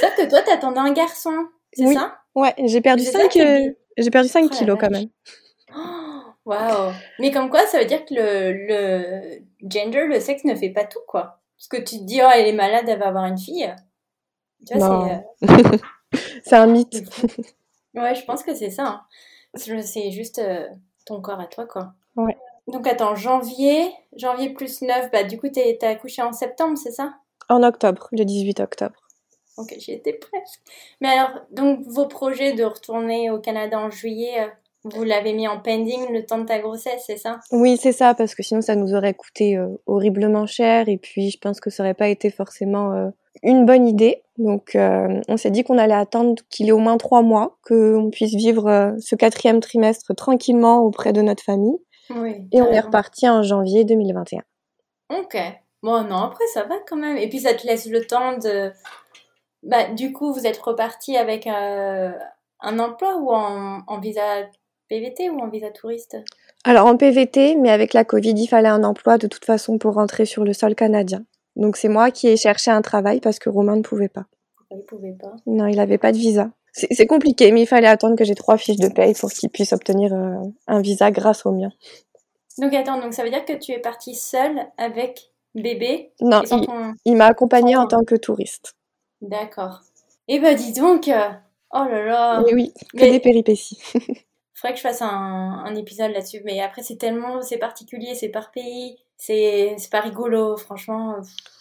Sauf 0.01 0.15
que 0.17 0.29
toi, 0.31 0.43
t'attendais 0.43 0.79
un 0.79 0.93
garçon, 0.93 1.49
c'est 1.73 1.87
Oui. 1.87 1.95
ça? 1.95 2.19
Ouais, 2.37 2.55
j'ai 2.65 2.81
perdu 2.81 3.03
C'est 3.03 3.11
ça 3.13 3.23
5 3.23 3.29
qui 3.31 3.41
est 3.41 3.69
bi- 3.71 3.77
j'ai 3.99 4.11
perdu 4.11 4.29
5 4.29 4.45
Oh 4.47 4.55
kilos 4.55 4.79
quand 4.81 4.91
même. 4.91 5.09
Waouh 6.45 6.93
Mais 7.19 7.33
comme 7.33 7.51
quoi, 7.51 7.67
ça 7.67 7.79
veut 7.81 7.85
dire 7.85 8.05
que 8.05 8.15
le, 8.15 8.53
le 8.69 9.43
gender, 9.69 10.07
le 10.07 10.21
sexe 10.21 10.45
ne 10.45 10.55
fait 10.55 10.71
pas 10.71 10.85
tout, 10.85 11.01
quoi. 11.09 11.41
Parce 11.57 11.69
que 11.69 11.77
tu 11.79 11.99
te 11.99 12.05
dis, 12.05 12.21
oh, 12.23 12.29
elle 12.33 12.47
est 12.47 12.53
malade, 12.53 12.85
elle 12.89 12.99
va 13.01 13.09
avoir 13.09 13.25
une 13.27 13.39
fille. 13.39 13.75
Tu 14.67 14.75
vois, 14.79 14.89
Non. 14.89 15.23
c'est... 15.43 15.49
euh, 15.51 15.79
C'est 16.45 16.57
un 16.57 16.67
mythe. 16.67 17.03
Ouais, 17.95 18.15
je 18.15 18.25
pense 18.25 18.43
que 18.45 18.55
c'est 18.55 18.71
ça. 18.71 18.87
hein. 18.87 19.03
C'est 19.55 19.83
c'est 19.83 20.11
juste 20.13 20.39
euh, 20.39 20.69
ton 21.07 21.21
corps 21.21 21.41
à 21.41 21.47
toi, 21.47 21.67
quoi. 21.67 21.93
Ouais. 22.17 22.37
Donc 22.71 22.87
attends, 22.87 23.15
janvier, 23.15 23.91
janvier 24.17 24.51
plus 24.51 24.83
9, 24.83 25.11
bah 25.11 25.25
du 25.25 25.39
coup 25.39 25.49
t'es- 25.49 25.77
t'as 25.81 25.91
accouché 25.91 26.23
en 26.23 26.33
septembre, 26.33 26.77
c'est 26.79 26.93
ça? 26.93 27.15
En 27.49 27.63
octobre, 27.63 28.09
le 28.13 28.25
18 28.25 28.61
octobre. 28.61 28.95
Ok, 29.59 29.75
j'y 29.79 29.93
étais 29.93 30.13
presque. 30.13 30.61
Mais 31.01 31.09
alors, 31.09 31.31
donc 31.51 31.81
vos 31.87 32.07
projets 32.07 32.53
de 32.53 32.65
retourner 32.65 33.31
au 33.31 33.39
Canada 33.39 33.79
en 33.79 33.91
juillet, 33.91 34.41
euh, 34.41 34.47
vous 34.85 35.03
l'avez 35.05 35.33
mis 35.35 35.49
en 35.49 35.59
pending 35.61 36.13
le 36.13 36.25
temps 36.25 36.39
de 36.39 36.45
ta 36.47 36.59
grossesse, 36.61 37.03
c'est 37.07 37.17
ça? 37.19 37.41
Oui, 37.51 37.77
c'est 37.77 37.93
ça, 37.93 38.15
parce 38.15 38.35
que 38.35 38.43
sinon 38.43 38.63
ça 38.63 38.77
nous 38.77 38.95
aurait 38.95 39.15
coûté 39.15 39.57
euh, 39.57 39.69
horriblement 39.87 40.47
cher 40.47 40.89
et 40.89 40.97
puis 40.97 41.31
je 41.31 41.39
pense 41.39 41.61
que 41.61 41.69
ça 41.71 41.83
aurait 41.83 41.95
pas 41.95 42.09
été 42.09 42.31
forcément 42.31 42.93
euh, 42.93 43.09
une 43.43 43.67
bonne 43.67 43.87
idée. 43.87 44.23
Donc 44.39 44.75
euh, 44.77 45.21
on 45.29 45.37
s'est 45.37 45.51
dit 45.51 45.65
qu'on 45.65 45.77
allait 45.77 45.93
attendre 45.93 46.41
qu'il 46.49 46.69
ait 46.69 46.73
au 46.73 46.79
moins 46.79 46.97
trois 46.97 47.21
mois, 47.23 47.59
qu'on 47.67 48.09
puisse 48.11 48.35
vivre 48.35 48.95
ce 49.01 49.15
quatrième 49.17 49.61
trimestre 49.61 50.15
tranquillement 50.15 50.79
auprès 50.79 51.13
de 51.13 51.21
notre 51.21 51.43
famille. 51.43 51.77
Oui. 52.11 52.49
Et 52.53 52.61
on 52.61 52.71
est 52.71 52.81
reparti 52.81 53.29
en 53.29 53.43
janvier 53.43 53.85
2021. 53.85 54.43
Ok. 55.11 55.37
Bon, 55.83 56.03
non, 56.05 56.17
après 56.17 56.47
ça 56.53 56.65
va 56.65 56.77
quand 56.87 56.97
même. 56.97 57.17
Et 57.17 57.29
puis 57.29 57.41
ça 57.41 57.55
te 57.55 57.67
laisse 57.67 57.87
le 57.87 58.07
temps 58.07 58.37
de... 58.39 58.73
Bah 59.63 59.91
du 59.91 60.13
coup, 60.13 60.33
vous 60.33 60.47
êtes 60.47 60.59
reparti 60.59 61.17
avec 61.17 61.47
euh, 61.47 62.13
un 62.61 62.79
emploi 62.79 63.17
ou 63.17 63.31
en, 63.31 63.83
en 63.87 64.01
visa 64.01 64.23
PVT 64.89 65.31
ou 65.31 65.39
en 65.39 65.49
visa 65.49 65.71
touriste? 65.71 66.17
Alors 66.65 66.87
en 66.87 66.97
PVT, 66.97 67.57
mais 67.57 67.71
avec 67.71 67.95
la 67.95 68.05
Covid, 68.05 68.35
il 68.37 68.47
fallait 68.47 68.69
un 68.69 68.85
emploi 68.85 69.19
de 69.19 69.27
toute 69.27 69.45
façon 69.45 69.79
pour 69.79 69.95
rentrer 69.95 70.25
sur 70.27 70.45
le 70.45 70.53
sol 70.53 70.75
canadien. 70.75 71.25
Donc 71.57 71.77
c'est 71.77 71.89
moi 71.89 72.11
qui 72.11 72.29
ai 72.29 72.37
cherché 72.37 72.71
un 72.71 72.83
travail 72.83 73.21
parce 73.21 73.39
que 73.39 73.49
Romain 73.49 73.77
ne 73.77 73.83
pouvait 73.83 74.09
pas. 74.09 74.27
Pourquoi 74.57 74.77
ils 74.79 74.87
pouvaient 74.87 75.17
pas 75.19 75.35
Non, 75.47 75.67
il 75.67 75.81
avait 75.81 75.99
pas 75.99 76.13
de 76.13 76.19
visa. 76.19 76.51
C'est 76.73 77.07
compliqué, 77.07 77.51
mais 77.51 77.63
il 77.63 77.67
fallait 77.67 77.89
attendre 77.89 78.17
que 78.17 78.25
j'ai 78.25 78.35
trois 78.35 78.57
fiches 78.57 78.77
de 78.77 78.89
paye 78.89 79.15
pour 79.15 79.31
qu'il 79.31 79.51
puisse 79.51 79.73
obtenir 79.73 80.13
euh, 80.15 80.37
un 80.69 80.81
visa 80.81 81.11
grâce 81.11 81.45
au 81.45 81.53
mien. 81.53 81.71
Donc 82.59 82.75
attends, 82.75 83.01
donc 83.01 83.15
ça 83.15 83.25
veut 83.25 83.31
dire 83.31 83.45
que 83.45 83.55
tu 83.55 83.73
es 83.73 83.79
partie 83.79 84.15
seule 84.15 84.67
avec 84.79 85.33
bébé 85.55 86.13
Non, 86.21 86.43
il, 87.05 87.17
m'a 87.17 87.27
accompagnée 87.27 87.77
en 87.77 87.87
tant 87.87 88.05
que 88.05 88.15
touriste. 88.15 88.75
D'accord. 89.21 89.81
Eh 90.29 90.39
ben 90.39 90.55
dis 90.55 90.73
donc, 90.73 91.09
euh, 91.09 91.29
oh 91.73 91.85
là 91.85 92.05
là. 92.05 92.43
Oui, 92.45 92.53
oui, 92.55 92.75
que 92.93 93.11
des 93.11 93.21
péripéties. 93.21 93.79
faudrait 94.55 94.75
que 94.75 94.79
je 94.79 94.83
fasse 94.83 95.03
un, 95.03 95.09
un 95.65 95.75
épisode 95.75 96.13
là-dessus, 96.13 96.43
mais 96.45 96.61
après 96.61 96.83
c'est 96.83 96.97
tellement, 96.97 97.41
c'est 97.43 97.59
particulier, 97.59 98.15
c'est 98.15 98.29
par 98.29 98.53
pays, 98.53 98.99
c'est 99.21 99.91
pas 99.91 100.01
rigolo, 100.01 100.57
franchement. 100.57 101.17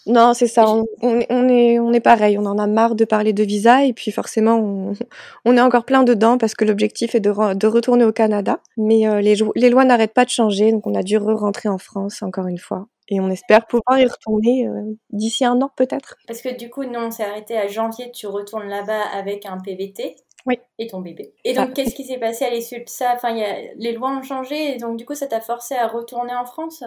Non, 0.05 0.33
c'est 0.33 0.47
ça. 0.47 0.65
On, 0.67 0.85
on, 1.01 1.49
est, 1.49 1.77
on 1.77 1.91
est 1.91 1.99
pareil. 1.99 2.37
On 2.37 2.45
en 2.45 2.57
a 2.57 2.67
marre 2.67 2.95
de 2.95 3.05
parler 3.05 3.33
de 3.33 3.43
visa 3.43 3.83
et 3.83 3.93
puis 3.93 4.11
forcément, 4.11 4.55
on, 4.55 4.93
on 5.45 5.57
est 5.57 5.61
encore 5.61 5.85
plein 5.85 6.03
dedans 6.03 6.37
parce 6.37 6.55
que 6.55 6.65
l'objectif 6.65 7.15
est 7.15 7.19
de, 7.19 7.53
de, 7.53 7.67
retourner 7.67 8.05
au 8.05 8.13
Canada. 8.13 8.59
Mais 8.77 9.07
euh, 9.07 9.21
les, 9.21 9.35
les 9.55 9.69
lois 9.69 9.85
n'arrêtent 9.85 10.13
pas 10.13 10.25
de 10.25 10.29
changer, 10.29 10.71
donc 10.71 10.87
on 10.87 10.95
a 10.95 11.03
dû 11.03 11.17
re-rentrer 11.17 11.69
en 11.69 11.77
France 11.77 12.23
encore 12.23 12.47
une 12.47 12.57
fois. 12.57 12.87
Et 13.09 13.19
on 13.19 13.29
espère 13.29 13.65
pouvoir 13.65 13.99
y 13.99 14.05
retourner 14.05 14.67
euh, 14.67 14.95
d'ici 15.09 15.43
un 15.43 15.61
an 15.61 15.71
peut-être. 15.75 16.15
Parce 16.27 16.41
que 16.41 16.55
du 16.55 16.69
coup, 16.69 16.83
nous, 16.83 16.99
on 16.99 17.11
s'est 17.11 17.23
arrêté 17.23 17.57
à 17.57 17.67
janvier. 17.67 18.11
Tu 18.11 18.27
retournes 18.27 18.67
là-bas 18.67 19.01
avec 19.13 19.45
un 19.45 19.57
PVT. 19.57 20.15
Oui. 20.45 20.57
Et 20.77 20.87
ton 20.87 21.01
bébé. 21.01 21.33
Et 21.43 21.53
donc, 21.53 21.73
qu'est-ce 21.73 21.93
qui 21.93 22.05
s'est 22.05 22.17
passé 22.17 22.45
à 22.45 22.49
l'issue 22.49 22.79
de 22.79 22.87
ça? 22.87 23.13
Enfin, 23.15 23.35
y 23.35 23.43
a, 23.43 23.73
les 23.75 23.91
lois 23.91 24.11
ont 24.11 24.21
changé 24.21 24.75
et 24.75 24.77
donc, 24.77 24.95
du 24.95 25.05
coup, 25.05 25.15
ça 25.15 25.27
t'a 25.27 25.41
forcé 25.41 25.75
à 25.75 25.87
retourner 25.87 26.33
en 26.33 26.45
France? 26.45 26.83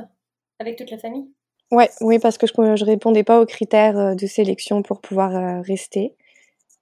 Avec 0.63 0.77
toute 0.77 0.91
la 0.91 0.99
famille? 0.99 1.29
Ouais, 1.73 1.91
oui, 2.03 2.19
parce 2.19 2.37
que 2.37 2.47
je 2.47 2.53
ne 2.61 2.85
répondais 2.85 3.25
pas 3.25 3.41
aux 3.41 3.47
critères 3.47 3.99
euh, 3.99 4.15
de 4.15 4.27
sélection 4.27 4.83
pour 4.83 5.01
pouvoir 5.01 5.35
euh, 5.35 5.63
rester. 5.63 6.15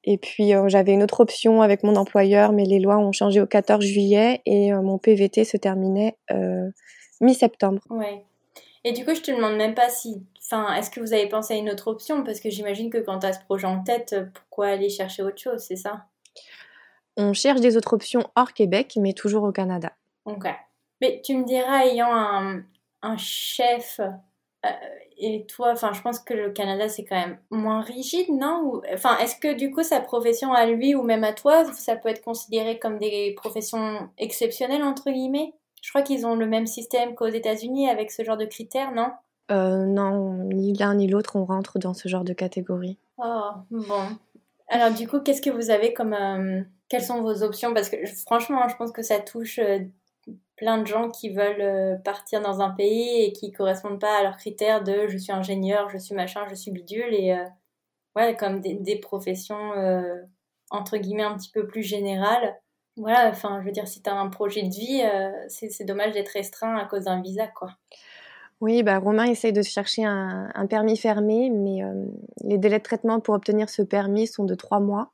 Et 0.03 0.19
puis 0.19 0.55
euh, 0.55 0.69
j'avais 0.69 0.93
une 0.93 1.03
autre 1.03 1.21
option 1.21 1.63
avec 1.63 1.85
mon 1.85 1.95
employeur, 1.95 2.53
mais 2.53 2.65
les 2.65 2.81
lois 2.81 2.99
ont 2.99 3.13
changé 3.13 3.41
au 3.41 3.47
14 3.47 3.85
juillet 3.85 4.41
et 4.47 4.73
mon 4.73 4.99
PVT 4.99 5.45
se 5.45 5.57
terminait 5.59 6.17
mi-septembre. 7.21 7.83
Ouais. 7.91 8.25
Et 8.83 8.93
du 8.93 9.05
coup, 9.05 9.15
je 9.15 9.21
te 9.21 9.31
demande 9.31 9.57
même 9.57 9.75
pas 9.75 9.91
si, 9.91 10.25
enfin, 10.39 10.75
est-ce 10.75 10.91
que 10.91 11.01
vous 11.01 11.13
avez 11.13 11.29
pensé 11.29 11.53
à 11.53 11.59
une 11.59 11.69
autre 11.69 11.89
option? 11.89 12.25
Parce 12.25 12.41
que 12.41 12.49
j'imagine 12.49 12.89
que 12.89 12.97
quand 12.97 13.19
tu 13.19 13.27
as 13.27 13.35
ce 13.35 13.45
projet 13.45 13.67
en 13.67 13.85
tête, 13.85 14.17
pourquoi 14.33 14.69
aller 14.69 14.89
chercher 14.89 15.23
autre 15.23 15.39
chose, 15.39 15.61
c'est 15.61 15.77
ça? 15.77 16.07
On 17.19 17.35
cherche 17.35 17.61
des 17.61 17.77
autres 17.77 17.93
options 17.93 18.25
hors 18.37 18.55
Québec, 18.55 18.95
mais 18.97 19.13
toujours 19.13 19.43
au 19.43 19.53
Canada. 19.53 19.93
Ok. 20.25 20.47
Mais 21.03 21.21
tu 21.23 21.37
me 21.37 21.45
diras, 21.45 21.85
ayant 21.85 22.11
un, 22.11 22.63
un 23.03 23.17
chef 23.17 24.01
euh, 24.67 24.69
et 25.17 25.47
toi, 25.47 25.71
enfin, 25.73 25.93
je 25.93 26.03
pense 26.03 26.19
que 26.19 26.35
le 26.35 26.51
Canada 26.51 26.89
c'est 26.89 27.05
quand 27.05 27.17
même 27.17 27.39
moins 27.51 27.81
rigide, 27.81 28.29
non? 28.31 28.81
Enfin, 28.93 29.17
est-ce 29.19 29.37
que 29.37 29.55
du 29.55 29.71
coup 29.71 29.83
sa 29.83 30.01
profession 30.01 30.53
à 30.53 30.67
lui 30.67 30.95
ou 30.95 31.03
même 31.03 31.25
à 31.25 31.33
toi, 31.33 31.65
ça 31.73 31.97
peut 31.97 32.09
être 32.09 32.23
considéré 32.23 32.79
comme 32.79 32.99
des 32.99 33.35
professions 33.37 34.09
exceptionnelles 34.19 34.83
entre 34.83 35.11
guillemets? 35.11 35.55
Je 35.83 35.91
crois 35.91 36.03
qu'ils 36.03 36.27
ont 36.27 36.37
le 36.37 36.47
même 36.47 36.67
système 36.67 37.15
qu'aux 37.15 37.29
États-Unis 37.29 37.89
avec 37.89 38.11
ce 38.11 38.23
genre 38.23 38.37
de 38.37 38.45
critères, 38.45 38.93
non? 38.93 39.11
Euh, 39.51 39.85
Non, 39.87 40.35
ni 40.45 40.75
l'un 40.75 40.95
ni 40.95 41.09
l'autre 41.09 41.37
on 41.37 41.45
rentre 41.45 41.79
dans 41.79 41.95
ce 41.95 42.09
genre 42.09 42.25
de 42.25 42.35
catégorie. 42.35 42.99
Oh 43.19 43.51
bon. 43.71 44.03
Alors 44.69 44.93
du 44.93 45.09
coup, 45.09 45.21
qu'est-ce 45.21 45.43
que 45.43 45.51
vous 45.51 45.71
avez 45.71 45.93
comme 45.95 46.13
euh, 46.13 46.63
quelles 46.89 47.03
sont 47.03 47.23
vos 47.23 47.43
options? 47.43 47.73
Parce 47.75 47.89
que 47.89 47.97
franchement, 48.27 48.69
je 48.69 48.77
pense 48.77 48.93
que 48.93 49.03
ça 49.03 49.21
touche 49.21 49.59
plein 50.61 50.77
de 50.77 50.87
gens 50.87 51.09
qui 51.09 51.31
veulent 51.31 51.63
euh, 51.63 51.97
partir 51.97 52.43
dans 52.43 52.61
un 52.61 52.69
pays 52.69 53.25
et 53.25 53.33
qui 53.33 53.51
correspondent 53.51 53.99
pas 53.99 54.19
à 54.19 54.23
leurs 54.23 54.37
critères 54.37 54.85
de 54.85 55.09
je 55.09 55.17
suis 55.17 55.33
ingénieur, 55.33 55.89
je 55.89 55.97
suis 55.97 56.15
machin, 56.15 56.43
je 56.51 56.55
suis 56.55 56.71
bidule 56.71 57.15
et 57.15 57.33
euh, 57.33 57.45
ouais 58.15 58.37
comme 58.37 58.61
des, 58.61 58.97
professions 58.97 59.73
euh, 59.73 60.17
entre 60.69 60.99
guillemets 60.99 61.23
un 61.23 61.35
petit 61.35 61.51
peu 61.51 61.67
plus 61.67 61.83
générales. 61.83 62.61
Voilà, 62.99 63.31
enfin 63.31 63.59
je 63.63 63.67
veux 63.67 63.73
dire 63.73 63.89
si 63.89 64.03
tu 64.03 64.11
as 64.11 64.15
un 64.15 64.29
projet 64.29 64.63
de 64.63 64.69
vie, 64.69 65.03
c'est 65.49 65.85
dommage 65.85 66.13
d'être 66.13 66.29
restreint 66.29 66.77
à 66.77 66.85
cause 66.85 67.05
d'un 67.05 67.23
visa 67.23 67.47
quoi. 67.47 67.71
Oui, 68.61 68.83
bah 68.83 68.99
Romain 68.99 69.25
essaye 69.25 69.55
de 69.55 69.63
chercher 69.63 70.05
un 70.05 70.67
permis 70.69 70.99
fermé, 70.99 71.49
mais 71.49 71.81
les 72.45 72.59
délais 72.59 72.79
de 72.79 72.83
traitement 72.83 73.21
pour 73.21 73.35
obtenir 73.35 73.71
ce 73.71 73.81
permis 73.81 74.27
sont 74.27 74.45
de 74.45 74.55
trois 74.55 74.81
mois. 74.81 75.13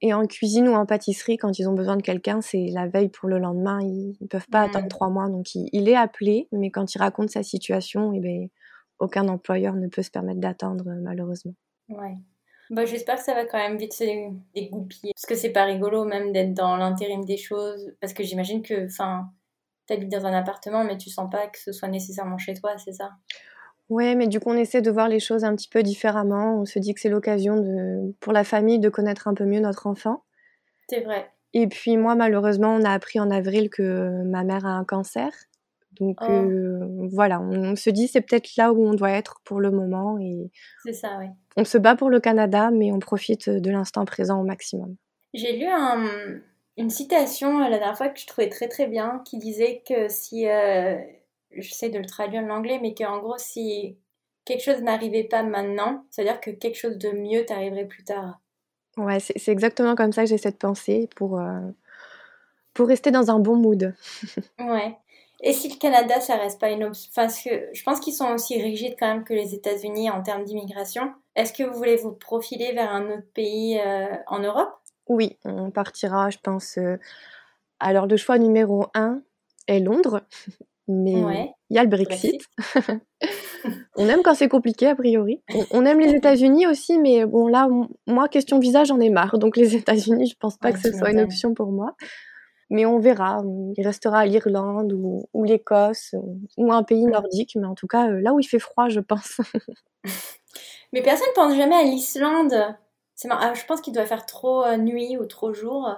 Et 0.00 0.14
en 0.14 0.26
cuisine 0.26 0.68
ou 0.68 0.74
en 0.74 0.86
pâtisserie, 0.86 1.38
quand 1.38 1.58
ils 1.58 1.68
ont 1.68 1.72
besoin 1.72 1.96
de 1.96 2.02
quelqu'un, 2.02 2.40
c'est 2.40 2.68
la 2.70 2.86
veille 2.86 3.08
pour 3.08 3.28
le 3.28 3.38
lendemain. 3.38 3.80
Ils 3.82 4.16
ne 4.20 4.26
peuvent 4.26 4.48
pas 4.48 4.62
attendre 4.62 4.84
mmh. 4.84 4.88
trois 4.88 5.08
mois. 5.08 5.28
Donc, 5.28 5.54
il, 5.54 5.88
est 5.88 5.96
appelé, 5.96 6.48
mais 6.52 6.70
quand 6.70 6.94
il 6.94 6.98
raconte 6.98 7.30
sa 7.30 7.42
situation, 7.42 8.12
eh 8.12 8.20
ben, 8.20 8.48
aucun 9.00 9.26
employeur 9.28 9.74
ne 9.74 9.88
peut 9.88 10.02
se 10.02 10.10
permettre 10.10 10.40
d'attendre, 10.40 10.84
malheureusement. 11.02 11.54
Ouais. 11.88 12.16
Bah, 12.70 12.84
J'espère 12.84 13.16
que 13.16 13.24
ça 13.24 13.34
va 13.34 13.44
quand 13.44 13.58
même 13.58 13.76
vite 13.76 13.92
se 13.92 14.04
dégoupiller. 14.54 15.12
Parce 15.14 15.26
que 15.26 15.34
c'est 15.34 15.52
pas 15.52 15.64
rigolo, 15.64 16.04
même 16.04 16.32
d'être 16.32 16.54
dans 16.54 16.76
l'intérim 16.76 17.24
des 17.24 17.36
choses. 17.36 17.92
Parce 18.00 18.12
que 18.12 18.22
j'imagine 18.22 18.62
que, 18.62 18.86
enfin, 18.86 19.28
habites 19.90 20.12
dans 20.12 20.26
un 20.26 20.32
appartement, 20.32 20.84
mais 20.84 20.96
tu 20.96 21.10
sens 21.10 21.28
pas 21.30 21.46
que 21.48 21.58
ce 21.58 21.72
soit 21.72 21.88
nécessairement 21.88 22.38
chez 22.38 22.54
toi, 22.54 22.76
c'est 22.78 22.92
ça? 22.92 23.10
Ouais, 23.88 24.14
mais 24.14 24.26
du 24.26 24.38
coup, 24.38 24.50
on 24.50 24.56
essaie 24.56 24.82
de 24.82 24.90
voir 24.90 25.08
les 25.08 25.20
choses 25.20 25.44
un 25.44 25.54
petit 25.56 25.68
peu 25.68 25.82
différemment. 25.82 26.60
On 26.60 26.64
se 26.64 26.78
dit 26.78 26.92
que 26.92 27.00
c'est 27.00 27.08
l'occasion 27.08 27.56
de, 27.56 28.14
pour 28.20 28.32
la 28.32 28.44
famille 28.44 28.78
de 28.78 28.88
connaître 28.88 29.28
un 29.28 29.34
peu 29.34 29.44
mieux 29.44 29.60
notre 29.60 29.86
enfant. 29.86 30.24
C'est 30.88 31.00
vrai. 31.00 31.30
Et 31.54 31.66
puis 31.66 31.96
moi, 31.96 32.14
malheureusement, 32.14 32.74
on 32.74 32.84
a 32.84 32.90
appris 32.90 33.18
en 33.18 33.30
avril 33.30 33.70
que 33.70 34.22
ma 34.24 34.44
mère 34.44 34.66
a 34.66 34.70
un 34.70 34.84
cancer. 34.84 35.30
Donc 36.00 36.18
oh. 36.20 36.30
euh, 36.30 37.08
voilà, 37.10 37.40
on, 37.40 37.74
se 37.74 37.90
dit 37.90 38.08
c'est 38.08 38.20
peut-être 38.20 38.56
là 38.56 38.72
où 38.72 38.86
on 38.86 38.94
doit 38.94 39.10
être 39.10 39.40
pour 39.44 39.60
le 39.60 39.70
moment. 39.70 40.18
Et 40.18 40.50
c'est 40.84 40.92
ça, 40.92 41.16
oui. 41.18 41.26
On 41.56 41.64
se 41.64 41.78
bat 41.78 41.96
pour 41.96 42.10
le 42.10 42.20
Canada, 42.20 42.70
mais 42.70 42.92
on 42.92 42.98
profite 42.98 43.48
de 43.48 43.70
l'instant 43.70 44.04
présent 44.04 44.40
au 44.40 44.44
maximum. 44.44 44.96
J'ai 45.34 45.56
lu 45.56 45.66
une 46.76 46.90
citation 46.90 47.58
euh, 47.58 47.68
la 47.68 47.78
dernière 47.78 47.96
fois 47.96 48.08
que 48.08 48.20
je 48.20 48.26
trouvais 48.26 48.48
très 48.48 48.68
très 48.68 48.86
bien, 48.86 49.22
qui 49.24 49.38
disait 49.38 49.82
que 49.86 50.08
si 50.08 50.48
euh, 50.48 50.98
j'essaie 51.52 51.90
de 51.90 51.98
le 51.98 52.06
traduire 52.06 52.42
en 52.42 52.50
anglais, 52.50 52.78
mais 52.80 52.94
qu'en 52.94 53.18
gros, 53.18 53.38
si 53.38 53.96
quelque 54.44 54.62
chose 54.62 54.82
n'arrivait 54.82 55.24
pas 55.24 55.42
maintenant, 55.42 56.04
c'est-à-dire 56.10 56.40
que 56.40 56.50
quelque 56.50 56.78
chose 56.78 56.98
de 56.98 57.10
mieux 57.10 57.44
t'arriverait 57.44 57.86
plus 57.86 58.04
tard. 58.04 58.40
Ouais, 58.96 59.20
c'est 59.20 59.52
exactement 59.52 59.94
comme 59.94 60.12
ça 60.12 60.22
que 60.24 60.28
j'essaie 60.28 60.50
de 60.50 60.56
penser 60.56 61.08
pour, 61.14 61.38
euh, 61.38 61.60
pour 62.74 62.88
rester 62.88 63.10
dans 63.10 63.30
un 63.30 63.38
bon 63.38 63.56
mood. 63.56 63.94
ouais. 64.58 64.96
Et 65.40 65.52
si 65.52 65.68
le 65.68 65.76
Canada, 65.76 66.20
ça 66.20 66.36
reste 66.36 66.60
pas 66.60 66.70
une 66.70 66.82
option 66.82 67.10
Parce 67.14 67.42
que 67.42 67.50
je 67.72 67.82
pense 67.84 68.00
qu'ils 68.00 68.14
sont 68.14 68.32
aussi 68.32 68.60
rigides 68.60 68.96
quand 68.98 69.06
même 69.06 69.24
que 69.24 69.34
les 69.34 69.54
États-Unis 69.54 70.10
en 70.10 70.22
termes 70.22 70.44
d'immigration. 70.44 71.12
Est-ce 71.36 71.52
que 71.52 71.62
vous 71.62 71.76
voulez 71.76 71.96
vous 71.96 72.12
profiler 72.12 72.72
vers 72.72 72.92
un 72.92 73.06
autre 73.10 73.30
pays 73.34 73.78
euh, 73.78 74.16
en 74.26 74.40
Europe? 74.40 74.74
Oui, 75.06 75.38
on 75.44 75.70
partira, 75.70 76.30
je 76.30 76.38
pense. 76.42 76.76
Euh, 76.78 76.96
alors, 77.78 78.06
le 78.06 78.16
choix 78.16 78.38
numéro 78.38 78.86
un 78.94 79.22
est 79.68 79.78
Londres. 79.78 80.22
Mais 80.88 81.52
il 81.68 81.76
y 81.76 81.78
a 81.78 81.82
le 81.82 81.88
Brexit. 81.88 82.42
on 83.96 84.08
aime 84.08 84.22
quand 84.24 84.34
c'est 84.34 84.48
compliqué, 84.48 84.86
a 84.86 84.94
priori. 84.94 85.42
On, 85.70 85.84
aime 85.84 86.00
les 86.00 86.14
États-Unis 86.14 86.66
aussi, 86.66 86.98
mais 86.98 87.26
bon, 87.26 87.46
là, 87.46 87.68
moi, 88.06 88.28
question 88.28 88.58
visa, 88.58 88.84
j'en 88.84 88.98
ai 88.98 89.10
marre. 89.10 89.38
Donc, 89.38 89.58
les 89.58 89.76
États-Unis, 89.76 90.30
je 90.30 90.36
pense 90.40 90.56
pas 90.56 90.72
que 90.72 90.78
ce 90.78 90.90
soit 90.92 91.10
une 91.10 91.20
option 91.20 91.52
pour 91.52 91.70
moi. 91.70 91.94
Mais 92.70 92.86
on 92.86 92.98
verra. 92.98 93.42
Il 93.76 93.86
restera 93.86 94.24
l'Irlande 94.24 94.92
ou, 94.94 95.44
l'Écosse 95.44 96.14
ou 96.56 96.72
un 96.72 96.82
pays 96.82 97.04
nordique. 97.04 97.56
Mais 97.56 97.66
en 97.66 97.74
tout 97.74 97.86
cas, 97.86 98.08
euh, 98.08 98.20
là 98.20 98.32
où 98.32 98.40
il 98.40 98.44
fait 98.44 98.58
froid, 98.58 98.88
je 98.88 99.00
pense. 99.00 99.40
mais 100.92 101.02
personne 101.02 101.28
ne 101.28 101.34
pense 101.34 101.56
jamais 101.56 101.76
à 101.76 101.82
l'Islande. 101.82 102.76
Ah, 103.30 103.52
je 103.54 103.64
pense 103.66 103.80
qu'il 103.82 103.92
doit 103.92 104.06
faire 104.06 104.26
trop 104.26 104.64
euh, 104.64 104.76
nuit 104.76 105.18
ou 105.18 105.26
trop 105.26 105.52
jour. 105.52 105.90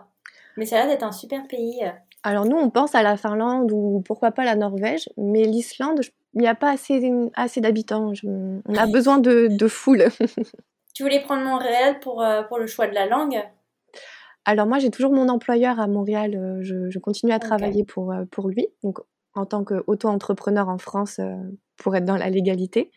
Mais 0.57 0.67
ça 0.67 0.77
a 0.77 0.79
l'air 0.81 0.89
d'être 0.89 1.05
un 1.05 1.13
super 1.13 1.47
pays. 1.47 1.83
Alors 2.23 2.45
nous, 2.45 2.57
on 2.57 2.71
pense 2.71 2.95
à 2.95 3.03
la 3.03 3.17
Finlande 3.17 3.73
ou 3.73 4.03
pourquoi 4.05 4.31
pas 4.31 4.45
la 4.45 4.55
Norvège, 4.55 5.09
mais 5.17 5.45
l'Islande, 5.45 6.01
il 6.35 6.43
n'y 6.43 6.49
a 6.49 6.55
pas 6.55 6.71
assez, 6.71 7.11
assez 7.35 7.61
d'habitants. 7.61 8.13
On 8.25 8.75
a 8.75 8.87
besoin 8.87 9.19
de, 9.19 9.49
de 9.51 9.69
foule. 9.69 10.05
tu 10.95 11.03
voulais 11.03 11.21
prendre 11.21 11.43
Montréal 11.43 11.99
pour, 12.01 12.23
euh, 12.23 12.43
pour 12.43 12.59
le 12.59 12.67
choix 12.67 12.87
de 12.87 12.95
la 12.95 13.07
langue? 13.07 13.43
Alors 14.45 14.67
moi, 14.67 14.79
j'ai 14.79 14.91
toujours 14.91 15.13
mon 15.13 15.29
employeur 15.29 15.81
à 15.81 15.87
Montréal. 15.87 16.35
Euh, 16.37 16.59
je, 16.63 16.99
continue 16.99 17.33
à 17.33 17.39
travailler 17.39 17.85
pour, 17.85 18.13
euh, 18.13 18.25
pour 18.31 18.49
lui, 18.49 18.69
donc 18.83 18.99
en 19.35 19.47
tant 19.47 19.65
qu'auto-entrepreneur 19.65 20.69
en 20.69 20.79
France 20.79 21.21
pour 21.77 21.97
être 21.97 22.05
dans 22.05 22.17
la 22.17 22.31
légalité. 22.31 22.91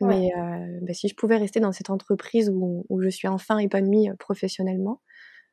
Mais 0.00 0.32
bah, 0.80 0.94
si 0.94 1.08
je 1.08 1.14
pouvais 1.14 1.36
rester 1.36 1.60
dans 1.60 1.72
cette 1.72 1.90
entreprise 1.90 2.48
où, 2.48 2.86
où 2.88 3.02
je 3.02 3.10
suis 3.10 3.28
enfin 3.28 3.58
épanouie 3.58 4.08
professionnellement, 4.18 5.02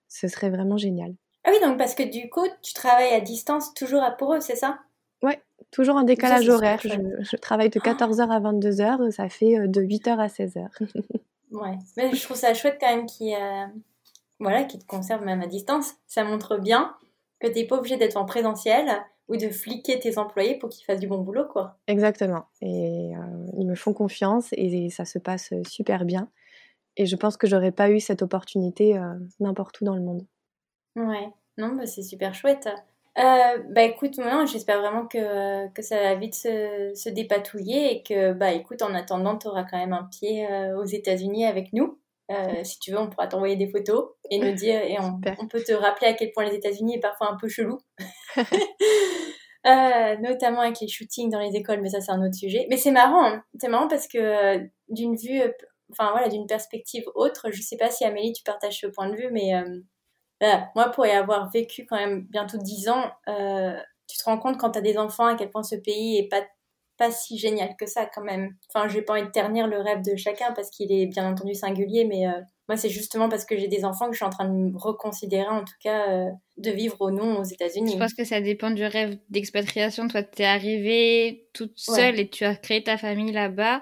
ce 0.07 0.29
serait 0.29 0.49
vraiment 0.49 0.77
génial. 0.77 1.13
Ah 1.47 1.51
oui, 1.53 1.65
donc 1.65 1.77
parce 1.77 1.95
que 1.95 2.03
du 2.03 2.29
coup, 2.29 2.45
tu 2.61 2.73
travailles 2.73 3.13
à 3.13 3.21
distance 3.21 3.73
toujours 3.73 4.03
à 4.03 4.11
pour 4.11 4.33
eux, 4.33 4.41
c'est 4.41 4.57
ça? 4.57 4.79
Ouais, 5.23 5.41
toujours 5.71 5.95
en 5.95 6.03
décalage 6.03 6.49
horaire. 6.49 6.81
Je, 6.81 7.37
travaille 7.37 7.69
de 7.69 7.79
14h 7.79 8.29
à 8.29 8.39
22h, 8.41 9.11
ça 9.11 9.29
fait 9.29 9.57
euh, 9.57 9.67
de 9.67 9.81
8h 9.81 10.17
à 10.19 10.27
16h. 10.27 10.67
ouais, 11.51 11.77
mais 11.95 12.13
je 12.13 12.21
trouve 12.21 12.35
ça 12.35 12.53
chouette 12.53 12.77
quand 12.81 12.93
même 12.93 13.05
qu'ils 13.05 13.33
euh, 13.33 13.65
voilà, 14.41 14.65
te 14.65 14.75
conservent 14.87 15.23
même 15.23 15.41
à 15.41 15.47
distance. 15.47 15.93
Ça 16.05 16.25
montre 16.25 16.57
bien 16.57 16.93
que 17.39 17.47
tu 17.47 17.53
n'es 17.53 17.65
pas 17.65 17.77
obligé 17.77 17.95
d'être 17.95 18.17
en 18.17 18.25
présentiel 18.25 18.89
ou 19.29 19.37
de 19.37 19.47
fliquer 19.47 20.01
tes 20.01 20.17
employés 20.17 20.55
pour 20.55 20.67
qu'ils 20.67 20.83
fassent 20.83 20.99
du 20.99 21.07
bon 21.07 21.19
boulot, 21.19 21.45
quoi. 21.45 21.77
Exactement. 21.87 22.47
Et 22.61 23.15
euh, 23.15 23.45
ils 23.57 23.65
me 23.65 23.75
font 23.75 23.93
confiance 23.93 24.49
et 24.51 24.89
ça 24.89 25.05
se 25.05 25.17
passe 25.17 25.53
super 25.65 26.03
bien. 26.03 26.27
et 26.97 27.05
je 27.05 27.15
pense 27.15 27.37
que 27.37 27.47
j'aurais 27.47 27.71
pas 27.71 27.89
eu 27.89 28.01
cette 28.01 28.21
opportunité 28.21 28.99
n'importe 29.39 29.79
où 29.79 29.85
dans 29.85 29.95
le 29.95 30.01
monde. 30.01 30.25
Ouais, 30.97 31.29
non, 31.57 31.75
bah, 31.75 31.85
c'est 31.85 32.01
super 32.01 32.33
chouette. 32.33 32.67
Euh, 33.17 33.63
bah 33.69 33.81
écoute, 33.81 34.19
moi 34.19 34.45
j'espère 34.45 34.79
vraiment 34.79 35.07
que, 35.07 35.67
que 35.69 35.81
ça 35.81 35.99
va 35.99 36.13
vite 36.13 36.35
se, 36.35 36.91
se, 36.93 37.09
dépatouiller 37.09 37.95
et 37.95 38.03
que, 38.03 38.33
bah 38.33 38.51
écoute, 38.51 38.83
en 38.83 38.93
attendant, 38.93 39.37
tu 39.37 39.47
auras 39.47 39.63
quand 39.63 39.77
même 39.77 39.93
un 39.93 40.03
pied 40.03 40.47
euh, 40.47 40.77
aux 40.77 40.85
États-Unis 40.85 41.45
avec 41.45 41.73
nous. 41.73 41.99
Euh, 42.31 42.35
si 42.63 42.79
tu 42.79 42.91
veux, 42.91 42.99
on 42.99 43.09
pourra 43.09 43.27
t'envoyer 43.27 43.55
des 43.55 43.69
photos 43.69 44.09
et 44.29 44.37
nous 44.39 44.53
dire, 44.53 44.81
et 44.83 44.99
on, 44.99 45.19
on, 45.39 45.47
peut 45.47 45.63
te 45.63 45.71
rappeler 45.71 46.07
à 46.07 46.13
quel 46.13 46.31
point 46.31 46.45
les 46.45 46.55
États-Unis 46.55 46.97
est 46.97 46.99
parfois 46.99 47.31
un 47.31 47.37
peu 47.37 47.47
chelou. 47.47 47.79
notamment 50.21 50.61
avec 50.61 50.79
les 50.79 50.87
shootings 50.87 51.29
dans 51.29 51.39
les 51.41 51.55
écoles, 51.55 51.81
mais 51.81 51.89
ça 51.89 52.01
c'est 52.01 52.11
un 52.11 52.23
autre 52.23 52.35
sujet. 52.35 52.67
Mais 52.69 52.77
c'est 52.77 52.91
marrant, 52.91 53.25
hein. 53.25 53.43
c'est 53.59 53.67
marrant 53.67 53.87
parce 53.87 54.07
que 54.07 54.59
d'une 54.89 55.15
vue, 55.15 55.41
enfin 55.91 56.11
voilà, 56.11 56.29
d'une 56.29 56.45
perspective 56.45 57.03
autre, 57.15 57.49
je 57.51 57.61
sais 57.61 57.77
pas 57.77 57.89
si 57.89 58.05
Amélie 58.05 58.33
tu 58.33 58.43
partages 58.43 58.79
ce 58.79 58.87
point 58.87 59.09
de 59.09 59.15
vue, 59.15 59.29
mais 59.31 59.53
moi, 60.75 60.89
pour 60.89 61.05
y 61.05 61.11
avoir 61.11 61.49
vécu 61.51 61.85
quand 61.85 61.97
même 61.97 62.21
bientôt 62.29 62.57
10 62.57 62.89
ans, 62.89 63.11
euh, 63.27 63.77
tu 64.07 64.17
te 64.17 64.23
rends 64.23 64.37
compte 64.37 64.57
quand 64.57 64.71
tu 64.71 64.79
as 64.79 64.81
des 64.81 64.97
enfants 64.97 65.25
à 65.25 65.35
quel 65.35 65.49
point 65.49 65.63
ce 65.63 65.75
pays 65.75 66.17
est 66.17 66.29
pas, 66.29 66.43
pas 66.97 67.11
si 67.11 67.37
génial 67.37 67.75
que 67.77 67.85
ça 67.85 68.05
quand 68.05 68.23
même. 68.23 68.55
Enfin, 68.73 68.87
j'ai 68.87 69.01
pas 69.01 69.13
envie 69.13 69.23
de 69.23 69.31
ternir 69.31 69.67
le 69.67 69.79
rêve 69.79 70.01
de 70.01 70.15
chacun 70.15 70.51
parce 70.53 70.69
qu'il 70.69 70.91
est 70.91 71.07
bien 71.07 71.29
entendu 71.29 71.53
singulier, 71.53 72.05
mais 72.05 72.27
euh, 72.27 72.39
moi, 72.69 72.77
c'est 72.77 72.89
justement 72.89 73.29
parce 73.29 73.45
que 73.45 73.57
j'ai 73.57 73.67
des 73.67 73.85
enfants 73.85 74.07
que 74.07 74.13
je 74.13 74.17
suis 74.17 74.25
en 74.25 74.29
train 74.29 74.45
de 74.45 74.53
me 74.53 74.77
reconsidérer, 74.77 75.47
en 75.47 75.63
tout 75.63 75.73
cas, 75.81 76.09
euh, 76.09 76.29
de 76.57 76.71
vivre 76.71 76.97
ou 76.99 77.11
non 77.11 77.39
aux 77.39 77.43
États-Unis. 77.43 77.93
Je 77.93 77.97
pense 77.97 78.13
que 78.13 78.25
ça 78.25 78.41
dépend 78.41 78.71
du 78.71 78.85
rêve 78.85 79.17
d'expatriation. 79.29 80.07
Toi, 80.07 80.23
tu 80.23 80.41
es 80.41 80.45
arrivée 80.45 81.47
toute 81.53 81.77
seule 81.77 82.19
et 82.19 82.29
tu 82.29 82.43
as 82.43 82.55
créé 82.55 82.83
ta 82.83 82.97
famille 82.97 83.31
là-bas 83.31 83.81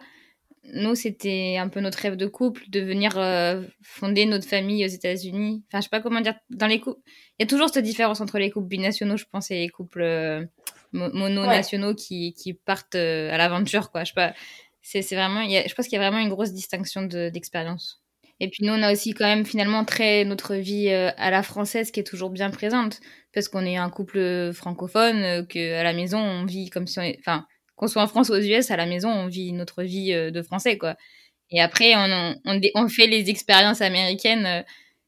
nous, 0.74 0.95
c'était 0.95 1.57
un 1.57 1.70
peu 1.70 1.80
notre 1.80 1.99
rêve 1.99 2.16
de 2.16 2.26
couple 2.26 2.63
de 2.70 2.80
venir 2.80 3.18
euh, 3.18 3.63
fonder 3.82 4.26
notre 4.26 4.47
famille 4.47 4.84
aux 4.84 4.89
États-Unis. 4.89 5.63
Enfin, 5.68 5.80
je 5.80 5.84
sais 5.84 5.89
pas 5.89 6.01
comment 6.01 6.22
dire. 6.22 6.36
Dans 6.49 6.68
les 6.68 6.80
couples, 6.80 6.99
il 7.05 7.43
y 7.43 7.45
a 7.45 7.47
toujours 7.47 7.70
cette 7.70 7.86
différence 7.86 8.22
entre 8.22 8.39
les 8.39 8.49
couples 8.49 8.68
binationaux, 8.68 9.18
je 9.18 9.26
pense, 9.32 9.51
et 9.51 9.59
les 9.59 9.70
couples 9.70 10.01
euh, 10.01 10.45
mononationaux 10.91 11.93
qui, 11.93 12.34
qui 12.34 12.53
partent 12.53 12.95
euh, 12.95 13.32
à 13.32 13.38
l'aventure, 13.38 13.91
quoi. 13.91 14.03
Je 14.03 14.09
sais 14.09 14.16
pas. 14.16 14.34
C'est, 14.82 15.01
vraiment. 15.16 15.43
je 15.47 15.74
pense 15.74 15.88
qu'il 15.88 15.97
y 15.97 16.01
a 16.01 16.09
vraiment 16.09 16.24
une 16.24 16.30
grosse 16.30 16.53
distinction 16.53 17.01
d'expérience. 17.03 18.03
et 18.39 18.49
puis 18.49 18.63
nous, 18.63 18.74
on 18.74 18.84
a 18.84 18.91
aussi 18.91 19.13
quand 19.13 19.26
même 19.26 19.43
finalement 19.43 19.84
très 19.84 20.26
notre 20.26 20.53
vie 20.53 20.89
à 20.89 21.32
la 21.32 21.41
française 21.41 21.89
qui 21.89 21.99
est 21.99 22.03
toujours 22.03 22.30
bien 22.30 22.51
présente 22.51 22.99
parce 23.34 23.47
qu'on 23.47 23.66
est 23.66 23.78
un 23.78 23.89
couple 23.89 24.53
francophone 24.53 25.47
que 25.47 25.74
à 25.74 25.82
la 25.82 25.93
maison 25.93 26.20
on 26.20 26.45
vit 26.45 26.70
comme 26.70 26.86
si 26.86 26.99
on 26.99 27.01
est, 27.01 27.18
enfin 27.20 27.47
qu'on 27.76 27.88
soit 27.88 28.01
en 28.01 28.07
France 28.07 28.30
ou 28.30 28.34
aux 28.34 28.41
US, 28.41 28.71
à 28.71 28.78
la 28.78 28.86
maison, 28.86 29.09
on 29.09 29.28
vit 29.28 29.51
notre 29.51 29.84
vie 29.84 30.13
euh, 30.13 30.32
de 30.32 30.41
français, 30.41 30.78
quoi. 30.78 30.95
Et 31.51 31.61
après, 31.61 31.93
on, 31.95 32.36
on, 32.45 32.61
on 32.76 32.88
fait 32.88 33.07
les 33.07 33.30
expériences 33.30 33.82
américaines. 33.82 34.45
Euh, 34.45 34.63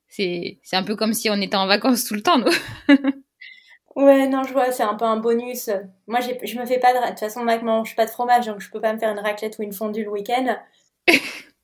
c'est, 0.08 0.60
un 0.72 0.84
peu 0.84 0.96
comme 0.96 1.14
si 1.14 1.30
on 1.30 1.42
était 1.42 1.56
en 1.56 1.68
vacances 1.68 2.06
tout 2.06 2.14
le 2.14 2.22
temps, 2.22 2.38
nous. 2.38 2.52
ouais, 3.96 4.28
non, 4.28 4.44
je 4.44 4.54
vois, 4.54 4.72
c'est 4.72 4.84
un 4.84 4.96
peu 4.96 5.06
un 5.06 5.18
bonus. 5.18 5.70
Moi, 6.08 6.20
je 6.22 6.60
me 6.60 6.66
fais 6.66 6.80
pas 6.80 6.94
de... 6.94 7.00
De 7.00 7.10
toute 7.10 7.20
façon, 7.20 7.44
Mac 7.44 7.62
mange 7.64 7.96
pas 7.96 8.06
de 8.06 8.12
fromage, 8.12 8.46
donc 8.46 8.60
je 8.62 8.70
peux 8.70 8.82
pas 8.82 8.94
me 8.94 9.00
faire 9.00 9.12
une 9.12 9.20
raclette 9.20 9.58
ou 9.60 9.64
une 9.64 9.74
fondue 9.74 10.04
le 10.04 10.12
week-end. 10.12 10.58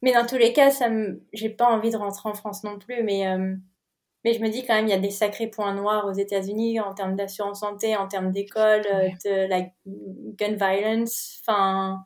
mais 0.01 0.13
dans 0.13 0.25
tous 0.25 0.37
les 0.37 0.53
cas, 0.53 0.71
ça 0.71 0.89
me... 0.89 1.23
j'ai 1.33 1.49
pas 1.49 1.67
envie 1.67 1.91
de 1.91 1.97
rentrer 1.97 2.29
en 2.29 2.33
France 2.33 2.63
non 2.63 2.79
plus, 2.79 3.03
mais... 3.03 3.27
Euh, 3.27 3.55
mais 4.23 4.33
je 4.33 4.39
me 4.41 4.49
dis 4.49 4.65
quand 4.65 4.75
même, 4.75 4.87
il 4.87 4.91
y 4.91 4.93
a 4.93 4.99
des 4.99 5.09
sacrés 5.09 5.47
points 5.47 5.73
noirs 5.73 6.05
aux 6.05 6.13
États-Unis 6.13 6.79
en 6.79 6.93
termes 6.93 7.15
d'assurance 7.15 7.59
santé, 7.59 7.95
en 7.95 8.07
termes 8.07 8.31
d'école, 8.31 8.83
de 8.83 9.47
la 9.47 9.61
gun 9.85 10.55
violence, 10.55 11.41
enfin, 11.41 12.05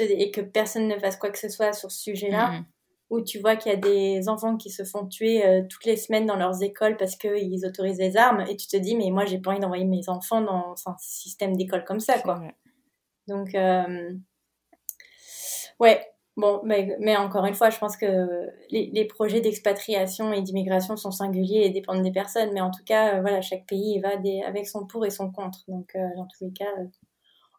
et 0.00 0.30
que 0.30 0.40
personne 0.40 0.88
ne 0.88 0.98
fasse 0.98 1.16
quoi 1.16 1.30
que 1.30 1.38
ce 1.38 1.48
soit 1.48 1.72
sur 1.72 1.90
ce 1.90 2.02
sujet-là. 2.02 2.50
Mm-hmm. 2.50 2.64
Où 3.10 3.22
tu 3.22 3.38
vois 3.38 3.56
qu'il 3.56 3.72
y 3.72 3.74
a 3.74 3.78
des 3.78 4.28
enfants 4.28 4.58
qui 4.58 4.68
se 4.68 4.84
font 4.84 5.06
tuer 5.06 5.46
euh, 5.46 5.62
toutes 5.66 5.86
les 5.86 5.96
semaines 5.96 6.26
dans 6.26 6.36
leurs 6.36 6.62
écoles 6.62 6.98
parce 6.98 7.16
qu'ils 7.16 7.64
autorisent 7.64 7.98
les 7.98 8.18
armes. 8.18 8.42
Et 8.42 8.54
tu 8.54 8.66
te 8.66 8.76
dis, 8.76 8.94
mais 8.96 9.08
moi, 9.10 9.24
j'ai 9.24 9.38
pas 9.38 9.52
envie 9.52 9.60
d'envoyer 9.60 9.86
mes 9.86 10.10
enfants 10.10 10.42
dans 10.42 10.74
un 10.84 10.96
système 10.98 11.56
d'école 11.56 11.84
comme 11.84 12.00
ça, 12.00 12.18
quoi. 12.18 12.42
Donc, 13.26 13.54
euh... 13.54 14.12
ouais, 15.80 16.06
Bon, 16.38 16.60
mais, 16.62 16.96
mais, 17.00 17.16
encore 17.16 17.46
une 17.46 17.54
fois, 17.54 17.68
je 17.68 17.78
pense 17.78 17.96
que 17.96 18.48
les, 18.70 18.90
les 18.92 19.04
projets 19.06 19.40
d'expatriation 19.40 20.32
et 20.32 20.40
d'immigration 20.40 20.96
sont 20.96 21.10
singuliers 21.10 21.62
et 21.64 21.70
dépendent 21.70 22.04
des 22.04 22.12
personnes. 22.12 22.50
Mais 22.54 22.60
en 22.60 22.70
tout 22.70 22.84
cas, 22.84 23.16
euh, 23.16 23.20
voilà, 23.22 23.40
chaque 23.40 23.66
pays 23.66 23.98
va 23.98 24.16
des, 24.16 24.42
avec 24.42 24.68
son 24.68 24.86
pour 24.86 25.04
et 25.04 25.10
son 25.10 25.32
contre. 25.32 25.58
Donc, 25.66 25.96
euh, 25.96 26.08
dans 26.16 26.26
tous 26.26 26.44
les 26.44 26.52
cas. 26.52 26.70
Euh. 26.78 26.84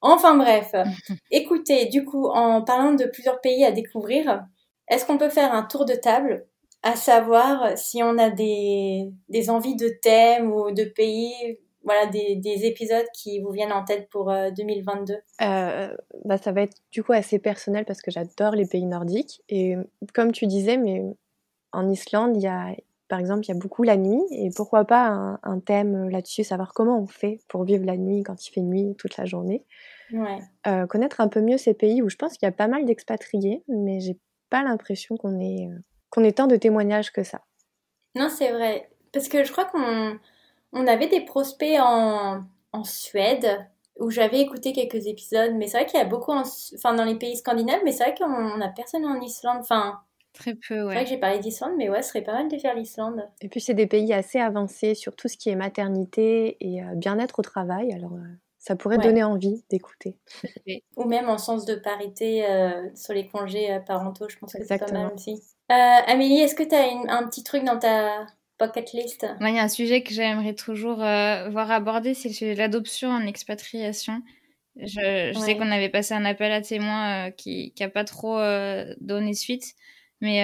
Enfin 0.01 0.37
bref, 0.37 0.71
écoutez, 1.31 1.87
du 1.87 2.05
coup, 2.05 2.27
en 2.27 2.61
parlant 2.61 2.93
de 2.93 3.03
plusieurs 3.03 3.41
pays 3.41 3.65
à 3.65 3.73
découvrir, 3.73 4.45
est-ce 4.87 5.05
qu'on 5.05 5.17
peut 5.17 5.29
faire 5.29 5.53
un 5.53 5.63
tour 5.63 5.83
de 5.83 5.95
table 5.95 6.47
à 6.81 6.95
savoir 6.95 7.77
si 7.77 8.01
on 8.01 8.17
a 8.17 8.29
des, 8.29 9.11
des 9.27 9.49
envies 9.49 9.75
de 9.75 9.89
thèmes 10.01 10.53
ou 10.53 10.71
de 10.71 10.85
pays 10.85 11.59
voilà 11.83 12.07
des, 12.07 12.35
des, 12.35 12.65
épisodes 12.65 13.05
qui 13.13 13.39
vous 13.39 13.51
viennent 13.51 13.71
en 13.71 13.83
tête 13.83 14.09
pour 14.09 14.31
2022 14.55 15.13
euh, 15.13 15.19
euh, 15.41 15.95
bah, 16.25 16.37
Ça 16.37 16.51
va 16.51 16.61
être 16.61 16.77
du 16.91 17.03
coup 17.03 17.13
assez 17.13 17.39
personnel 17.39 17.85
parce 17.85 18.01
que 18.01 18.11
j'adore 18.11 18.51
les 18.51 18.65
pays 18.65 18.85
nordiques. 18.85 19.41
Et 19.49 19.75
comme 20.13 20.31
tu 20.31 20.45
disais, 20.45 20.77
mais 20.77 21.01
en 21.71 21.89
Islande, 21.89 22.35
il 22.35 22.41
y 22.41 22.47
a, 22.47 22.75
par 23.07 23.19
exemple, 23.19 23.45
il 23.45 23.47
y 23.49 23.51
a 23.51 23.59
beaucoup 23.59 23.83
la 23.83 23.97
nuit. 23.97 24.21
Et 24.31 24.49
pourquoi 24.55 24.85
pas 24.85 25.07
un, 25.07 25.39
un 25.43 25.59
thème 25.59 26.09
là-dessus, 26.09 26.43
savoir 26.43 26.73
comment 26.73 26.99
on 26.99 27.07
fait 27.07 27.39
pour 27.47 27.63
vivre 27.63 27.85
la 27.85 27.97
nuit 27.97 28.23
quand 28.23 28.45
il 28.45 28.51
fait 28.51 28.61
nuit 28.61 28.95
toute 28.97 29.17
la 29.17 29.25
journée. 29.25 29.63
Ouais. 30.11 30.39
Euh, 30.67 30.87
connaître 30.87 31.21
un 31.21 31.27
peu 31.27 31.41
mieux 31.41 31.57
ces 31.57 31.73
pays 31.73 32.01
où 32.01 32.09
je 32.09 32.15
pense 32.15 32.37
qu'il 32.37 32.45
y 32.45 32.49
a 32.49 32.53
pas 32.53 32.67
mal 32.67 32.85
d'expatriés, 32.85 33.63
mais 33.67 33.99
j'ai 33.99 34.17
pas 34.49 34.63
l'impression 34.63 35.15
qu'on 35.17 35.39
ait, 35.39 35.69
qu'on 36.09 36.23
ait 36.23 36.31
tant 36.31 36.47
de 36.47 36.55
témoignages 36.55 37.11
que 37.11 37.23
ça. 37.23 37.41
Non, 38.15 38.29
c'est 38.29 38.51
vrai. 38.51 38.89
Parce 39.13 39.27
que 39.27 39.43
je 39.43 39.51
crois 39.51 39.65
qu'on 39.65 40.19
on 40.73 40.87
avait 40.87 41.07
des 41.07 41.21
prospects 41.21 41.79
en, 41.79 42.43
en 42.73 42.83
Suède 42.83 43.65
où 43.99 44.09
j'avais 44.09 44.39
écouté 44.39 44.71
quelques 44.71 45.07
épisodes, 45.07 45.53
mais 45.55 45.67
c'est 45.67 45.77
vrai 45.77 45.85
qu'il 45.85 45.99
y 45.99 46.01
a 46.01 46.05
beaucoup 46.05 46.31
enfin, 46.31 46.93
dans 46.93 47.03
les 47.03 47.15
pays 47.15 47.35
scandinaves, 47.35 47.81
mais 47.83 47.91
c'est 47.91 48.03
vrai 48.03 48.15
qu'on 48.17 48.57
n'a 48.57 48.69
personne 48.69 49.05
en 49.05 49.19
Islande. 49.19 49.57
Enfin, 49.59 49.99
Très 50.33 50.55
peu, 50.55 50.83
ouais. 50.83 50.89
C'est 50.89 50.93
vrai 50.93 51.03
que 51.03 51.09
j'ai 51.09 51.17
parlé 51.17 51.39
d'Islande, 51.39 51.73
mais 51.77 51.89
ouais, 51.89 52.01
ce 52.01 52.09
serait 52.09 52.21
pas 52.21 52.33
mal 52.33 52.47
de 52.47 52.57
faire 52.57 52.75
l'Islande. 52.75 53.27
Et 53.41 53.49
puis, 53.49 53.59
c'est 53.59 53.73
des 53.73 53.87
pays 53.87 54.13
assez 54.13 54.39
avancés 54.39 54.95
sur 54.95 55.15
tout 55.15 55.27
ce 55.27 55.37
qui 55.37 55.49
est 55.49 55.55
maternité 55.55 56.55
et 56.59 56.81
euh, 56.81 56.95
bien-être 56.95 57.39
au 57.39 57.41
travail. 57.41 57.91
Alors, 57.91 58.13
euh, 58.13 58.23
ça 58.57 58.75
pourrait 58.75 58.99
donner 58.99 59.23
envie 59.23 59.63
d'écouter. 59.69 60.17
Ou 60.97 61.05
même 61.05 61.29
en 61.29 61.37
sens 61.37 61.65
de 61.65 61.75
parité 61.75 62.45
euh, 62.45 62.89
sur 62.95 63.13
les 63.13 63.27
congés 63.27 63.79
parentaux, 63.87 64.27
je 64.29 64.37
pense 64.37 64.53
que 64.53 64.63
c'est 64.63 64.77
pas 64.77 64.91
mal 64.91 65.13
aussi. 65.13 65.41
Amélie, 65.67 66.39
est-ce 66.39 66.55
que 66.55 66.63
tu 66.63 66.75
as 66.75 67.13
un 67.13 67.27
petit 67.27 67.43
truc 67.43 67.63
dans 67.63 67.79
ta 67.79 68.25
Pocket 68.59 68.91
list. 68.91 69.25
il 69.39 69.55
y 69.55 69.57
a 69.57 69.63
un 69.63 69.69
sujet 69.69 70.03
que 70.03 70.13
j'aimerais 70.13 70.53
toujours 70.53 71.01
euh, 71.01 71.49
voir 71.49 71.71
aborder, 71.71 72.13
c'est 72.13 72.27
le 72.27 72.33
sujet 72.33 72.53
de 72.55 72.59
l'adoption 72.59 73.09
en 73.09 73.25
expatriation. 73.25 74.21
Je, 74.75 75.31
sais 75.33 75.55
qu'on 75.55 75.71
avait 75.71 75.87
passé 75.87 76.13
un 76.13 76.25
appel 76.25 76.51
à 76.51 76.61
témoins 76.61 77.27
euh, 77.27 77.31
qui 77.31 77.73
n'a 77.79 77.87
pas 77.87 78.03
trop 78.03 78.37
euh, 78.37 78.93
donné 78.99 79.33
suite, 79.33 79.75
mais 80.19 80.43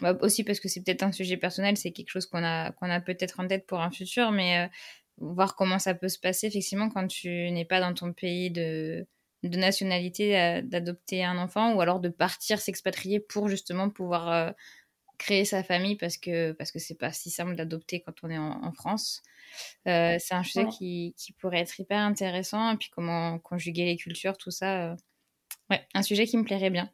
bah, 0.00 0.18
aussi 0.22 0.42
parce 0.42 0.58
que 0.58 0.68
c'est 0.68 0.82
peut-être 0.82 1.04
un 1.04 1.12
sujet 1.12 1.36
personnel, 1.36 1.76
c'est 1.76 1.92
quelque 1.92 2.10
chose 2.10 2.26
qu'on 2.26 2.42
a, 2.42 2.72
qu'on 2.72 2.90
a 2.90 3.00
peut-être 3.00 3.38
en 3.38 3.46
tête 3.46 3.64
pour 3.64 3.80
un 3.80 3.92
futur, 3.92 4.32
mais 4.32 4.68
voir 5.18 5.54
comment 5.54 5.78
ça 5.78 5.94
peut 5.94 6.08
se 6.08 6.18
passer 6.18 6.48
effectivement 6.48 6.90
quand 6.90 7.06
tu 7.06 7.28
n'es 7.28 7.64
pas 7.64 7.78
dans 7.78 7.94
ton 7.94 8.12
pays 8.12 8.50
de, 8.50 9.06
de 9.44 9.56
nationalité 9.56 10.62
d'adopter 10.64 11.24
un 11.24 11.38
enfant 11.38 11.74
ou 11.74 11.80
alors 11.80 12.00
de 12.00 12.08
partir 12.08 12.58
s'expatrier 12.58 13.20
pour 13.20 13.48
justement 13.48 13.88
pouvoir 13.88 14.52
créer 15.20 15.44
sa 15.44 15.62
famille 15.62 15.96
parce 15.96 16.16
que 16.16 16.52
parce 16.52 16.72
que 16.72 16.78
c'est 16.78 16.98
pas 16.98 17.12
si 17.12 17.30
simple 17.30 17.54
d'adopter 17.54 18.00
quand 18.00 18.14
on 18.22 18.30
est 18.30 18.38
en, 18.38 18.72
France. 18.72 19.22
Euh, 19.86 20.16
c'est 20.18 20.34
un 20.34 20.42
sujet 20.42 20.66
qui, 20.68 21.14
qui, 21.18 21.32
pourrait 21.32 21.60
être 21.60 21.78
hyper 21.78 21.98
intéressant 21.98 22.72
et 22.72 22.76
puis 22.76 22.88
comment 22.90 23.38
conjuguer 23.38 23.84
les 23.84 23.96
cultures, 23.96 24.38
tout 24.38 24.50
ça. 24.50 24.90
Euh, 24.90 24.96
ouais, 25.68 25.86
un 25.94 26.02
sujet 26.02 26.26
qui 26.26 26.36
me 26.38 26.44
plairait 26.44 26.70
bien. 26.70 26.90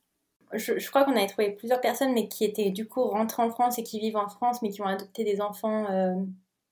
Je, 0.53 0.79
je 0.79 0.89
crois 0.89 1.05
qu'on 1.05 1.17
avait 1.17 1.27
trouvé 1.27 1.53
plusieurs 1.53 1.81
personnes, 1.81 2.13
mais 2.15 2.29
qui 2.29 2.45
étaient 2.45 2.71
du 2.71 2.89
coup 2.89 3.05
rentrées 3.05 3.43
en 3.43 3.51
France 3.51 3.79
et 3.79 3.83
qui 3.83 4.01
vivent 4.01 4.17
en 4.17 4.29
France, 4.29 4.61
mais 4.63 4.71
qui 4.71 4.83
ont 4.83 4.87
adopté 4.87 5.23
des 5.23 5.41
enfants 5.41 5.89
euh, 5.91 6.15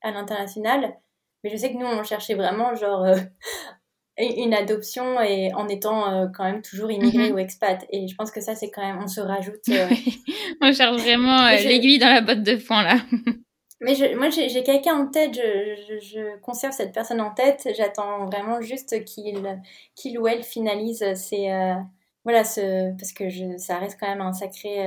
à 0.03 0.11
l'international. 0.11 0.97
Mais 1.43 1.51
je 1.51 1.57
sais 1.57 1.73
que 1.73 1.79
nous, 1.79 1.87
on 1.87 2.03
cherchait 2.03 2.35
vraiment 2.35 2.75
genre 2.75 3.07
une 4.19 4.55
adoption 4.55 5.21
et 5.21 5.53
en 5.55 5.69
étant 5.69 6.13
euh, 6.13 6.27
quand 6.35 6.45
même 6.45 6.63
toujours 6.63 6.91
immigré 6.91 7.29
mhm. 7.31 7.35
ou 7.35 7.39
expat. 7.39 7.85
Et 7.91 8.07
je 8.07 8.15
pense 8.15 8.31
que 8.31 8.41
ça, 8.41 8.55
c'est 8.55 8.71
quand 8.71 8.83
même, 8.83 8.99
on 9.03 9.09
se 9.09 9.21
rajoute. 9.21 9.69
Euh, 9.71 9.89
on 10.61 10.73
cherche 10.73 11.01
vraiment 11.03 11.39
euh, 11.47 11.57
l'aiguille 11.57 11.99
dans 11.99 12.13
la 12.13 12.21
botte 12.21 12.43
de 12.43 12.57
foin 12.57 12.83
là. 12.83 12.97
Mais 13.81 13.97
je, 13.97 14.17
moi, 14.17 14.31
j'ai 14.31 14.63
quelqu'un 14.63 14.95
en 14.95 15.09
tête, 15.09 15.35
je, 15.35 15.75
je, 15.89 15.99
je, 15.99 16.41
conserve 16.41 16.73
cette 16.73 16.93
personne 16.93 17.21
en 17.21 17.35
tête. 17.35 17.69
J'attends 17.77 18.25
vraiment 18.27 18.63
juste 18.63 19.05
qu'il 19.05 19.61
qu'il 19.95 20.19
ou 20.19 20.27
elle 20.27 20.43
finalise 20.43 21.05
ses. 21.15 21.51
voilà, 22.23 22.45
ce, 22.45 22.97
parce 22.97 23.13
que 23.13 23.29
je, 23.29 23.59
ça 23.59 23.79
reste 23.79 23.99
quand 24.01 24.09
même 24.09 24.23
un 24.23 24.33
sacré, 24.33 24.87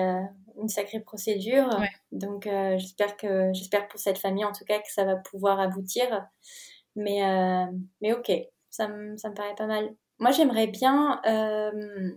une 0.59 0.69
sacrée 0.69 1.01
procédure. 1.01 1.69
Donc, 2.11 2.49
j'espère 2.77 3.17
que 3.17 3.51
j'espère 3.53 3.87
pour 3.87 3.99
cette 3.99 4.17
famille 4.17 4.45
en 4.45 4.53
tout 4.53 4.65
cas 4.65 4.79
que 4.79 4.91
ça 4.91 5.03
va 5.03 5.17
pouvoir 5.17 5.59
aboutir. 5.59 6.25
Mais, 6.95 7.21
mais 8.01 8.13
ok, 8.13 8.31
ça 8.77 8.87
me, 8.87 9.17
ça 9.17 9.29
me 9.29 9.33
paraît 9.33 9.55
pas 9.55 9.65
mal. 9.65 9.93
Moi, 10.19 10.31
j'aimerais 10.31 10.67
bien, 10.67 11.19
euh, 11.25 12.11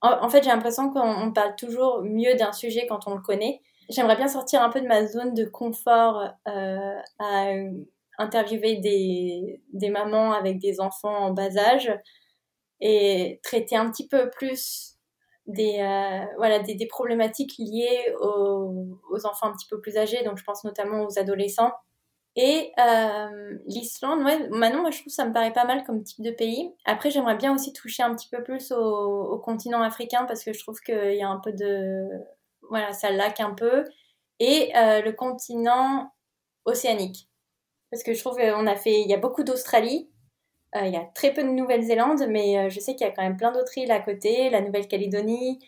En, 0.00 0.28
fait, 0.28 0.42
j'ai 0.42 0.50
l'impression 0.50 0.90
qu'on 0.90 1.32
parle 1.32 1.54
toujours 1.56 2.02
mieux 2.02 2.34
d'un 2.36 2.52
sujet 2.52 2.86
quand 2.86 3.06
on 3.06 3.14
le 3.14 3.22
connaît. 3.22 3.60
J'aimerais 3.90 4.16
bien 4.16 4.28
sortir 4.28 4.62
un 4.62 4.70
peu 4.70 4.80
de 4.80 4.86
ma 4.86 5.06
zone 5.06 5.34
de 5.34 5.44
confort 5.44 6.28
euh, 6.48 6.98
à 7.18 7.52
interviewer 8.18 8.76
des, 8.76 9.62
des 9.72 9.90
mamans 9.90 10.32
avec 10.32 10.58
des 10.58 10.80
enfants 10.80 11.16
en 11.16 11.30
bas 11.32 11.56
âge 11.58 11.92
et 12.80 13.40
traiter 13.42 13.76
un 13.76 13.90
petit 13.90 14.08
peu 14.08 14.30
plus 14.30 14.96
des, 15.46 15.78
euh, 15.80 16.24
voilà, 16.38 16.60
des, 16.60 16.86
problématiques 16.86 17.54
liées 17.58 18.14
aux, 18.20 18.98
aux, 19.10 19.26
enfants 19.26 19.48
un 19.48 19.52
petit 19.52 19.66
peu 19.68 19.80
plus 19.80 19.98
âgés, 19.98 20.22
donc 20.24 20.38
je 20.38 20.44
pense 20.44 20.64
notamment 20.64 21.04
aux 21.04 21.18
adolescents. 21.18 21.72
Et 22.36 22.72
euh, 22.78 23.58
l'Islande, 23.66 24.22
ouais, 24.24 24.48
maintenant, 24.50 24.80
moi, 24.82 24.90
je 24.90 24.98
trouve 24.98 25.06
que 25.06 25.14
ça 25.14 25.24
me 25.24 25.32
paraît 25.32 25.52
pas 25.52 25.64
mal 25.64 25.84
comme 25.84 26.02
type 26.02 26.24
de 26.24 26.32
pays. 26.32 26.72
Après, 26.84 27.10
j'aimerais 27.10 27.36
bien 27.36 27.54
aussi 27.54 27.72
toucher 27.72 28.02
un 28.02 28.14
petit 28.14 28.28
peu 28.28 28.42
plus 28.42 28.72
au, 28.72 28.76
au 28.76 29.38
continent 29.38 29.82
africain 29.82 30.24
parce 30.24 30.42
que 30.42 30.52
je 30.52 30.58
trouve 30.58 30.80
qu'il 30.80 31.14
y 31.14 31.22
a 31.22 31.28
un 31.28 31.38
peu 31.38 31.52
de... 31.52 32.08
Voilà, 32.70 32.92
ça 32.92 33.10
laque 33.10 33.40
un 33.40 33.54
peu. 33.54 33.84
Et 34.40 34.72
euh, 34.76 35.00
le 35.02 35.12
continent 35.12 36.12
océanique. 36.64 37.28
Parce 37.90 38.02
que 38.02 38.14
je 38.14 38.20
trouve 38.20 38.36
qu'on 38.36 38.66
a 38.66 38.76
fait... 38.76 39.00
Il 39.02 39.08
y 39.08 39.14
a 39.14 39.18
beaucoup 39.18 39.44
d'Australie, 39.44 40.10
euh, 40.76 40.86
il 40.86 40.92
y 40.92 40.96
a 40.96 41.04
très 41.14 41.32
peu 41.32 41.42
de 41.42 41.48
Nouvelle-Zélande, 41.48 42.26
mais 42.28 42.58
euh, 42.58 42.68
je 42.68 42.80
sais 42.80 42.96
qu'il 42.96 43.06
y 43.06 43.10
a 43.10 43.12
quand 43.12 43.22
même 43.22 43.36
plein 43.36 43.52
d'autres 43.52 43.76
îles 43.78 43.92
à 43.92 44.00
côté, 44.00 44.50
la 44.50 44.60
Nouvelle-Calédonie. 44.60 45.60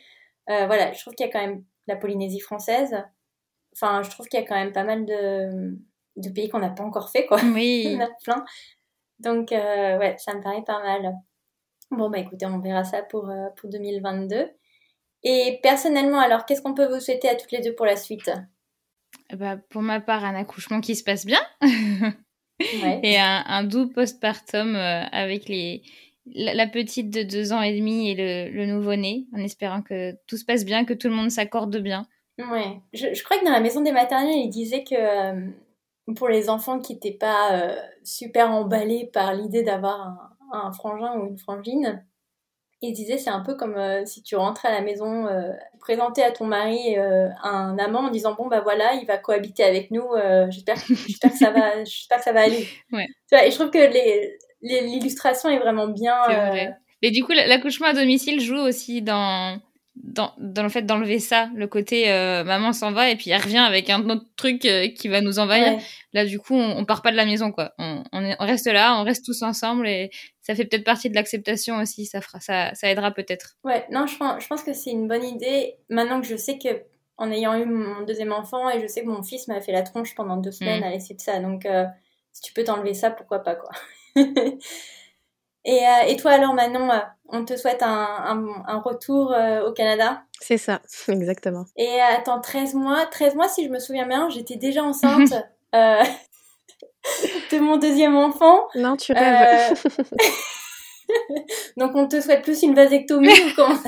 Euh, 0.51 0.67
voilà, 0.67 0.93
je 0.93 1.01
trouve 1.01 1.15
qu'il 1.15 1.27
y 1.27 1.29
a 1.29 1.33
quand 1.33 1.41
même 1.41 1.65
la 1.87 1.97
Polynésie 1.97 2.41
française. 2.41 2.97
Enfin, 3.73 4.03
je 4.03 4.11
trouve 4.11 4.27
qu'il 4.27 4.41
y 4.41 4.43
a 4.43 4.47
quand 4.47 4.57
même 4.57 4.73
pas 4.73 4.85
mal 4.85 5.07
de, 5.07 5.79
de 6.17 6.31
pays 6.31 6.49
qu'on 6.49 6.59
n'a 6.59 6.71
pas 6.71 6.85
encore 6.85 7.11
fait, 7.11 7.27
quoi. 7.27 7.39
Oui. 7.55 7.83
Il 7.85 7.93
y 7.93 7.97
en 7.97 8.01
a 8.01 8.11
plein. 8.25 8.45
Donc, 9.19 9.51
ouais, 9.51 10.17
ça 10.19 10.35
me 10.35 10.43
paraît 10.43 10.65
pas 10.65 10.83
mal. 10.83 11.15
Bon, 11.91 12.11
bah 12.11 12.19
écoutez, 12.19 12.47
on 12.47 12.59
verra 12.59 12.85
ça 12.85 13.03
pour, 13.03 13.31
pour 13.57 13.71
2022. 13.71 14.51
Et 15.23 15.59
personnellement, 15.63 16.21
alors, 16.21 16.47
qu'est-ce 16.47 16.63
qu'on 16.63 16.75
peut 16.75 16.93
vous 16.93 17.01
souhaiter 17.01 17.29
à 17.29 17.35
toutes 17.35 17.53
les 17.53 17.61
deux 17.61 17.75
pour 17.75 17.87
la 17.87 17.97
suite? 17.97 18.31
Bah, 19.33 19.57
Pour 19.71 19.83
ma 19.83 20.01
part, 20.01 20.25
un 20.25 20.35
accouchement 20.35 20.81
qui 20.81 20.95
se 20.95 21.05
passe 21.05 21.27
bien. 21.27 21.41
Et 23.03 23.19
un, 23.19 23.45
un 23.47 23.65
doux 23.65 23.89
postpartum 23.89 24.77
euh, 24.77 25.03
avec 25.13 25.49
les, 25.49 25.83
la, 26.27 26.67
petite 26.67 27.11
de 27.11 27.23
deux 27.23 27.53
ans 27.53 27.61
et 27.61 27.77
demi 27.79 28.11
et 28.11 28.15
le, 28.15 28.51
le 28.51 28.67
nouveau-né, 28.67 29.27
en 29.35 29.41
espérant 29.41 29.83
que 29.83 30.13
tout 30.27 30.39
se 30.39 30.45
passe 30.45 30.65
bien, 30.65 30.87
que 30.87 30.95
tout 30.95 31.09
le 31.09 31.15
monde 31.15 31.31
s'accorde 31.31 31.77
bien. 31.77 32.07
Ouais, 32.39 32.81
je, 32.95 33.13
je, 33.13 33.25
crois 33.25 33.39
que 33.39 33.45
dans 33.45 33.53
la 33.53 33.61
maison 33.61 33.83
des 33.83 33.93
maternelles, 33.93 34.39
ils 34.39 34.49
disaient 34.49 34.85
que 34.85 34.95
euh, 34.95 35.51
pour 36.15 36.29
les 36.29 36.49
enfants 36.49 36.79
qui 36.79 36.95
n'étaient 36.95 37.17
pas 37.19 37.53
euh, 37.53 37.77
super 38.05 38.53
emballés 38.53 39.11
par 39.13 39.35
l'idée 39.35 39.63
d'avoir 39.63 40.01
un, 40.01 40.37
un, 40.53 40.73
frangin 40.73 41.19
ou 41.19 41.27
une 41.27 41.39
frangine, 41.39 42.05
il 42.83 42.93
disait 42.93 43.19
c'est 43.19 43.31
un 43.31 43.41
peu 43.41 43.55
comme 43.55 43.77
euh, 43.77 44.05
si 44.05 44.23
tu 44.23 44.37
rentrais 44.37 44.69
à 44.69 44.73
la 44.73 44.83
maison, 44.83 45.27
euh, 45.27 45.53
présenter 45.81 46.23
à 46.23 46.31
ton 46.31 46.45
mari 46.45 46.99
euh, 46.99 47.29
un 47.43 47.77
amant 47.79 48.01
en 48.01 48.11
disant 48.11 48.35
bon 48.35 48.49
bah 48.49 48.61
voilà 48.61 48.95
il 48.95 49.07
va 49.07 49.17
cohabiter 49.19 49.65
avec 49.65 49.91
nous, 49.91 50.07
j'espère 50.51 50.77
que 50.77 51.37
ça 51.37 51.51
va 51.51 51.85
j'espère 51.85 52.19
que 52.19 52.25
ça 52.25 52.33
va 52.33 52.43
aller. 52.43 52.67
Ouais. 52.93 53.07
et 53.45 53.51
je 53.51 53.55
trouve 53.55 53.71
que 53.71 53.79
l'illustration 54.63 55.49
est 55.49 55.59
vraiment 55.59 55.89
bien. 55.89 56.23
Vrai. 56.25 56.77
Et 57.03 57.11
du 57.11 57.25
coup 57.25 57.33
l'accouchement 57.33 57.89
à 57.89 57.93
domicile 57.95 58.41
joue 58.41 58.57
aussi 58.57 59.03
dans 59.03 59.61
dans, 60.03 60.33
dans 60.39 60.63
le 60.63 60.69
fait 60.69 60.83
d'enlever 60.83 61.19
ça, 61.19 61.49
le 61.55 61.67
côté 61.67 62.11
euh, 62.11 62.45
maman 62.45 62.73
s'en 62.73 62.93
va 62.93 63.11
et 63.11 63.17
puis 63.17 63.31
elle 63.31 63.41
revient 63.41 63.59
avec 63.59 63.89
un 63.91 64.09
autre 64.09 64.27
truc 64.37 64.65
euh, 64.65 64.89
qui 64.89 65.09
va 65.09 65.21
nous 65.21 65.39
envahir. 65.39 65.79
Là, 66.13 66.25
du 66.25 66.39
coup, 66.39 66.55
on, 66.55 66.79
on, 66.79 66.85
part 66.85 67.03
pas 67.03 67.11
de 67.11 67.17
la 67.17 67.25
maison, 67.25 67.51
quoi. 67.51 67.73
On, 67.79 68.03
on, 68.13 68.25
est, 68.25 68.37
on, 68.39 68.45
reste 68.45 68.67
là, 68.67 68.99
on 69.01 69.05
reste 69.05 69.25
tous 69.25 69.43
ensemble 69.43 69.89
et 69.89 70.11
ça 70.43 70.55
fait 70.55 70.65
peut-être 70.65 70.85
partie 70.85 71.09
de 71.09 71.15
l'acceptation 71.15 71.79
aussi. 71.79 72.07
Ça 72.07 72.21
fera, 72.21 72.41
ça, 72.41 72.75
ça 72.75 72.91
aidera 72.91 73.11
peut-être. 73.11 73.57
Ouais, 73.65 73.87
non, 73.91 74.07
je 74.07 74.17
pense, 74.17 74.43
je 74.43 74.47
pense 74.47 74.63
que 74.63 74.75
c'est 74.75 74.91
une 74.91 75.09
bonne 75.09 75.25
idée. 75.25 75.77
Maintenant 75.89 76.21
que 76.21 76.27
je 76.27 76.37
sais 76.37 76.59
que, 76.59 76.83
en 77.17 77.31
ayant 77.31 77.55
eu 77.55 77.65
mon 77.65 78.05
deuxième 78.05 78.33
enfant 78.33 78.69
et 78.69 78.81
je 78.81 78.87
sais 78.87 79.03
que 79.03 79.09
mon 79.09 79.23
fils 79.23 79.49
m'a 79.49 79.61
fait 79.61 79.73
la 79.73 79.83
tronche 79.83 80.15
pendant 80.15 80.37
deux 80.37 80.53
semaines 80.53 80.81
mm. 80.81 80.85
à 80.85 80.91
l'essai 80.91 81.15
de 81.15 81.21
ça, 81.21 81.41
donc 81.41 81.65
euh, 81.65 81.87
si 82.33 82.43
tu 82.43 82.53
peux 82.53 82.65
t'enlever 82.65 82.93
ça, 82.93 83.11
pourquoi 83.11 83.39
pas, 83.39 83.55
quoi. 83.55 83.71
Et, 85.67 85.81
euh, 85.85 86.07
et 86.07 86.17
toi 86.17 86.31
alors 86.31 86.55
Manon, 86.55 86.91
euh, 86.91 87.01
on 87.29 87.45
te 87.45 87.57
souhaite 87.57 87.83
un, 87.83 87.89
un, 87.89 88.47
un 88.69 88.79
retour 88.79 89.33
euh, 89.33 89.67
au 89.67 89.73
Canada 89.73 90.23
C'est 90.41 90.59
ça, 90.59 90.81
exactement. 91.09 91.65
Et 91.77 92.01
attends, 92.01 92.41
13 92.41 92.75
mois, 92.75 93.05
13 93.07 93.35
mois 93.35 93.49
si 93.49 93.65
je 93.65 93.71
me 93.71 93.81
souviens 93.81 94.07
bien, 94.07 94.29
j'étais 94.31 94.57
déjà 94.57 94.85
enceinte 94.85 95.33
de 95.75 97.59
mon 97.59 97.77
deuxième 97.77 98.17
enfant. 98.17 98.69
Non, 98.77 98.97
tu 98.97 99.13
rêves. 99.13 99.75
Donc 101.77 101.93
on 101.95 102.09
te 102.09 102.21
souhaite 102.21 102.43
plus 102.43 102.63
une 102.63 102.75
vasectomie 102.75 103.29
ou 103.29 103.55
comment 103.55 103.79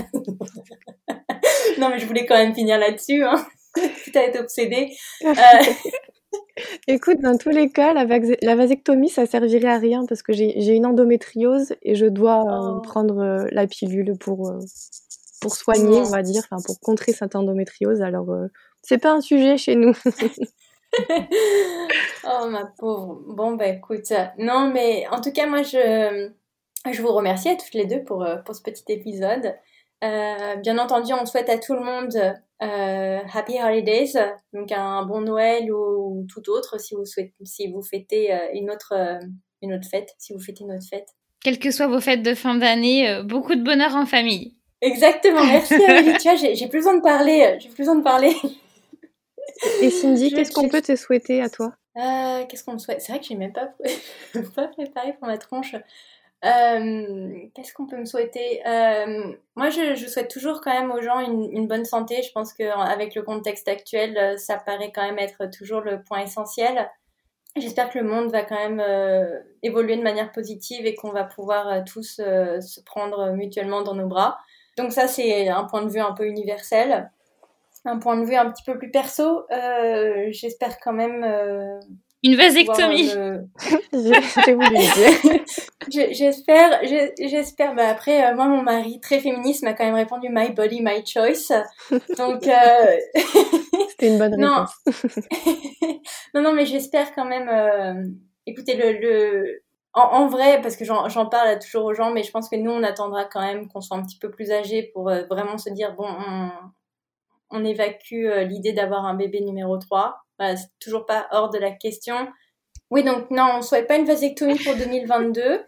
Non 1.78 1.88
mais 1.88 1.98
je 1.98 2.06
voulais 2.06 2.26
quand 2.26 2.36
même 2.36 2.54
finir 2.54 2.78
là-dessus. 2.78 3.24
Hein. 3.24 3.46
tu 4.04 4.18
as 4.18 4.26
été 4.26 4.38
obsédée. 4.38 4.96
Écoute, 6.86 7.20
dans 7.20 7.36
tous 7.36 7.50
les 7.50 7.70
cas, 7.70 7.92
la, 7.92 8.04
la, 8.42 8.56
vasectomie, 8.56 9.08
ça 9.08 9.26
servirait 9.26 9.68
à 9.68 9.78
rien 9.78 10.04
parce 10.06 10.22
que 10.22 10.32
j'ai 10.32 10.74
une 10.74 10.86
endométriose 10.86 11.74
et 11.82 11.94
je 11.94 12.06
dois 12.06 12.40
euh, 12.40 12.76
oh. 12.76 12.80
prendre 12.80 13.18
euh, 13.18 13.46
la 13.52 13.66
pilule 13.66 14.16
pour, 14.18 14.50
euh, 14.50 14.58
pour 15.40 15.54
soigner, 15.54 16.00
on 16.00 16.10
va 16.10 16.22
dire, 16.22 16.42
enfin 16.50 16.62
pour 16.64 16.80
contrer 16.80 17.12
cette 17.12 17.36
endométriose. 17.36 18.02
Alors, 18.02 18.34
c'est 18.82 18.98
pas 18.98 19.12
un 19.12 19.20
sujet 19.20 19.56
chez 19.56 19.76
nous. 19.76 19.94
oh 22.24 22.46
ma 22.48 22.64
pauvre. 22.78 23.20
Bon 23.26 23.52
bah 23.52 23.66
écoute, 23.66 24.10
non 24.38 24.70
mais 24.72 25.06
en 25.10 25.20
tout 25.20 25.32
cas 25.32 25.46
moi 25.46 25.62
je 25.62 26.30
je 26.90 27.02
vous 27.02 27.12
remercie 27.12 27.50
à 27.50 27.56
toutes 27.56 27.74
les 27.74 27.84
deux 27.84 28.02
pour 28.04 28.26
pour 28.46 28.54
ce 28.54 28.62
petit 28.62 28.84
épisode. 28.88 29.54
bien 30.00 30.78
entendu, 30.78 31.12
on 31.12 31.26
souhaite 31.26 31.50
à 31.50 31.58
tout 31.58 31.74
le 31.74 31.84
monde 31.84 32.18
euh, 32.62 33.20
Happy 33.32 33.54
Holidays, 33.62 34.12
donc 34.52 34.72
un 34.72 35.04
bon 35.04 35.20
Noël 35.20 35.72
ou, 35.72 36.26
tout 36.32 36.50
autre 36.50 36.80
si 36.80 36.94
vous 36.94 37.04
souhaitez, 37.04 37.34
si 37.44 37.70
vous 37.70 37.82
fêtez 37.82 38.32
euh, 38.32 38.38
une 38.54 38.70
autre, 38.70 38.94
euh, 38.96 39.18
une 39.62 39.74
autre 39.74 39.88
fête, 39.88 40.10
si 40.18 40.32
vous 40.32 40.40
fêtez 40.40 40.64
une 40.64 40.72
autre 40.72 40.86
fête. 40.88 41.08
Quelles 41.42 41.58
que 41.58 41.70
soient 41.70 41.86
vos 41.86 42.00
fêtes 42.00 42.22
de 42.22 42.34
fin 42.34 42.56
d'année, 42.56 43.22
beaucoup 43.24 43.54
de 43.54 43.62
bonheur 43.62 43.94
en 43.94 44.06
famille. 44.06 44.56
Exactement, 44.80 45.44
merci 45.44 45.74
Amélie. 45.88 46.16
tu 46.18 46.28
vois, 46.28 46.34
j'ai 46.36 46.68
plus 46.68 46.78
besoin 46.78 46.96
de 46.96 47.02
parler, 47.02 47.56
j'ai 47.60 47.68
plus 47.68 47.78
besoin 47.78 47.96
de 47.96 48.02
parler. 48.02 48.34
Et 49.80 49.90
Cindy, 49.90 50.32
qu'est-ce 50.32 50.52
qu'on 50.52 50.68
peut 50.68 50.82
te 50.82 50.96
souhaiter 50.96 51.40
à 51.40 51.48
toi? 51.48 51.72
Euh, 51.98 52.44
Qu'est-ce 52.46 52.64
qu'on 52.64 52.74
me 52.74 52.78
souhaite? 52.78 53.00
C'est 53.00 53.12
vrai 53.12 53.20
que 53.20 53.26
j'ai 53.26 53.34
même 53.34 53.52
pas, 53.52 53.74
pas 54.54 54.68
préparé 54.68 55.14
pour 55.14 55.26
ma 55.26 55.38
tronche. 55.38 55.74
Euh, 56.44 57.46
Qu'est-ce 57.54 57.72
qu'on 57.74 57.86
peut 57.86 57.96
me 57.96 58.04
souhaiter? 58.04 58.60
Euh, 58.66 59.32
Moi, 59.56 59.70
je, 59.70 59.96
souhaite 60.06 60.30
toujours 60.30 60.60
quand 60.60 60.72
même 60.72 60.90
aux 60.92 61.02
gens 61.02 61.20
une, 61.20 61.66
bonne 61.66 61.84
santé. 61.84 62.22
Je 62.22 62.32
pense 62.32 62.52
qu'avec 62.52 63.14
le 63.14 63.22
contexte 63.22 63.68
actuel, 63.68 64.16
euh, 64.16 64.36
ça 64.36 64.56
paraît 64.56 64.92
quand 64.94 65.02
même 65.02 65.18
être 65.18 65.46
toujours 65.46 65.80
le 65.80 66.02
point 66.02 66.20
essentiel. 66.20 66.88
J'espère 67.56 67.90
que 67.90 67.98
le 67.98 68.04
monde 68.04 68.30
va 68.30 68.44
quand 68.44 68.68
même 68.68 68.82
évoluer 69.64 69.96
de 69.96 70.02
manière 70.02 70.30
positive 70.30 70.86
et 70.86 70.94
qu'on 70.94 71.10
va 71.10 71.24
pouvoir 71.24 71.82
tous 71.84 72.16
se 72.16 72.80
prendre 72.82 73.32
mutuellement 73.32 73.82
dans 73.82 73.94
nos 73.94 74.06
bras. 74.06 74.38
Donc 74.76 74.92
ça, 74.92 75.08
c'est 75.08 75.48
un 75.48 75.64
point 75.64 75.82
de 75.82 75.88
vue 75.88 75.98
un 75.98 76.12
peu 76.12 76.26
universel. 76.26 77.10
Un 77.84 77.98
point 77.98 78.16
de 78.16 78.24
vue 78.24 78.36
un 78.36 78.48
petit 78.52 78.62
peu 78.62 78.78
plus 78.78 78.92
perso, 78.92 79.44
j'espère 80.28 80.78
quand 80.78 80.92
même 80.92 81.24
une 82.22 82.36
vasectomie. 82.36 83.10
J'espère, 85.90 86.80
j'espère. 87.18 87.74
Bah 87.74 87.88
après, 87.88 88.26
euh, 88.26 88.34
moi, 88.34 88.46
mon 88.46 88.62
mari, 88.62 89.00
très 89.00 89.20
féministe, 89.20 89.62
m'a 89.62 89.72
quand 89.72 89.84
même 89.84 89.94
répondu 89.94 90.28
My 90.30 90.50
body, 90.50 90.82
my 90.82 91.06
choice. 91.06 91.52
Donc. 92.16 92.46
Euh... 92.46 92.96
C'était 93.90 94.08
une 94.08 94.18
bonne 94.18 94.34
réponse. 94.34 94.70
Non, 96.34 96.42
non, 96.42 96.42
non 96.42 96.52
mais 96.52 96.66
j'espère 96.66 97.14
quand 97.14 97.24
même. 97.24 97.48
Euh... 97.48 98.04
Écoutez, 98.46 98.76
le, 98.76 98.92
le... 98.98 99.62
En, 99.94 100.02
en, 100.02 100.26
vrai, 100.28 100.60
parce 100.62 100.76
que 100.76 100.84
j'en 100.84 101.26
parle 101.26 101.58
toujours 101.58 101.84
aux 101.84 101.94
gens, 101.94 102.12
mais 102.12 102.22
je 102.22 102.30
pense 102.30 102.48
que 102.48 102.56
nous, 102.56 102.70
on 102.70 102.82
attendra 102.82 103.24
quand 103.24 103.40
même 103.40 103.68
qu'on 103.68 103.80
soit 103.80 103.96
un 103.96 104.02
petit 104.02 104.18
peu 104.18 104.30
plus 104.30 104.50
âgés 104.52 104.90
pour 104.94 105.08
euh, 105.08 105.24
vraiment 105.30 105.58
se 105.58 105.70
dire 105.70 105.94
bon, 105.94 106.06
on, 106.06 106.50
on 107.50 107.64
évacue 107.64 108.26
euh, 108.26 108.44
l'idée 108.44 108.72
d'avoir 108.72 109.06
un 109.06 109.14
bébé 109.14 109.40
numéro 109.40 109.76
3 109.78 110.20
voilà, 110.38 110.56
c'est 110.56 110.68
toujours 110.80 111.06
pas 111.06 111.26
hors 111.32 111.50
de 111.50 111.58
la 111.58 111.70
question. 111.70 112.28
Oui, 112.90 113.04
donc 113.04 113.30
non, 113.30 113.56
on 113.58 113.62
souhaite 113.62 113.86
pas 113.86 113.96
une 113.96 114.06
vasectomie 114.06 114.58
pour 114.58 114.74
2022. 114.76 115.40
euh, 115.42 115.62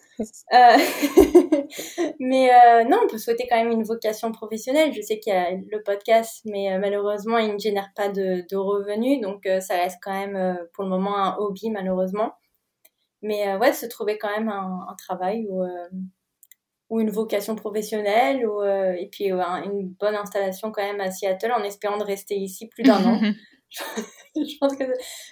mais 2.19 2.51
euh, 2.51 2.85
non, 2.85 3.01
on 3.05 3.09
peut 3.09 3.19
souhaiter 3.19 3.47
quand 3.49 3.57
même 3.63 3.71
une 3.73 3.83
vocation 3.83 4.33
professionnelle. 4.33 4.93
Je 4.95 5.03
sais 5.03 5.19
qu'il 5.19 5.33
y 5.33 5.37
a 5.37 5.51
le 5.51 5.83
podcast, 5.83 6.41
mais 6.47 6.73
euh, 6.73 6.79
malheureusement, 6.79 7.37
il 7.39 7.53
ne 7.53 7.59
génère 7.59 7.91
pas 7.95 8.09
de, 8.09 8.45
de 8.51 8.57
revenus. 8.57 9.21
Donc 9.21 9.45
euh, 9.47 9.61
ça 9.61 9.75
reste 9.75 9.99
quand 10.03 10.13
même 10.19 10.37
euh, 10.37 10.55
pour 10.73 10.85
le 10.85 10.91
moment 10.91 11.17
un 11.19 11.37
hobby, 11.37 11.69
malheureusement. 11.71 12.33
Mais 13.23 13.55
ouais, 13.57 13.75
se 13.75 13.85
trouver 13.85 14.17
quand 14.17 14.31
même 14.31 14.49
un, 14.49 14.87
un 14.89 14.95
travail 14.95 15.47
ou, 15.51 15.63
ou 16.89 17.01
une 17.01 17.11
vocation 17.11 17.55
professionnelle 17.55 18.47
ou, 18.47 18.63
et 18.65 19.11
puis 19.13 19.27
une 19.27 19.95
bonne 20.01 20.15
installation 20.15 20.73
quand 20.73 20.83
même 20.83 21.03
à 21.03 21.11
Seattle 21.11 21.53
en 21.53 21.63
espérant 21.63 21.99
de 21.99 22.05
rester 22.05 22.37
ici 22.37 22.69
plus 22.69 22.83
d'un 22.83 23.05
an. 23.05 23.21
je 24.37 24.57
pense 24.61 24.77
que 24.77 24.85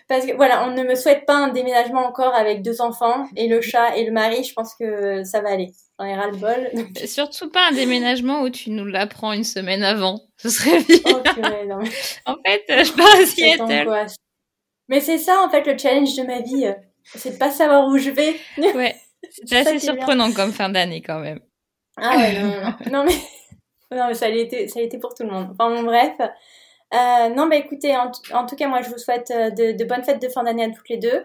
parce 0.09 0.26
que 0.26 0.34
voilà, 0.34 0.66
on 0.66 0.72
ne 0.72 0.82
me 0.82 0.94
souhaite 0.94 1.24
pas 1.26 1.36
un 1.36 1.49
déménagement 1.49 2.07
encore 2.07 2.34
avec 2.34 2.62
deux 2.62 2.80
enfants 2.80 3.26
et 3.36 3.49
le 3.49 3.61
chat 3.61 3.96
et 3.96 4.05
le 4.05 4.12
mari. 4.12 4.44
Je 4.44 4.53
pense 4.55 4.74
que 4.74 5.22
ça 5.24 5.40
va 5.40 5.51
aller. 5.51 5.72
J'en 5.99 6.07
ai 6.07 6.14
ras 6.14 6.28
le 6.28 6.36
bol. 6.36 6.70
Surtout 7.07 7.51
pas 7.51 7.68
un 7.68 7.72
déménagement 7.72 8.42
où 8.42 8.51
tu 8.51 8.70
nous 8.70 8.86
l'apprends 8.86 9.32
une 9.32 9.44
semaine 9.44 9.82
avant. 9.82 10.20
Ce 10.36 10.49
serait 10.49 10.82
bien. 10.82 10.99
Oh, 11.07 11.22
non. 11.66 11.78
en 12.26 12.36
fait, 12.44 12.64
je 12.68 12.92
pars 12.92 13.20
à 13.20 13.26
Seattle. 13.26 14.07
Mais 14.88 15.01
c'est 15.01 15.18
ça 15.18 15.42
en 15.42 15.51
fait 15.51 15.66
le 15.66 15.76
challenge 15.76 16.16
de 16.16 16.22
ma 16.22 16.40
vie, 16.40 16.72
c'est 17.05 17.32
de 17.32 17.36
pas 17.36 17.51
savoir 17.51 17.86
où 17.88 17.99
je 17.99 18.11
vais. 18.11 18.36
Ouais. 18.57 18.96
C'est 19.44 19.57
assez 19.57 19.78
surprenant 19.78 20.32
comme 20.32 20.53
fin 20.53 20.68
d'année 20.70 21.03
quand 21.03 21.18
même. 21.18 21.40
Ah 21.96 22.16
ouais, 22.16 22.40
non, 22.40 22.49
non, 22.49 22.72
non. 22.92 23.05
mais 23.05 23.96
non 23.96 24.07
mais 24.09 24.14
ça 24.14 24.26
a 24.26 24.28
été 24.28 24.68
ça 24.68 24.80
a 24.80 24.82
été 24.82 24.99
pour 24.99 25.14
tout 25.14 25.24
le 25.24 25.30
monde. 25.30 25.49
Enfin 25.51 25.70
bon 25.70 25.82
bref. 25.82 26.12
Euh, 26.95 27.28
non, 27.30 27.49
bah 27.49 27.57
écoutez, 27.57 27.95
en, 27.97 28.11
tout 28.11 28.57
cas, 28.57 28.68
moi, 28.68 28.82
je 28.82 28.89
vous 28.89 28.99
souhaite 28.99 29.30
euh, 29.30 29.51
de, 29.51 29.84
bonnes 29.84 30.05
fêtes 30.05 30.22
de 30.22 30.28
fin 30.28 30.43
d'année 30.45 30.64
à 30.64 30.70
toutes 30.70 30.89
les 30.89 30.97
deux. 30.97 31.24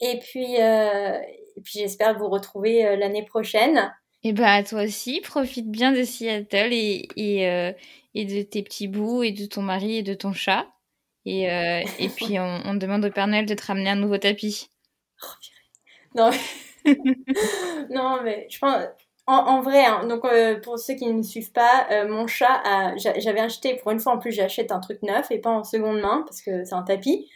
Et 0.00 0.18
puis, 0.18 0.60
euh, 0.60 1.18
et 1.56 1.60
puis 1.62 1.80
j'espère 1.80 2.18
vous 2.18 2.28
retrouver 2.28 2.96
l'année 2.96 3.24
prochaine. 3.24 3.92
Et 4.22 4.32
bah, 4.32 4.62
toi 4.62 4.82
aussi, 4.84 5.20
profite 5.20 5.70
bien 5.70 5.92
de 5.92 6.02
Seattle 6.02 6.72
et, 6.72 7.08
et, 7.16 7.74
et, 8.14 8.24
de 8.24 8.42
tes 8.42 8.62
petits 8.62 8.88
bouts 8.88 9.22
et 9.22 9.32
de 9.32 9.46
ton 9.46 9.62
mari 9.62 9.98
et 9.98 10.02
de 10.02 10.14
ton 10.14 10.32
chat. 10.32 10.66
Et, 11.24 11.44
et 11.98 12.08
puis, 12.08 12.38
on, 12.38 12.62
on, 12.64 12.74
demande 12.74 13.04
au 13.04 13.10
Père 13.10 13.26
Noël 13.26 13.46
de 13.46 13.54
te 13.54 13.64
ramener 13.64 13.90
un 13.90 13.96
nouveau 13.96 14.18
tapis. 14.18 14.68
Oh, 15.22 15.26
non, 16.14 16.30
mais... 16.30 16.94
non, 17.90 18.22
mais 18.22 18.46
je 18.50 18.58
pense 18.58 18.84
en, 19.28 19.60
vrai, 19.60 19.84
hein, 19.84 20.06
donc 20.06 20.24
euh, 20.24 20.60
pour 20.60 20.78
ceux 20.78 20.94
qui 20.94 21.06
ne 21.06 21.14
me 21.14 21.22
suivent 21.22 21.50
pas, 21.50 21.88
euh, 21.90 22.08
mon 22.08 22.28
chat, 22.28 22.62
j'avais 22.96 23.40
acheté, 23.40 23.74
pour 23.74 23.90
une 23.90 23.98
fois 23.98 24.12
en 24.12 24.18
plus, 24.18 24.30
j'achète 24.30 24.70
un 24.70 24.78
truc 24.78 25.02
neuf 25.02 25.30
et 25.32 25.38
pas 25.38 25.50
en 25.50 25.64
seconde 25.64 26.00
main 26.00 26.22
parce 26.24 26.40
que 26.42 26.64
c'est 26.64 26.74
un 26.74 26.82
tapis. 26.82 27.28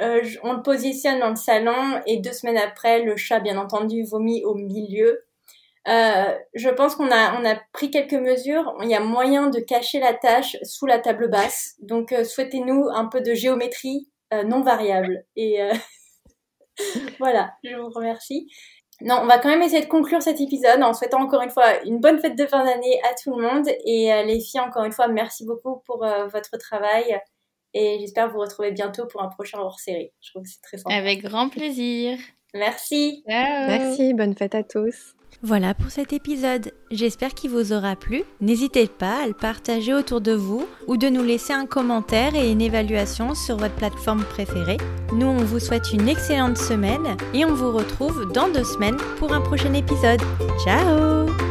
Euh, 0.00 0.22
on 0.42 0.54
le 0.54 0.62
positionne 0.62 1.20
dans 1.20 1.30
le 1.30 1.36
salon 1.36 2.00
et 2.06 2.18
deux 2.18 2.32
semaines 2.32 2.56
après, 2.56 3.02
le 3.02 3.16
chat, 3.16 3.40
bien 3.40 3.58
entendu, 3.58 4.02
vomit 4.04 4.44
au 4.44 4.54
milieu. 4.54 5.24
je 5.86 6.70
pense 6.74 6.96
qu'on 6.96 7.10
a, 7.10 7.38
on 7.38 7.44
a 7.44 7.56
pris 7.72 7.90
quelques 7.90 8.14
mesures. 8.14 8.74
Il 8.82 8.88
y 8.88 8.94
a 8.94 9.00
moyen 9.00 9.48
de 9.48 9.60
cacher 9.60 10.00
la 10.00 10.14
tâche 10.14 10.56
sous 10.62 10.86
la 10.86 10.98
table 10.98 11.28
basse. 11.28 11.76
Donc, 11.80 12.14
souhaitez-nous 12.24 12.88
un 12.94 13.06
peu 13.06 13.20
de 13.20 13.34
géométrie 13.34 14.08
non 14.46 14.62
variable. 14.62 15.24
Et 15.36 15.58
voilà, 17.18 17.52
je 17.62 17.76
vous 17.76 17.90
remercie. 17.90 18.48
Non, 19.02 19.20
on 19.22 19.26
va 19.26 19.38
quand 19.38 19.48
même 19.48 19.62
essayer 19.62 19.82
de 19.82 19.88
conclure 19.88 20.22
cet 20.22 20.40
épisode 20.40 20.82
en 20.82 20.94
souhaitant 20.94 21.20
encore 21.20 21.42
une 21.42 21.50
fois 21.50 21.82
une 21.84 22.00
bonne 22.00 22.18
fête 22.18 22.36
de 22.36 22.46
fin 22.46 22.64
d'année 22.64 23.00
à 23.04 23.14
tout 23.22 23.36
le 23.36 23.42
monde. 23.42 23.68
Et 23.84 24.12
euh, 24.12 24.22
les 24.22 24.40
filles, 24.40 24.60
encore 24.60 24.84
une 24.84 24.92
fois, 24.92 25.08
merci 25.08 25.44
beaucoup 25.44 25.82
pour 25.84 26.04
euh, 26.04 26.26
votre 26.28 26.56
travail. 26.56 27.20
Et 27.74 27.98
j'espère 28.00 28.30
vous 28.30 28.38
retrouver 28.38 28.72
bientôt 28.72 29.06
pour 29.06 29.22
un 29.22 29.28
prochain 29.28 29.58
hors-série. 29.58 30.12
Je 30.22 30.30
trouve 30.30 30.42
que 30.44 30.48
c'est 30.48 30.62
très 30.62 30.78
sympa. 30.78 30.94
Avec 30.94 31.22
grand 31.22 31.50
plaisir. 31.50 32.18
Merci. 32.54 33.22
Merci, 33.26 34.14
bonne 34.14 34.34
fête 34.34 34.54
à 34.54 34.62
tous. 34.62 35.15
Voilà 35.42 35.74
pour 35.74 35.90
cet 35.90 36.12
épisode. 36.12 36.72
J'espère 36.90 37.34
qu'il 37.34 37.50
vous 37.50 37.72
aura 37.72 37.96
plu. 37.96 38.22
N'hésitez 38.40 38.86
pas 38.86 39.22
à 39.22 39.26
le 39.26 39.34
partager 39.34 39.94
autour 39.94 40.20
de 40.20 40.32
vous 40.32 40.66
ou 40.86 40.96
de 40.96 41.08
nous 41.08 41.22
laisser 41.22 41.52
un 41.52 41.66
commentaire 41.66 42.34
et 42.34 42.50
une 42.50 42.60
évaluation 42.60 43.34
sur 43.34 43.56
votre 43.56 43.74
plateforme 43.74 44.24
préférée. 44.24 44.78
Nous, 45.12 45.26
on 45.26 45.44
vous 45.44 45.60
souhaite 45.60 45.92
une 45.92 46.08
excellente 46.08 46.58
semaine 46.58 47.16
et 47.34 47.44
on 47.44 47.54
vous 47.54 47.72
retrouve 47.72 48.32
dans 48.32 48.48
deux 48.48 48.64
semaines 48.64 48.98
pour 49.18 49.32
un 49.32 49.40
prochain 49.40 49.74
épisode. 49.74 50.22
Ciao 50.64 51.45